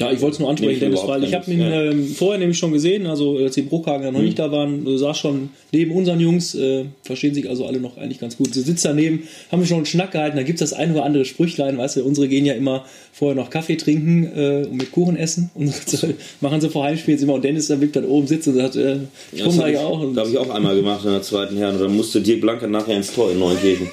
Ja, 0.00 0.12
ich 0.12 0.20
wollte 0.20 0.34
es 0.34 0.38
nur 0.40 0.50
ansprechen, 0.50 0.80
Dennis 0.80 1.00
Freilich. 1.00 1.30
Ich 1.30 1.34
habe 1.34 1.50
ihn 1.50 1.60
ja. 1.60 1.84
ähm, 1.84 2.06
vorher 2.06 2.38
nämlich 2.38 2.58
schon 2.58 2.72
gesehen, 2.72 3.06
also 3.06 3.36
als 3.38 3.54
die 3.54 3.62
Bruckhagen 3.62 4.04
ja 4.04 4.10
noch 4.10 4.20
nicht 4.20 4.38
da 4.38 4.52
waren, 4.52 4.86
äh, 4.86 4.98
saß 4.98 5.18
schon 5.18 5.50
neben 5.72 5.92
unseren 5.92 6.20
Jungs, 6.20 6.54
äh, 6.54 6.84
verstehen 7.02 7.34
sich 7.34 7.48
also 7.48 7.66
alle 7.66 7.80
noch 7.80 7.96
eigentlich 7.96 8.20
ganz 8.20 8.36
gut. 8.36 8.54
Sie 8.54 8.60
sitzt 8.60 8.84
daneben, 8.84 9.24
haben 9.50 9.60
wir 9.60 9.66
schon 9.66 9.78
einen 9.78 9.86
Schnack 9.86 10.12
gehalten, 10.12 10.36
da 10.36 10.42
gibt 10.42 10.60
es 10.60 10.70
das 10.70 10.78
ein 10.78 10.92
oder 10.92 11.04
andere 11.04 11.24
Sprüchlein, 11.24 11.78
weißt 11.78 11.96
du, 11.96 12.04
unsere 12.04 12.28
gehen 12.28 12.44
ja 12.44 12.54
immer 12.54 12.84
vorher 13.12 13.34
noch 13.34 13.50
Kaffee 13.50 13.76
trinken 13.76 14.24
äh, 14.34 14.66
und 14.70 14.76
mit 14.76 14.92
Kuchen 14.92 15.16
essen. 15.16 15.50
Unsere 15.54 16.14
machen 16.40 16.60
sie 16.60 16.68
vor 16.68 16.84
Heimspielen 16.84 17.20
immer 17.20 17.34
und 17.34 17.44
Dennis 17.44 17.66
dann 17.66 17.80
wirklich 17.80 18.02
dann 18.02 18.04
oben 18.04 18.26
sitzt 18.26 18.48
und 18.48 18.54
sagt, 18.54 18.76
äh, 18.76 18.98
ich 19.32 19.42
das 19.42 19.48
komme 19.48 19.58
da 19.58 19.62
habe 19.64 19.72
ja 19.72 19.80
auch. 19.80 20.00
Und 20.00 20.14
da 20.14 20.22
hab 20.22 20.28
ich 20.28 20.38
auch 20.38 20.50
einmal 20.50 20.76
gemacht 20.76 21.04
in 21.04 21.10
der 21.10 21.22
zweiten 21.22 21.56
Herren. 21.56 21.76
Und 21.76 21.82
dann 21.82 21.96
musste 21.96 22.20
Dirk 22.20 22.40
Blanke 22.40 22.68
nachher 22.68 22.96
ins 22.96 23.12
Tor 23.12 23.30
in 23.30 23.38
Neunkirchen. 23.38 23.88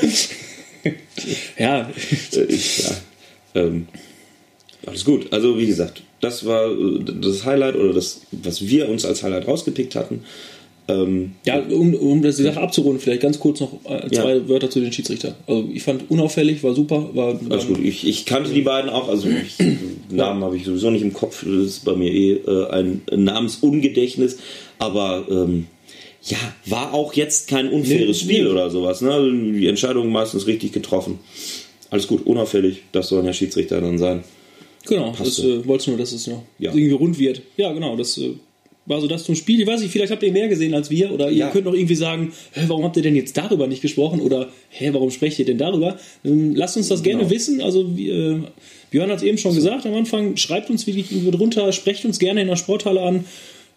ja, 1.58 1.90
Äh, 2.32 2.44
ich, 2.44 2.84
ja, 2.84 2.90
ähm, 3.54 3.86
alles 4.86 5.04
gut. 5.04 5.26
Also 5.32 5.58
wie 5.58 5.66
gesagt, 5.66 6.02
das 6.20 6.44
war 6.46 6.70
äh, 6.70 7.00
das 7.20 7.44
Highlight 7.44 7.76
oder 7.76 7.92
das, 7.92 8.22
was 8.32 8.66
wir 8.66 8.88
uns 8.88 9.04
als 9.04 9.22
Highlight 9.22 9.46
rausgepickt 9.46 9.94
hatten. 9.94 10.22
Ähm, 10.88 11.32
Ja, 11.44 11.60
um, 11.60 11.94
um 11.94 12.22
das 12.22 12.36
die 12.36 12.42
Sache 12.42 12.60
abzurunden, 12.60 13.00
vielleicht 13.00 13.22
ganz 13.22 13.38
kurz 13.38 13.60
noch 13.60 13.74
äh, 13.84 14.08
zwei 14.10 14.36
Ja. 14.36 14.48
Wörter 14.48 14.70
zu 14.70 14.80
den 14.80 14.92
Schiedsrichtern. 14.92 15.34
Also 15.46 15.68
ich 15.72 15.82
fand 15.82 16.10
unauffällig, 16.10 16.62
war 16.64 16.74
super, 16.74 17.10
war, 17.14 17.38
alles 17.48 17.66
gut. 17.66 17.78
Ich, 17.78 18.06
ich 18.06 18.24
kannte 18.26 18.50
die 18.52 18.62
beiden 18.62 18.90
auch. 18.90 19.08
Also 19.08 19.28
ich, 19.28 19.56
Namen 20.10 20.42
habe 20.42 20.56
ich 20.56 20.64
sowieso 20.64 20.90
nicht 20.90 21.02
im 21.02 21.12
Kopf. 21.12 21.44
Das 21.44 21.52
ist 21.64 21.84
bei 21.84 21.94
mir 21.94 22.10
eh 22.12 22.32
äh, 22.32 22.70
ein 22.70 23.02
Namensungedächtnis. 23.14 24.38
Aber 24.78 25.26
ähm, 25.30 25.66
ja, 26.24 26.38
war 26.66 26.92
auch 26.94 27.12
jetzt 27.14 27.48
kein 27.48 27.68
unfaires 27.68 28.06
Nee, 28.08 28.14
Spiel 28.32 28.44
nee. 28.44 28.50
oder 28.50 28.70
sowas. 28.70 29.00
Ne? 29.00 29.12
Also 29.12 29.30
die 29.30 29.66
Entscheidung 29.68 30.10
meistens 30.10 30.46
richtig 30.46 30.72
getroffen. 30.72 31.18
Alles 31.90 32.06
gut, 32.06 32.26
unauffällig. 32.26 32.82
Das 32.92 33.08
sollen 33.08 33.26
ja 33.26 33.32
Schiedsrichter 33.32 33.80
dann 33.80 33.98
sein. 33.98 34.24
Genau, 34.86 35.12
Passt 35.12 35.38
das 35.38 35.44
äh, 35.44 35.66
wolltest 35.66 35.86
du 35.86 35.90
nur, 35.92 35.98
dass 36.00 36.12
es 36.12 36.26
noch 36.26 36.42
Ja. 36.58 36.70
irgendwie 36.72 36.92
rund 36.92 37.18
wird. 37.18 37.42
Ja, 37.56 37.72
genau, 37.72 37.96
das 37.96 38.16
äh, 38.18 38.30
war 38.86 39.00
so 39.00 39.06
das 39.06 39.24
zum 39.24 39.34
Spiel. 39.34 39.60
Ich 39.60 39.66
weiß 39.66 39.80
nicht, 39.82 39.90
vielleicht 39.92 40.10
habt 40.10 40.22
ihr 40.22 40.32
mehr 40.32 40.48
gesehen 40.48 40.74
als 40.74 40.90
wir 40.90 41.12
oder 41.12 41.30
ihr 41.30 41.36
Ja. 41.36 41.50
könnt 41.50 41.66
auch 41.66 41.74
irgendwie 41.74 41.94
sagen, 41.94 42.32
warum 42.66 42.84
habt 42.84 42.96
ihr 42.96 43.02
denn 43.02 43.14
jetzt 43.14 43.36
darüber 43.36 43.66
nicht 43.66 43.82
gesprochen 43.82 44.20
oder 44.20 44.48
hä, 44.70 44.90
warum 44.92 45.10
sprecht 45.10 45.38
ihr 45.38 45.44
denn 45.44 45.58
darüber? 45.58 45.98
Ähm, 46.24 46.54
lasst 46.56 46.76
uns 46.76 46.88
das 46.88 47.02
gerne 47.02 47.20
Genau. 47.20 47.30
wissen. 47.30 47.60
Also 47.60 47.96
wie, 47.96 48.08
äh, 48.08 48.40
Björn 48.90 49.10
hat 49.10 49.18
es 49.18 49.22
eben 49.22 49.38
schon 49.38 49.54
gesagt 49.54 49.86
am 49.86 49.94
Anfang, 49.94 50.36
schreibt 50.36 50.70
uns 50.70 50.86
wirklich 50.86 51.06
drunter, 51.30 51.70
sprecht 51.72 52.04
uns 52.04 52.18
gerne 52.18 52.40
in 52.42 52.48
der 52.48 52.56
Sporthalle 52.56 53.02
an. 53.02 53.24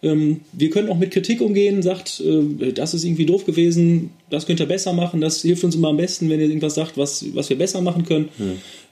Ähm, 0.04 0.42
wir 0.52 0.68
können 0.68 0.90
auch 0.90 0.98
mit 0.98 1.10
Kritik 1.10 1.40
umgehen, 1.40 1.80
sagt, 1.80 2.20
äh, 2.20 2.72
das 2.72 2.92
ist 2.92 3.04
irgendwie 3.04 3.24
doof 3.24 3.46
gewesen, 3.46 4.10
das 4.28 4.46
könnt 4.46 4.60
ihr 4.60 4.66
besser 4.66 4.92
machen, 4.92 5.22
das 5.22 5.40
hilft 5.40 5.64
uns 5.64 5.74
immer 5.74 5.88
am 5.88 5.96
besten, 5.96 6.28
wenn 6.28 6.40
ihr 6.40 6.46
irgendwas 6.46 6.74
sagt, 6.74 6.98
was, 6.98 7.24
was 7.34 7.48
wir 7.48 7.56
besser 7.56 7.80
machen 7.80 8.04
können. 8.04 8.28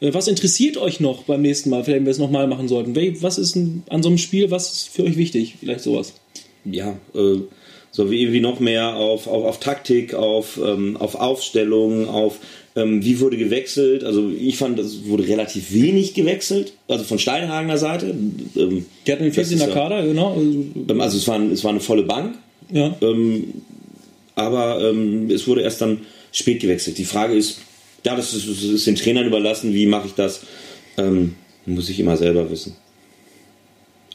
Äh, 0.00 0.14
was 0.14 0.26
interessiert 0.26 0.78
euch 0.78 1.00
noch 1.00 1.24
beim 1.24 1.42
nächsten 1.42 1.68
Mal, 1.68 1.84
vielleicht 1.84 1.98
wenn 1.98 2.06
wir 2.06 2.12
es 2.12 2.18
nochmal 2.18 2.46
machen 2.46 2.66
sollten? 2.66 2.96
Was 3.20 3.36
ist 3.36 3.56
an 3.56 4.02
so 4.02 4.08
einem 4.08 4.18
Spiel, 4.18 4.50
was 4.50 4.72
ist 4.72 4.88
für 4.88 5.04
euch 5.04 5.18
wichtig? 5.18 5.56
Vielleicht 5.60 5.80
sowas. 5.80 6.14
ja, 6.64 6.96
äh, 7.14 7.40
so 7.92 8.10
wie 8.10 8.22
irgendwie 8.22 8.40
noch 8.40 8.58
mehr 8.58 8.96
auf, 8.96 9.26
auf, 9.26 9.44
auf 9.44 9.60
Taktik, 9.60 10.14
auf, 10.14 10.58
ähm, 10.64 10.96
auf 10.96 11.14
Aufstellung, 11.14 12.08
auf 12.08 12.38
ähm, 12.76 13.04
wie 13.04 13.20
wurde 13.20 13.36
gewechselt. 13.36 14.02
Also 14.04 14.30
ich 14.30 14.56
fand, 14.56 14.78
es 14.78 15.06
wurde 15.06 15.26
relativ 15.26 15.72
wenig 15.72 16.14
gewechselt, 16.14 16.72
also 16.88 17.04
von 17.04 17.18
Steinhagener 17.18 17.78
Seite. 17.78 18.06
Ähm, 18.56 18.86
Die 19.06 19.12
hatten 19.12 19.24
den 19.24 19.32
Das 19.34 19.50
14er 19.50 19.54
ist 19.54 19.60
ja- 19.60 19.66
Kader, 19.68 20.06
genau. 20.06 20.36
ähm, 20.36 21.00
also 21.00 21.16
es 21.18 21.26
war, 21.28 21.40
es 21.50 21.62
war 21.64 21.70
eine 21.70 21.80
volle 21.80 22.02
Bank, 22.04 22.34
Ja. 22.72 22.96
ähm, 23.00 23.44
aber 24.34 24.88
ähm, 24.88 25.30
es 25.30 25.46
wurde 25.46 25.60
erst 25.62 25.80
dann 25.82 25.98
spät 26.32 26.60
gewechselt. 26.60 26.96
Die 26.98 27.04
Frage 27.04 27.34
ist, 27.34 27.58
ja, 28.06 28.16
das 28.16 28.32
ist, 28.34 28.48
das 28.48 28.62
ist 28.62 28.86
den 28.86 28.96
Trainern 28.96 29.26
überlassen, 29.26 29.74
wie 29.74 29.86
mache 29.86 30.06
ich 30.08 30.14
das, 30.14 30.40
ähm, 30.96 31.34
muss 31.66 31.88
ich 31.90 32.00
immer 32.00 32.16
selber 32.16 32.50
wissen. 32.50 32.74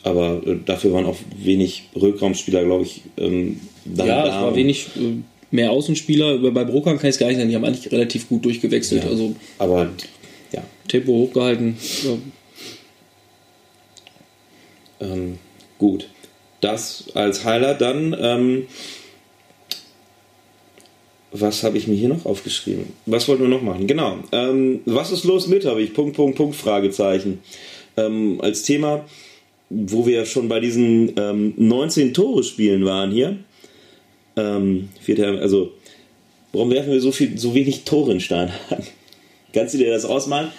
Aber 0.04 0.42
äh, 0.46 0.56
dafür 0.66 0.94
waren 0.94 1.06
auch 1.06 1.18
wenig 1.42 1.84
Rückraumspieler, 1.96 2.64
glaube 2.64 2.84
ich, 2.86 3.02
ähm, 3.18 3.60
dann 3.86 4.08
Ja, 4.08 4.24
da. 4.24 4.28
es 4.38 4.44
war 4.44 4.56
wenig 4.56 4.88
äh, 4.96 5.22
mehr 5.52 5.72
Außenspieler. 5.72 6.38
Bei 6.52 6.64
Bruckern 6.64 6.98
kann 6.98 7.10
ich 7.10 7.16
es 7.16 7.20
gar 7.20 7.28
nicht 7.28 7.38
sagen, 7.38 7.50
die 7.50 7.56
haben 7.56 7.66
eigentlich 7.66 7.92
relativ 7.92 8.28
gut 8.30 8.46
durchgewechselt. 8.46 9.04
Ja. 9.04 9.10
Also 9.10 9.36
Aber 9.58 9.90
ja, 10.52 10.64
Tempo 10.88 11.14
hochgehalten. 11.14 11.78
Ja. 15.00 15.08
ähm, 15.08 15.38
gut. 15.78 16.10
Das 16.62 17.06
als 17.14 17.46
Highlight 17.46 17.82
dann. 17.82 18.16
Ähm, 18.20 18.68
was 21.32 21.64
habe 21.64 21.78
ich 21.78 21.88
mir 21.88 21.96
hier 21.96 22.10
noch 22.10 22.26
aufgeschrieben? 22.26 22.86
Was 23.06 23.28
wollten 23.28 23.44
wir 23.44 23.50
noch 23.50 23.62
machen? 23.62 23.86
Genau. 23.86 24.18
Ähm, 24.32 24.80
was 24.86 25.12
ist 25.12 25.24
los 25.24 25.48
mit, 25.48 25.66
habe 25.66 25.82
ich. 25.82 25.94
Punkt, 25.94 26.16
Punkt, 26.16 26.38
Punkt, 26.38 26.56
Fragezeichen. 26.56 27.40
Ähm, 27.98 28.40
als 28.42 28.64
Thema, 28.64 29.06
wo 29.70 30.06
wir 30.06 30.26
schon 30.26 30.48
bei 30.48 30.60
diesen 30.60 31.14
ähm, 31.18 31.54
19 31.58 32.14
Tore-Spielen 32.14 32.86
waren 32.86 33.12
hier. 33.12 33.38
Ähm, 34.38 34.90
vierte, 35.02 35.28
also, 35.40 35.72
warum 36.54 36.70
werfen 36.70 36.92
wir 36.92 37.02
so, 37.02 37.12
viel, 37.12 37.38
so 37.38 37.54
wenig 37.54 37.84
Tore 37.84 38.14
in 38.14 38.20
Steinhagen? 38.20 38.86
Kannst 39.54 39.74
du 39.74 39.80
dir 39.80 39.90
das 39.90 40.06
ausmalen? 40.06 40.50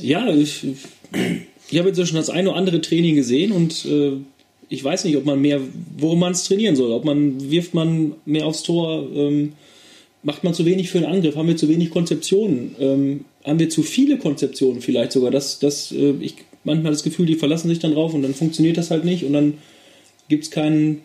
Ja, 0.00 0.32
ich, 0.32 0.64
ich 1.70 1.78
habe 1.78 1.94
schon 1.94 2.16
das 2.16 2.30
eine 2.30 2.50
oder 2.50 2.58
andere 2.58 2.80
Training 2.80 3.14
gesehen 3.14 3.52
und 3.52 3.84
äh, 3.84 4.12
ich 4.70 4.82
weiß 4.82 5.04
nicht, 5.04 5.16
ob 5.16 5.26
man 5.26 5.40
mehr, 5.40 5.60
worum 5.98 6.20
man 6.20 6.32
es 6.32 6.44
trainieren 6.44 6.76
soll. 6.76 6.92
Ob 6.92 7.04
man 7.04 7.50
wirft 7.50 7.74
man 7.74 8.14
mehr 8.24 8.46
aufs 8.46 8.62
Tor, 8.62 9.06
ähm, 9.14 9.52
macht 10.22 10.44
man 10.44 10.54
zu 10.54 10.64
wenig 10.64 10.90
für 10.90 11.00
den 11.00 11.08
Angriff, 11.08 11.36
haben 11.36 11.48
wir 11.48 11.56
zu 11.56 11.68
wenig 11.68 11.90
Konzeptionen, 11.90 12.74
ähm, 12.78 13.24
haben 13.44 13.58
wir 13.58 13.68
zu 13.68 13.82
viele 13.82 14.16
Konzeptionen 14.18 14.80
vielleicht 14.80 15.12
sogar. 15.12 15.30
Das, 15.30 15.58
das, 15.58 15.92
äh, 15.92 16.14
ich 16.20 16.36
manchmal 16.64 16.92
das 16.92 17.02
Gefühl, 17.02 17.26
die 17.26 17.36
verlassen 17.36 17.68
sich 17.68 17.78
dann 17.78 17.94
drauf 17.94 18.14
und 18.14 18.22
dann 18.22 18.34
funktioniert 18.34 18.76
das 18.76 18.90
halt 18.90 19.04
nicht 19.04 19.24
und 19.24 19.32
dann 19.32 19.54
gibt 20.28 20.44
es 20.44 20.50
keinen 20.50 21.02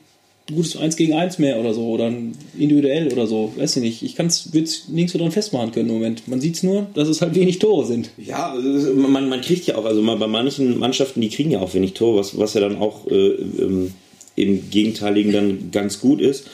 gutes 0.47 0.77
1 0.77 0.95
gegen 0.95 1.13
1 1.13 1.39
mehr 1.39 1.59
oder 1.59 1.73
so 1.73 1.87
oder 1.87 2.11
individuell 2.57 3.11
oder 3.11 3.25
so. 3.25 3.51
Weiß 3.55 3.77
ich 3.77 3.83
nicht. 3.83 4.03
Ich 4.03 4.15
kann 4.15 4.27
es 4.27 4.51
nirgends 4.53 5.13
so 5.13 5.17
dran 5.17 5.31
festmachen 5.31 5.71
können 5.71 5.89
im 5.89 5.95
Moment. 5.95 6.27
Man 6.27 6.39
sieht 6.39 6.55
es 6.55 6.63
nur, 6.63 6.87
dass 6.93 7.07
es 7.07 7.21
halt 7.21 7.35
wenig 7.35 7.59
Tore 7.59 7.85
sind. 7.85 8.11
Ja, 8.17 8.51
also 8.51 8.93
man, 8.93 9.27
man 9.27 9.41
kriegt 9.41 9.65
ja 9.65 9.75
auch, 9.75 9.85
also 9.85 10.03
bei 10.03 10.27
manchen 10.27 10.77
Mannschaften, 10.77 11.21
die 11.21 11.29
kriegen 11.29 11.51
ja 11.51 11.59
auch 11.59 11.73
wenig 11.73 11.93
Tore, 11.93 12.19
was, 12.19 12.37
was 12.37 12.53
ja 12.53 12.61
dann 12.61 12.77
auch 12.77 13.07
äh, 13.07 13.31
im, 13.31 13.93
im 14.35 14.69
Gegenteiligen 14.69 15.31
dann 15.33 15.71
ganz 15.71 15.99
gut 15.99 16.21
ist. 16.21 16.45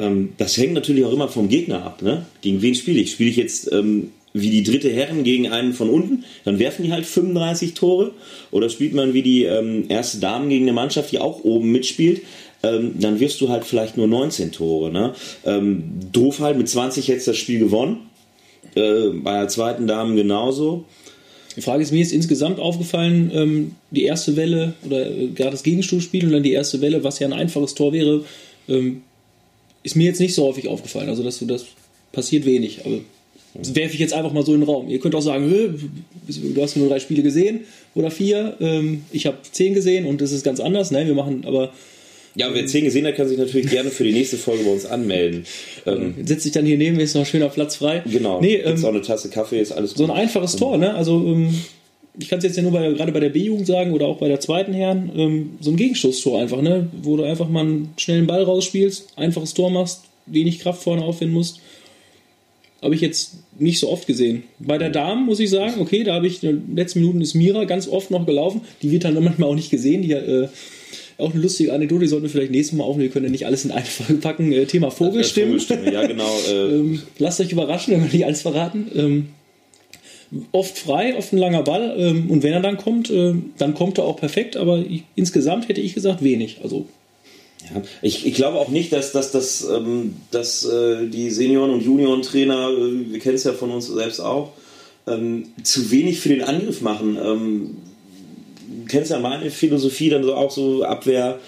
Ähm, 0.00 0.30
das 0.38 0.56
hängt 0.56 0.74
natürlich 0.74 1.04
auch 1.04 1.12
immer 1.12 1.28
vom 1.28 1.48
Gegner 1.48 1.84
ab. 1.84 2.02
Ne? 2.02 2.26
Gegen 2.40 2.62
wen 2.62 2.74
spiele 2.74 3.00
ich? 3.00 3.12
Spiele 3.12 3.30
ich 3.30 3.36
jetzt 3.36 3.72
ähm, 3.72 4.10
wie 4.32 4.50
die 4.50 4.62
dritte 4.62 4.90
Herren 4.90 5.24
gegen 5.24 5.48
einen 5.48 5.72
von 5.72 5.88
unten, 5.88 6.24
dann 6.44 6.58
werfen 6.58 6.84
die 6.84 6.92
halt 6.92 7.06
35 7.06 7.74
Tore. 7.74 8.12
Oder 8.50 8.68
spielt 8.68 8.92
man 8.92 9.14
wie 9.14 9.22
die 9.22 9.44
ähm, 9.44 9.84
erste 9.88 10.18
Damen 10.18 10.48
gegen 10.48 10.64
eine 10.64 10.74
Mannschaft, 10.74 11.12
die 11.12 11.18
auch 11.18 11.42
oben 11.44 11.72
mitspielt, 11.72 12.20
ähm, 12.62 12.94
dann 13.00 13.18
wirfst 13.20 13.40
du 13.40 13.48
halt 13.48 13.64
vielleicht 13.64 13.96
nur 13.96 14.06
19 14.06 14.52
Tore. 14.52 14.90
Ne? 14.90 15.14
Ähm, 15.44 15.84
doof 16.12 16.40
halt, 16.40 16.58
mit 16.58 16.68
20 16.68 17.08
jetzt 17.08 17.26
das 17.26 17.36
Spiel 17.36 17.58
gewonnen. 17.58 18.08
Äh, 18.74 19.08
bei 19.14 19.38
der 19.38 19.48
zweiten 19.48 19.86
Damen 19.86 20.16
genauso. 20.16 20.84
Die 21.56 21.62
Frage 21.62 21.82
ist, 21.82 21.92
mir 21.92 22.02
ist 22.02 22.12
insgesamt 22.12 22.60
aufgefallen, 22.60 23.30
ähm, 23.32 23.74
die 23.90 24.04
erste 24.04 24.36
Welle 24.36 24.74
oder 24.84 25.10
äh, 25.10 25.28
gerade 25.28 25.52
das 25.52 25.62
Gegenstuhlspiel 25.62 26.26
und 26.26 26.32
dann 26.32 26.42
die 26.42 26.52
erste 26.52 26.82
Welle, 26.82 27.02
was 27.02 27.18
ja 27.18 27.26
ein 27.26 27.32
einfaches 27.32 27.74
Tor 27.74 27.94
wäre, 27.94 28.24
ähm, 28.68 29.02
ist 29.86 29.94
mir 29.94 30.04
jetzt 30.04 30.20
nicht 30.20 30.34
so 30.34 30.44
häufig 30.46 30.66
aufgefallen. 30.68 31.08
Also, 31.08 31.22
dass 31.22 31.38
du 31.38 31.46
das 31.46 31.64
passiert 32.12 32.44
wenig. 32.44 32.84
Aber 32.84 32.98
das 33.54 33.74
werfe 33.74 33.94
ich 33.94 34.00
jetzt 34.00 34.12
einfach 34.12 34.32
mal 34.32 34.44
so 34.44 34.52
in 34.52 34.60
den 34.60 34.68
Raum. 34.68 34.88
Ihr 34.88 34.98
könnt 34.98 35.14
auch 35.14 35.22
sagen, 35.22 35.48
du 36.28 36.62
hast 36.62 36.76
nur 36.76 36.88
drei 36.88 36.98
Spiele 36.98 37.22
gesehen 37.22 37.60
oder 37.94 38.10
vier. 38.10 38.56
Ähm, 38.60 39.04
ich 39.12 39.26
habe 39.26 39.38
zehn 39.50 39.74
gesehen 39.74 40.04
und 40.06 40.20
das 40.20 40.32
ist 40.32 40.44
ganz 40.44 40.60
anders. 40.60 40.90
Ne? 40.90 41.06
Wir 41.06 41.14
machen 41.14 41.44
aber 41.46 41.72
ja, 42.34 42.52
wer 42.52 42.66
zehn 42.66 42.84
gesehen 42.84 43.06
hat, 43.06 43.16
kann 43.16 43.28
sich 43.28 43.38
natürlich 43.38 43.70
gerne 43.70 43.90
für 43.90 44.04
die 44.04 44.12
nächste 44.12 44.36
Folge 44.36 44.64
bei 44.64 44.70
uns 44.70 44.84
anmelden. 44.84 45.46
Ähm, 45.86 46.14
Sitze 46.24 46.48
ich 46.48 46.52
dann 46.52 46.66
hier 46.66 46.76
neben 46.76 46.96
mir, 46.96 47.04
ist 47.04 47.14
noch 47.14 47.22
ein 47.22 47.26
schöner 47.26 47.48
Platz 47.48 47.76
frei. 47.76 48.02
Genau. 48.10 48.40
Nee, 48.40 48.56
ähm, 48.56 48.84
auch 48.84 48.88
eine 48.88 49.02
Tasse 49.02 49.30
Kaffee, 49.30 49.60
ist 49.60 49.70
alles 49.70 49.90
gut. 49.90 49.98
So 49.98 50.04
ein 50.04 50.10
einfaches 50.10 50.56
Tor, 50.56 50.78
ne? 50.78 50.94
Also 50.94 51.24
ähm, 51.24 51.54
ich 52.18 52.28
kann 52.28 52.38
es 52.38 52.44
jetzt 52.44 52.56
ja 52.56 52.62
nur 52.62 52.72
bei, 52.72 52.90
gerade 52.92 53.12
bei 53.12 53.20
der 53.20 53.28
B-Jugend 53.28 53.66
sagen 53.66 53.92
oder 53.92 54.06
auch 54.06 54.18
bei 54.18 54.28
der 54.28 54.40
zweiten 54.40 54.72
Herren, 54.72 55.10
ähm, 55.16 55.50
so 55.60 55.70
ein 55.70 55.76
Gegenstoßtor 55.76 56.40
einfach, 56.40 56.62
ne? 56.62 56.88
Wo 57.02 57.16
du 57.16 57.24
einfach 57.24 57.48
mal 57.48 57.60
einen 57.60 57.94
schnellen 57.96 58.26
Ball 58.26 58.42
rausspielst, 58.42 59.12
einfaches 59.16 59.54
Tor 59.54 59.70
machst, 59.70 60.04
wenig 60.26 60.60
Kraft 60.60 60.82
vorne 60.82 61.02
aufwenden 61.04 61.34
musst. 61.34 61.60
Habe 62.82 62.94
ich 62.94 63.00
jetzt 63.00 63.38
nicht 63.58 63.78
so 63.78 63.90
oft 63.90 64.06
gesehen. 64.06 64.44
Bei 64.58 64.78
der 64.78 64.90
Damen 64.90 65.26
muss 65.26 65.40
ich 65.40 65.50
sagen, 65.50 65.80
okay, 65.80 66.04
da 66.04 66.14
habe 66.14 66.26
ich 66.26 66.42
in 66.42 66.66
den 66.66 66.76
letzten 66.76 67.00
Minuten 67.00 67.20
ist 67.20 67.34
Mira 67.34 67.64
ganz 67.64 67.88
oft 67.88 68.10
noch 68.10 68.26
gelaufen. 68.26 68.60
Die 68.82 68.90
wird 68.90 69.04
dann 69.04 69.22
manchmal 69.22 69.48
auch 69.48 69.54
nicht 69.54 69.70
gesehen. 69.70 70.02
Die 70.02 70.12
äh, 70.12 70.48
auch 71.18 71.32
eine 71.32 71.42
lustige 71.42 71.72
Anekdote, 71.72 72.02
die 72.02 72.08
sollten 72.08 72.24
wir 72.24 72.30
vielleicht 72.30 72.50
nächstes 72.50 72.76
Mal 72.76 72.84
aufnehmen. 72.84 73.04
Wir 73.04 73.10
können 73.10 73.24
ja 73.24 73.30
nicht 73.30 73.46
alles 73.46 73.64
in 73.64 73.72
eine 73.72 73.86
Folge 73.86 74.20
packen. 74.20 74.52
Äh, 74.52 74.66
Thema 74.66 74.90
Vogelstimmen. 74.90 75.58
Vogelstimmen. 75.58 75.92
Ja, 75.92 76.06
genau. 76.06 76.30
Äh. 76.48 76.52
ähm, 76.74 77.02
lasst 77.18 77.40
euch 77.40 77.52
überraschen, 77.52 77.94
wenn 77.94 78.04
wir 78.04 78.12
nicht 78.12 78.26
alles 78.26 78.42
verraten. 78.42 78.90
Ähm, 78.94 79.26
oft 80.52 80.78
frei, 80.78 81.16
oft 81.16 81.32
ein 81.32 81.38
langer 81.38 81.62
Ball. 81.62 81.94
Ähm, 81.96 82.30
und 82.30 82.42
wenn 82.42 82.52
er 82.52 82.60
dann 82.60 82.76
kommt, 82.76 83.10
äh, 83.10 83.34
dann 83.58 83.74
kommt 83.74 83.98
er 83.98 84.04
auch 84.04 84.16
perfekt. 84.16 84.56
Aber 84.56 84.78
ich, 84.78 85.04
insgesamt 85.14 85.68
hätte 85.68 85.80
ich 85.80 85.94
gesagt 85.94 86.22
wenig. 86.22 86.58
Also 86.62 86.86
ja, 87.74 87.82
ich, 88.02 88.26
ich 88.26 88.34
glaube 88.34 88.58
auch 88.58 88.68
nicht, 88.68 88.92
dass, 88.92 89.12
dass, 89.12 89.32
dass, 89.32 89.68
ähm, 89.68 90.16
dass 90.30 90.64
äh, 90.64 91.06
die 91.06 91.30
Senioren- 91.30 91.70
und 91.70 91.82
Juniorentrainer, 91.82 92.70
äh, 92.70 93.12
wir 93.12 93.18
kennen 93.18 93.34
es 93.34 93.44
ja 93.44 93.52
von 93.52 93.70
uns 93.70 93.88
selbst 93.88 94.20
auch, 94.20 94.52
ähm, 95.06 95.48
zu 95.62 95.90
wenig 95.90 96.20
für 96.20 96.28
den 96.28 96.42
Angriff 96.42 96.80
machen. 96.80 97.18
Ähm, 97.22 97.76
du 98.68 98.86
kennst 98.88 99.10
ja 99.10 99.18
meine 99.18 99.50
Philosophie, 99.50 100.10
dann 100.10 100.24
so 100.24 100.34
auch 100.34 100.50
so 100.50 100.84
Abwehr 100.84 101.38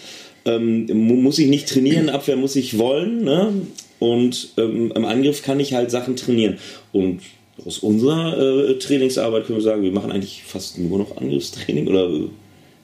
ähm, 0.45 0.87
muss 1.21 1.39
ich 1.39 1.49
nicht 1.49 1.69
trainieren, 1.69 2.09
Abwehr 2.09 2.37
muss 2.37 2.57
ich 2.57 2.79
wollen. 2.79 3.23
Ne? 3.23 3.53
Und 3.99 4.51
ähm, 4.57 4.93
im 4.95 5.05
Angriff 5.05 5.43
kann 5.43 5.61
ich 5.61 5.75
halt 5.75 5.91
Sachen 5.91 6.17
trainieren. 6.17 6.59
Und 6.93 7.21
aus 7.65 7.79
unserer 7.79 8.39
äh, 8.39 8.79
Trainingsarbeit 8.79 9.47
können 9.47 9.59
wir 9.59 9.63
sagen, 9.63 9.83
wir 9.83 9.93
machen 9.93 10.13
eigentlich 10.13 10.43
fast 10.47 10.79
nur 10.79 10.99
noch 10.99 11.17
Angriffstraining 11.17 11.89
oder 11.89 12.11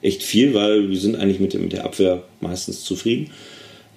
echt 0.03 0.23
viel, 0.23 0.55
weil 0.55 0.91
wir 0.91 0.99
sind 0.99 1.17
eigentlich 1.17 1.41
mit, 1.41 1.55
mit 1.55 1.73
der 1.73 1.85
Abwehr 1.85 2.23
meistens 2.41 2.85
zufrieden. 2.85 3.31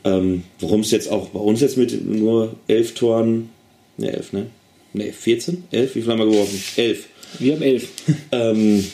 Ähm, 0.03 0.43
Warum 0.59 0.81
es 0.81 0.91
jetzt 0.91 1.11
auch 1.11 1.29
bei 1.29 1.39
uns 1.39 1.61
jetzt 1.61 1.77
mit 1.77 2.05
nur 2.05 2.55
elf 2.67 2.93
Toren, 2.93 3.49
ne 3.97 4.13
elf, 4.13 4.33
ne? 4.33 4.47
Ne, 4.93 5.11
14? 5.11 5.65
Elf? 5.71 5.95
Wie 5.95 6.01
viel 6.01 6.11
haben 6.11 6.19
wir 6.19 6.25
geworfen? 6.25 6.61
Elf. 6.77 7.07
Wir 7.39 7.53
haben 7.53 7.61
elf. 7.61 7.89
ähm, 8.31 8.85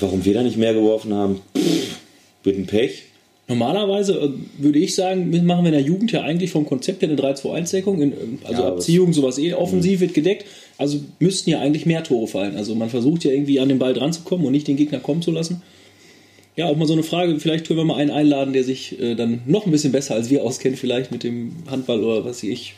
Warum 0.00 0.24
wir 0.24 0.32
da 0.32 0.42
nicht 0.42 0.56
mehr 0.56 0.72
geworfen 0.72 1.12
haben, 1.12 1.40
pff, 1.56 1.96
mit 2.44 2.56
dem 2.56 2.66
Pech. 2.66 3.04
Normalerweise 3.52 4.14
äh, 4.14 4.30
würde 4.62 4.78
ich 4.78 4.94
sagen, 4.94 5.30
machen 5.44 5.64
wir 5.64 5.72
in 5.72 5.78
der 5.78 5.82
Jugend 5.82 6.10
ja 6.10 6.22
eigentlich 6.22 6.50
vom 6.50 6.64
Konzept 6.64 7.02
her 7.02 7.08
eine 7.10 7.20
3-2-1-Deckung. 7.20 8.02
Äh, 8.02 8.12
also 8.44 8.62
ja, 8.62 8.68
Abziehung, 8.68 9.12
sowas 9.12 9.38
eh 9.38 9.52
offensiv 9.52 10.00
wird 10.00 10.14
gedeckt. 10.14 10.46
Also 10.78 11.00
müssten 11.18 11.50
ja 11.50 11.60
eigentlich 11.60 11.84
mehr 11.84 12.02
Tore 12.02 12.26
fallen. 12.26 12.56
Also 12.56 12.74
man 12.74 12.88
versucht 12.88 13.24
ja 13.24 13.30
irgendwie 13.30 13.60
an 13.60 13.68
den 13.68 13.78
Ball 13.78 13.92
dran 13.92 14.12
zu 14.12 14.22
kommen 14.22 14.44
und 14.46 14.52
nicht 14.52 14.68
den 14.68 14.76
Gegner 14.76 15.00
kommen 15.00 15.20
zu 15.20 15.30
lassen. 15.30 15.62
Ja, 16.56 16.66
auch 16.66 16.76
mal 16.76 16.86
so 16.86 16.92
eine 16.92 17.02
Frage, 17.02 17.38
vielleicht 17.40 17.66
können 17.66 17.78
wir 17.78 17.84
mal 17.84 17.96
einen 17.96 18.10
einladen, 18.10 18.52
der 18.52 18.64
sich 18.64 19.00
äh, 19.00 19.14
dann 19.14 19.42
noch 19.46 19.66
ein 19.66 19.72
bisschen 19.72 19.92
besser 19.92 20.14
als 20.14 20.30
wir 20.30 20.44
auskennt, 20.44 20.78
vielleicht 20.78 21.10
mit 21.10 21.22
dem 21.22 21.52
Handball 21.70 22.02
oder 22.02 22.24
was 22.24 22.42
weiß 22.42 22.44
ich 22.44 22.74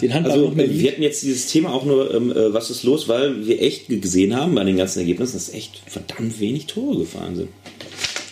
den 0.00 0.14
Handball 0.14 0.32
also, 0.32 0.48
noch 0.48 0.54
mehr 0.54 0.70
Wir 0.70 0.90
hatten 0.90 1.02
jetzt 1.02 1.22
dieses 1.22 1.46
Thema 1.46 1.72
auch 1.72 1.84
nur, 1.84 2.12
ähm, 2.14 2.30
äh, 2.32 2.52
was 2.52 2.70
ist 2.70 2.82
los, 2.84 3.08
weil 3.08 3.46
wir 3.46 3.62
echt 3.62 3.88
gesehen 3.88 4.34
haben 4.36 4.54
bei 4.54 4.64
den 4.64 4.76
ganzen 4.76 5.00
Ergebnissen, 5.00 5.34
dass 5.34 5.52
echt 5.52 5.82
verdammt 5.86 6.40
wenig 6.40 6.66
Tore 6.66 6.98
gefahren 6.98 7.36
sind. 7.36 7.48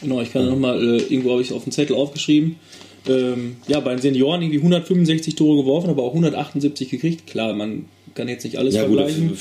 Genau, 0.02 0.20
ich 0.20 0.32
kann 0.32 0.48
nochmal, 0.48 0.78
äh, 0.82 1.02
irgendwo 1.02 1.32
habe 1.32 1.42
ich 1.42 1.48
es 1.48 1.52
auf 1.52 1.64
dem 1.64 1.72
Zettel 1.72 1.96
aufgeschrieben. 1.96 2.56
Ähm, 3.08 3.56
ja, 3.66 3.80
bei 3.80 3.90
den 3.90 4.00
Senioren 4.00 4.42
irgendwie 4.42 4.58
165 4.58 5.34
Tore 5.34 5.62
geworfen, 5.62 5.90
aber 5.90 6.02
auch 6.02 6.10
178 6.10 6.88
gekriegt. 6.88 7.26
Klar, 7.26 7.52
man 7.52 7.86
kann 8.14 8.28
jetzt 8.28 8.44
nicht 8.44 8.58
alles 8.58 8.74
ja, 8.74 8.82
vergleichen. 8.82 9.36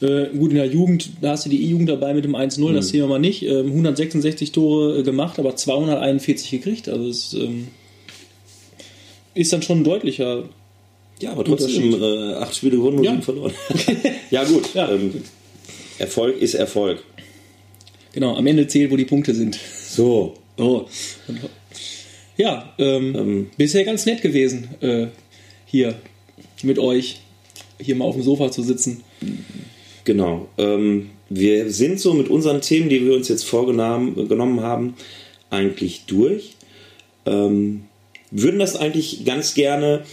Gut, 0.00 0.08
äh, 0.08 0.26
gut, 0.36 0.50
in 0.50 0.56
der 0.56 0.66
Jugend, 0.66 1.10
da 1.20 1.30
hast 1.30 1.46
du 1.46 1.50
die 1.50 1.62
E-Jugend 1.64 1.88
dabei 1.88 2.12
mit 2.12 2.24
dem 2.24 2.34
1-0, 2.34 2.68
mhm. 2.68 2.74
das 2.74 2.88
sehen 2.88 3.00
wir 3.00 3.06
mal 3.06 3.18
nicht. 3.18 3.44
Ähm, 3.44 3.66
166 3.66 4.52
Tore 4.52 4.98
äh, 4.98 5.02
gemacht, 5.02 5.38
aber 5.38 5.56
241 5.56 6.50
gekriegt. 6.50 6.88
Also 6.88 7.08
es 7.08 7.34
ähm, 7.34 7.68
ist 9.34 9.52
dann 9.52 9.62
schon 9.62 9.80
ein 9.80 9.84
deutlicher 9.84 10.44
ja, 11.22 11.30
aber 11.30 11.44
trotzdem 11.44 11.94
äh, 12.02 12.34
acht 12.34 12.56
Spiele 12.56 12.76
gewonnen 12.76 12.98
und 12.98 13.04
ja. 13.04 13.12
sieben 13.12 13.22
verloren. 13.22 13.52
ja, 14.30 14.42
gut. 14.42 14.74
Ja. 14.74 14.90
Ähm, 14.90 15.22
Erfolg 15.98 16.40
ist 16.40 16.54
Erfolg. 16.54 16.98
Genau, 18.12 18.36
am 18.36 18.46
Ende 18.46 18.66
zählt, 18.66 18.90
wo 18.90 18.96
die 18.96 19.04
Punkte 19.04 19.32
sind. 19.32 19.58
So. 19.92 20.32
Oh. 20.56 20.86
Ja, 22.38 22.72
ähm, 22.78 23.14
ähm, 23.14 23.50
bisher 23.58 23.84
ganz 23.84 24.06
nett 24.06 24.22
gewesen, 24.22 24.68
äh, 24.80 25.08
hier 25.66 25.96
mit 26.62 26.78
euch 26.78 27.20
hier 27.78 27.96
mal 27.96 28.06
auf 28.06 28.14
dem 28.14 28.22
Sofa 28.22 28.50
zu 28.50 28.62
sitzen. 28.62 29.04
Genau. 30.04 30.48
Ähm, 30.56 31.10
wir 31.28 31.70
sind 31.70 32.00
so 32.00 32.14
mit 32.14 32.28
unseren 32.28 32.62
Themen, 32.62 32.88
die 32.88 33.04
wir 33.04 33.14
uns 33.14 33.28
jetzt 33.28 33.44
vorgenommen 33.44 34.60
haben, 34.62 34.94
eigentlich 35.50 36.04
durch. 36.06 36.54
Ähm, 37.26 37.84
würden 38.30 38.60
das 38.60 38.76
eigentlich 38.76 39.26
ganz 39.26 39.52
gerne 39.52 40.04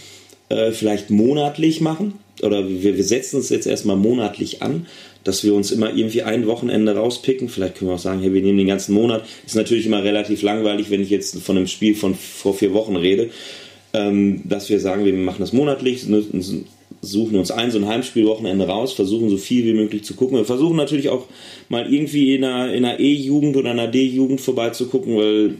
äh, 0.50 0.72
vielleicht 0.72 1.08
monatlich 1.08 1.80
machen. 1.80 2.18
Oder 2.42 2.68
wir, 2.68 2.98
wir 2.98 3.04
setzen 3.04 3.40
es 3.40 3.48
jetzt 3.48 3.66
erstmal 3.66 3.96
monatlich 3.96 4.60
an, 4.60 4.86
dass 5.24 5.44
wir 5.44 5.54
uns 5.54 5.70
immer 5.70 5.94
irgendwie 5.94 6.22
ein 6.22 6.46
Wochenende 6.46 6.94
rauspicken. 6.94 7.48
Vielleicht 7.48 7.76
können 7.76 7.90
wir 7.90 7.96
auch 7.96 8.00
sagen, 8.00 8.20
hey, 8.20 8.32
wir 8.32 8.42
nehmen 8.42 8.58
den 8.58 8.66
ganzen 8.66 8.94
Monat. 8.94 9.24
Ist 9.46 9.56
natürlich 9.56 9.86
immer 9.86 10.02
relativ 10.02 10.42
langweilig, 10.42 10.90
wenn 10.90 11.02
ich 11.02 11.10
jetzt 11.10 11.38
von 11.40 11.56
einem 11.56 11.66
Spiel 11.66 11.94
von 11.94 12.14
vor 12.14 12.54
vier 12.54 12.72
Wochen 12.72 12.96
rede. 12.96 13.30
Ähm, 13.92 14.42
dass 14.44 14.68
wir 14.68 14.78
sagen, 14.78 15.04
wir 15.04 15.12
machen 15.12 15.40
das 15.40 15.52
monatlich, 15.52 16.06
suchen 17.02 17.38
uns 17.38 17.50
ein, 17.50 17.70
so 17.70 17.78
ein 17.78 17.86
Heimspielwochenende 17.86 18.66
raus, 18.66 18.92
versuchen 18.92 19.30
so 19.30 19.36
viel 19.36 19.64
wie 19.64 19.72
möglich 19.72 20.04
zu 20.04 20.14
gucken. 20.14 20.36
Wir 20.36 20.44
versuchen 20.44 20.76
natürlich 20.76 21.08
auch 21.08 21.26
mal 21.68 21.92
irgendwie 21.92 22.34
in 22.34 22.44
einer, 22.44 22.72
in 22.72 22.84
einer 22.84 23.00
E-Jugend 23.00 23.56
oder 23.56 23.70
einer 23.70 23.88
D-Jugend 23.88 24.40
vorbeizugucken, 24.40 25.16
weil 25.16 25.54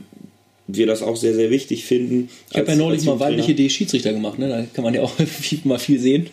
wir 0.69 0.87
das 0.87 1.03
auch 1.03 1.17
sehr, 1.17 1.35
sehr 1.35 1.51
wichtig 1.51 1.85
finden. 1.85 2.29
Ich 2.51 2.59
habe 2.59 2.71
ja 2.71 2.77
neulich 2.77 3.05
mal 3.05 3.19
weibliche 3.19 3.55
D-Schiedsrichter 3.55 4.13
gemacht, 4.13 4.39
ne? 4.39 4.49
da 4.49 4.65
kann 4.73 4.85
man 4.85 4.95
ja 4.95 5.03
auch 5.03 5.13
mal 5.65 5.79
viel 5.79 5.99
sehen. 5.99 6.29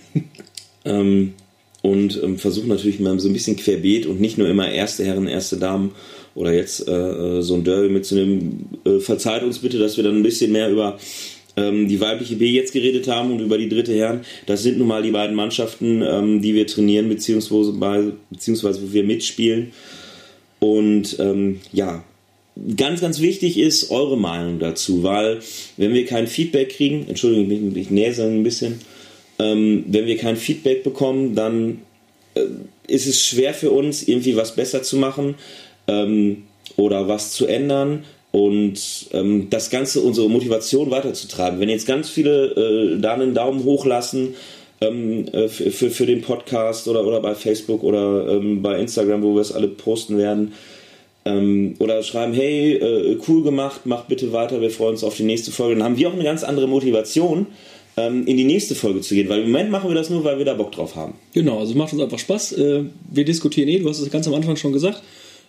Ähm, 0.85 1.33
und 1.88 2.21
ähm, 2.21 2.38
versuchen 2.38 2.67
natürlich 2.67 3.00
mal 3.00 3.17
so 3.19 3.30
ein 3.30 3.34
bisschen 3.34 3.56
querbeet 3.56 4.08
und 4.08 4.19
nicht 4.19 4.38
nur 4.38 4.50
immer 4.50 4.69
erste 4.69 5.06
Herren, 5.06 5.28
erste 5.28 5.56
Damen 5.58 5.91
oder 6.36 6.54
jetzt 6.54 6.86
äh, 6.88 7.41
so 7.41 7.56
ein 7.56 7.63
Derby 7.63 7.88
mitzunehmen. 7.89 8.67
Äh, 8.86 9.00
verzeiht 9.00 9.43
uns 9.43 9.60
bitte, 9.60 9.80
dass 9.80 9.95
wir 9.95 10.04
dann 10.04 10.17
ein 10.17 10.23
bisschen 10.23 10.52
mehr 10.52 10.69
über 10.69 11.00
ähm, 11.56 11.88
die 11.88 12.02
weibliche 12.02 12.35
B 12.35 12.50
jetzt 12.50 12.73
geredet 12.73 13.08
haben 13.08 13.31
und 13.31 13.40
über 13.40 13.58
die 13.58 13.69
dritte 13.69 13.94
Herren. 13.94 14.21
Das 14.46 14.63
sind 14.63 14.77
nun 14.77 14.88
mal 14.88 15.02
die 15.02 15.12
beiden 15.12 15.35
Mannschaften, 15.35 16.02
ähm, 16.02 16.42
die 16.42 16.56
wir 16.56 16.67
trainieren, 16.67 17.08
beziehungsweise, 17.08 17.73
beziehungsweise 18.29 18.81
wo 18.83 18.92
wir 18.92 19.04
mitspielen. 19.06 19.71
Und 20.60 21.17
ähm, 21.19 21.62
ja, 21.71 22.04
ganz, 22.75 23.00
ganz 23.00 23.21
wichtig 23.21 23.58
ist 23.58 23.92
eure 23.92 24.17
Meinung 24.17 24.60
dazu, 24.60 25.04
weil 25.04 25.40
wenn 25.77 25.94
wir 25.94 26.06
kein 26.06 26.27
Feedback 26.27 26.69
kriegen, 26.69 27.06
Entschuldigung, 27.08 27.71
ich, 27.71 27.77
ich 27.77 27.92
näse 27.92 28.25
ein 28.25 28.44
bisschen, 28.44 28.81
ähm, 29.40 29.85
wenn 29.88 30.06
wir 30.06 30.17
kein 30.17 30.35
Feedback 30.38 30.83
bekommen, 30.83 31.35
dann 31.35 31.81
äh, 32.35 32.42
ist 32.88 33.08
es 33.08 33.23
schwer 33.25 33.54
für 33.54 33.71
uns, 33.71 34.08
irgendwie 34.08 34.35
was 34.35 34.56
besser 34.56 34.83
zu 34.83 34.98
machen 34.98 35.35
ähm, 35.88 36.44
oder 36.75 37.08
was 37.08 37.31
zu 37.31 37.46
ändern. 37.46 38.04
und 38.31 39.08
ähm, 39.13 39.50
das 39.50 39.69
Ganze 39.69 40.02
unsere 40.02 40.29
Motivation 40.29 40.92
weiterzutreiben. 40.92 41.60
Wenn 41.60 41.69
jetzt 41.69 41.88
ganz 41.88 42.10
viele 42.10 42.52
äh, 42.52 43.00
da 43.00 43.13
einen 43.13 43.33
Daumen 43.33 43.63
hoch 43.63 43.85
lassen 43.85 44.35
ähm, 44.81 45.25
äh, 45.31 45.48
für, 45.48 45.90
für 45.90 46.06
den 46.06 46.21
Podcast 46.21 46.88
oder, 46.88 47.06
oder 47.06 47.19
bei 47.21 47.35
Facebook 47.35 47.83
oder 47.83 48.27
ähm, 48.27 48.62
bei 48.62 48.79
Instagram, 48.79 49.23
wo 49.23 49.33
wir 49.35 49.42
es 49.42 49.52
alle 49.52 49.67
posten 49.67 50.17
werden, 50.17 50.54
ähm, 51.25 51.75
oder 51.79 52.04
schreiben, 52.04 52.33
hey, 52.33 52.73
äh, 52.75 53.17
cool 53.27 53.44
gemacht, 53.44 53.81
mach 53.85 54.06
bitte 54.06 54.31
weiter, 54.31 54.62
wir 54.62 54.69
freuen 54.71 54.92
uns 54.92 55.04
auf 55.04 55.15
die 55.15 55.23
nächste 55.23 55.52
Folge, 55.52 55.75
dann 55.75 55.83
haben 55.83 55.98
wir 55.98 56.08
auch 56.08 56.13
eine 56.13 56.23
ganz 56.23 56.44
andere 56.44 56.67
Motivation, 56.67 57.48
ähm, 57.98 58.27
in 58.27 58.37
die 58.37 58.43
nächste 58.43 58.75
Folge 58.75 59.02
zu 59.02 59.15
gehen, 59.15 59.27
weil 59.27 59.41
im 59.41 59.52
Moment 59.52 59.71
machen 59.71 59.89
wir 59.89 59.95
das 59.95 60.10
nur, 60.10 60.23
weil 60.23 60.37
wir 60.37 60.45
da 60.45 60.54
Bock 60.54 60.71
drauf 60.71 60.95
haben. 60.95 61.15
Genau, 61.33 61.60
also 61.60 61.73
macht 61.73 61.93
uns 61.93 62.02
einfach 62.02 62.19
Spaß. 62.19 62.54
Äh, 62.54 62.83
wir 63.12 63.25
diskutieren 63.25 63.67
eh, 63.67 63.79
du 63.79 63.89
hast 63.89 64.00
es 64.00 64.12
ganz 64.12 64.27
am 64.27 64.35
Anfang 64.35 64.56
schon 64.56 64.71
gesagt. 64.71 65.02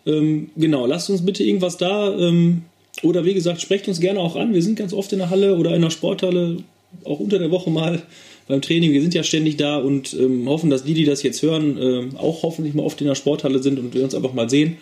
Ähm, 0.07 0.51
genau, 0.57 0.87
lasst 0.87 1.11
uns 1.11 1.25
bitte 1.25 1.45
irgendwas 1.45 1.77
da. 1.77 2.17
Ähm, 2.19 2.63
oder 3.03 3.25
wie 3.25 3.35
gesagt, 3.35 3.61
sprecht 3.61 3.87
uns 3.87 4.01
gerne 4.01 4.19
auch 4.21 4.35
an. 4.35 4.55
Wir 4.55 4.63
sind 4.63 4.77
ganz 4.77 4.93
oft 4.93 5.13
in 5.13 5.19
der 5.19 5.31
Halle 5.31 5.57
oder 5.57 5.75
in 5.75 5.83
der 5.83 5.91
Sporthalle, 5.91 6.59
auch 7.05 7.21
unter 7.21 7.39
der 7.39 7.51
Woche 7.51 7.71
mal 7.71 8.03
beim 8.49 8.63
Training. 8.63 8.93
Wir 8.93 9.03
sind 9.03 9.15
ja 9.15 9.23
ständig 9.23 9.59
da 9.59 9.77
und 9.77 10.15
ähm, 10.15 10.49
hoffen, 10.49 10.71
dass 10.71 10.85
die, 10.85 10.95
die 10.95 11.05
das 11.05 11.23
jetzt 11.23 11.43
hören, 11.43 11.77
äh, 11.79 12.17
auch 12.17 12.43
hoffentlich 12.43 12.75
mal 12.75 12.83
oft 12.83 13.01
in 13.01 13.07
der 13.07 13.15
Sporthalle 13.15 13.63
sind 13.63 13.79
und 13.79 13.95
wir 13.95 14.03
uns 14.03 14.15
einfach 14.15 14.33
mal 14.33 14.49
sehen. 14.49 14.79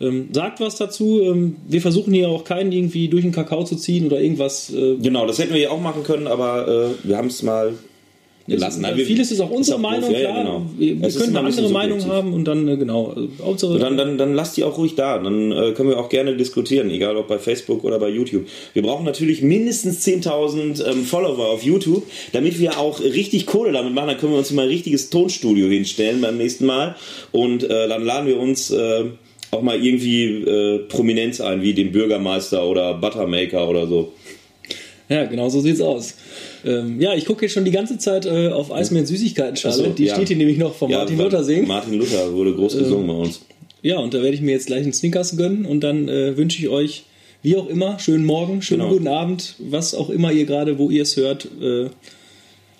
Ähm, 0.00 0.28
sagt 0.32 0.60
was 0.60 0.76
dazu. 0.76 1.22
Ähm, 1.22 1.56
wir 1.66 1.80
versuchen 1.80 2.12
hier 2.12 2.28
auch 2.28 2.44
keinen 2.44 2.72
irgendwie 2.72 3.08
durch 3.08 3.22
den 3.22 3.32
Kakao 3.32 3.64
zu 3.64 3.76
ziehen 3.76 4.06
oder 4.06 4.20
irgendwas. 4.20 4.72
Äh 4.72 4.96
genau, 4.96 5.26
das 5.26 5.38
hätten 5.38 5.54
wir 5.54 5.60
ja 5.60 5.70
auch 5.70 5.80
machen 5.80 6.02
können, 6.02 6.26
aber 6.26 6.94
äh, 7.02 7.08
wir 7.08 7.16
haben 7.16 7.28
es 7.28 7.42
mal 7.42 7.74
gelassen. 8.46 8.82
Nein, 8.82 8.96
vieles 8.96 9.32
ist 9.32 9.40
auch 9.40 9.50
unsere 9.50 9.78
ist 9.78 9.84
auch 9.84 9.90
Meinung, 9.90 10.10
klar. 10.10 10.22
Ja, 10.22 10.38
genau. 10.42 10.66
Wir, 10.76 11.00
wir 11.00 11.10
können 11.10 11.36
eine 11.36 11.48
andere 11.48 11.68
Meinung 11.70 12.06
haben 12.06 12.32
und 12.32 12.44
dann, 12.44 12.68
äh, 12.68 12.76
genau. 12.76 13.14
Hauptsache, 13.42 13.78
dann, 13.78 13.96
dann, 13.96 14.18
dann 14.18 14.34
lasst 14.34 14.56
die 14.56 14.64
auch 14.64 14.78
ruhig 14.78 14.94
da. 14.94 15.18
Dann 15.18 15.52
äh, 15.52 15.72
können 15.72 15.88
wir 15.88 15.98
auch 15.98 16.08
gerne 16.08 16.36
diskutieren, 16.36 16.90
egal 16.90 17.16
ob 17.16 17.28
bei 17.28 17.38
Facebook 17.38 17.84
oder 17.84 17.98
bei 17.98 18.08
YouTube. 18.08 18.46
Wir 18.72 18.82
brauchen 18.82 19.04
natürlich 19.04 19.42
mindestens 19.42 20.06
10.000 20.06 20.86
ähm, 20.86 21.04
Follower 21.04 21.46
auf 21.46 21.62
YouTube, 21.62 22.04
damit 22.32 22.58
wir 22.58 22.78
auch 22.78 23.00
richtig 23.00 23.46
Kohle 23.46 23.72
damit 23.72 23.94
machen. 23.94 24.08
Dann 24.08 24.18
können 24.18 24.32
wir 24.32 24.38
uns 24.38 24.52
mal 24.52 24.62
ein 24.62 24.68
richtiges 24.68 25.10
Tonstudio 25.10 25.68
hinstellen 25.68 26.20
beim 26.20 26.36
nächsten 26.36 26.66
Mal 26.66 26.96
und 27.32 27.64
äh, 27.64 27.88
dann 27.88 28.04
laden 28.04 28.26
wir 28.26 28.38
uns. 28.38 28.70
Äh, 28.70 29.06
auch 29.50 29.62
mal 29.62 29.82
irgendwie 29.82 30.24
äh, 30.24 30.78
Prominenz 30.88 31.40
ein, 31.40 31.62
wie 31.62 31.74
den 31.74 31.92
Bürgermeister 31.92 32.66
oder 32.66 32.94
Buttermaker 32.94 33.68
oder 33.68 33.86
so. 33.86 34.12
Ja, 35.08 35.24
genau 35.24 35.48
so 35.48 35.60
sieht's 35.60 35.80
aus. 35.80 36.14
Ähm, 36.64 37.00
ja, 37.00 37.14
ich 37.14 37.26
gucke 37.26 37.44
jetzt 37.44 37.52
schon 37.52 37.64
die 37.64 37.70
ganze 37.70 37.96
Zeit 37.98 38.26
äh, 38.26 38.48
auf 38.48 38.72
Eismeer 38.72 39.06
Süßigkeiten-Schale. 39.06 39.74
So, 39.74 39.86
die 39.90 40.06
ja. 40.06 40.14
steht 40.14 40.28
hier 40.28 40.36
nämlich 40.36 40.58
noch 40.58 40.74
von 40.74 40.90
ja, 40.90 40.98
Martin 40.98 41.18
Luther 41.18 41.44
singen. 41.44 41.68
Martin 41.68 41.94
Luther 41.94 42.32
wurde 42.32 42.54
groß 42.54 42.74
ähm, 42.74 42.80
gesungen 42.80 43.06
bei 43.06 43.14
uns. 43.14 43.40
Ja, 43.82 43.98
und 43.98 44.14
da 44.14 44.22
werde 44.22 44.34
ich 44.34 44.40
mir 44.40 44.50
jetzt 44.50 44.66
gleich 44.66 44.82
einen 44.82 44.92
Snickers 44.92 45.36
gönnen 45.36 45.64
und 45.64 45.80
dann 45.82 46.08
äh, 46.08 46.36
wünsche 46.36 46.58
ich 46.58 46.68
euch, 46.68 47.04
wie 47.42 47.56
auch 47.56 47.68
immer, 47.68 48.00
schönen 48.00 48.24
Morgen, 48.24 48.62
schönen 48.62 48.80
genau. 48.80 48.92
guten 48.92 49.06
Abend, 49.06 49.54
was 49.58 49.94
auch 49.94 50.10
immer 50.10 50.32
ihr 50.32 50.44
gerade, 50.44 50.78
wo 50.78 50.90
ihr 50.90 51.02
es 51.02 51.16
hört. 51.16 51.46
Äh, 51.62 51.90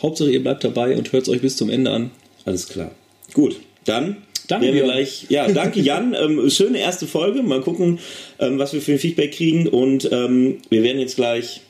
Hauptsache 0.03 0.31
ihr 0.31 0.43
bleibt 0.43 0.65
dabei 0.65 0.97
und 0.97 1.13
hört 1.13 1.23
es 1.23 1.29
euch 1.29 1.41
bis 1.41 1.57
zum 1.57 1.71
Ende 1.71 1.93
an. 1.93 2.11
Alles 2.45 2.69
klar. 2.69 2.91
Gut, 3.35 3.57
dann 3.85 4.17
Danke. 4.49 4.73
Wir 4.73 4.85
gleich, 4.85 5.27
ja, 5.29 5.49
danke 5.49 5.81
Jan. 5.81 6.15
ähm, 6.15 6.49
schöne 6.51 6.79
erste 6.79 7.07
Folge. 7.07 7.43
Mal 7.43 7.61
gucken, 7.61 7.99
ähm, 8.39 8.59
was 8.59 8.73
wir 8.73 8.81
für 8.81 8.93
ein 8.93 8.99
Feedback 8.99 9.33
kriegen. 9.33 9.69
Und 9.69 10.09
ähm, 10.13 10.59
wir 10.71 10.83
werden 10.83 11.01
jetzt 11.01 11.17
gleich 11.17 11.61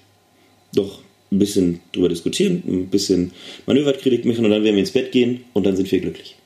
doch 0.74 1.00
ein 1.32 1.38
bisschen 1.38 1.80
drüber 1.92 2.08
diskutieren, 2.08 2.62
ein 2.66 2.86
bisschen 2.86 3.32
Manöverkritik 3.66 4.24
machen 4.24 4.44
und 4.44 4.50
dann 4.50 4.62
werden 4.62 4.74
wir 4.74 4.80
ins 4.80 4.92
Bett 4.92 5.12
gehen 5.12 5.44
und 5.54 5.66
dann 5.66 5.76
sind 5.76 5.90
wir 5.90 6.00
glücklich. 6.00 6.36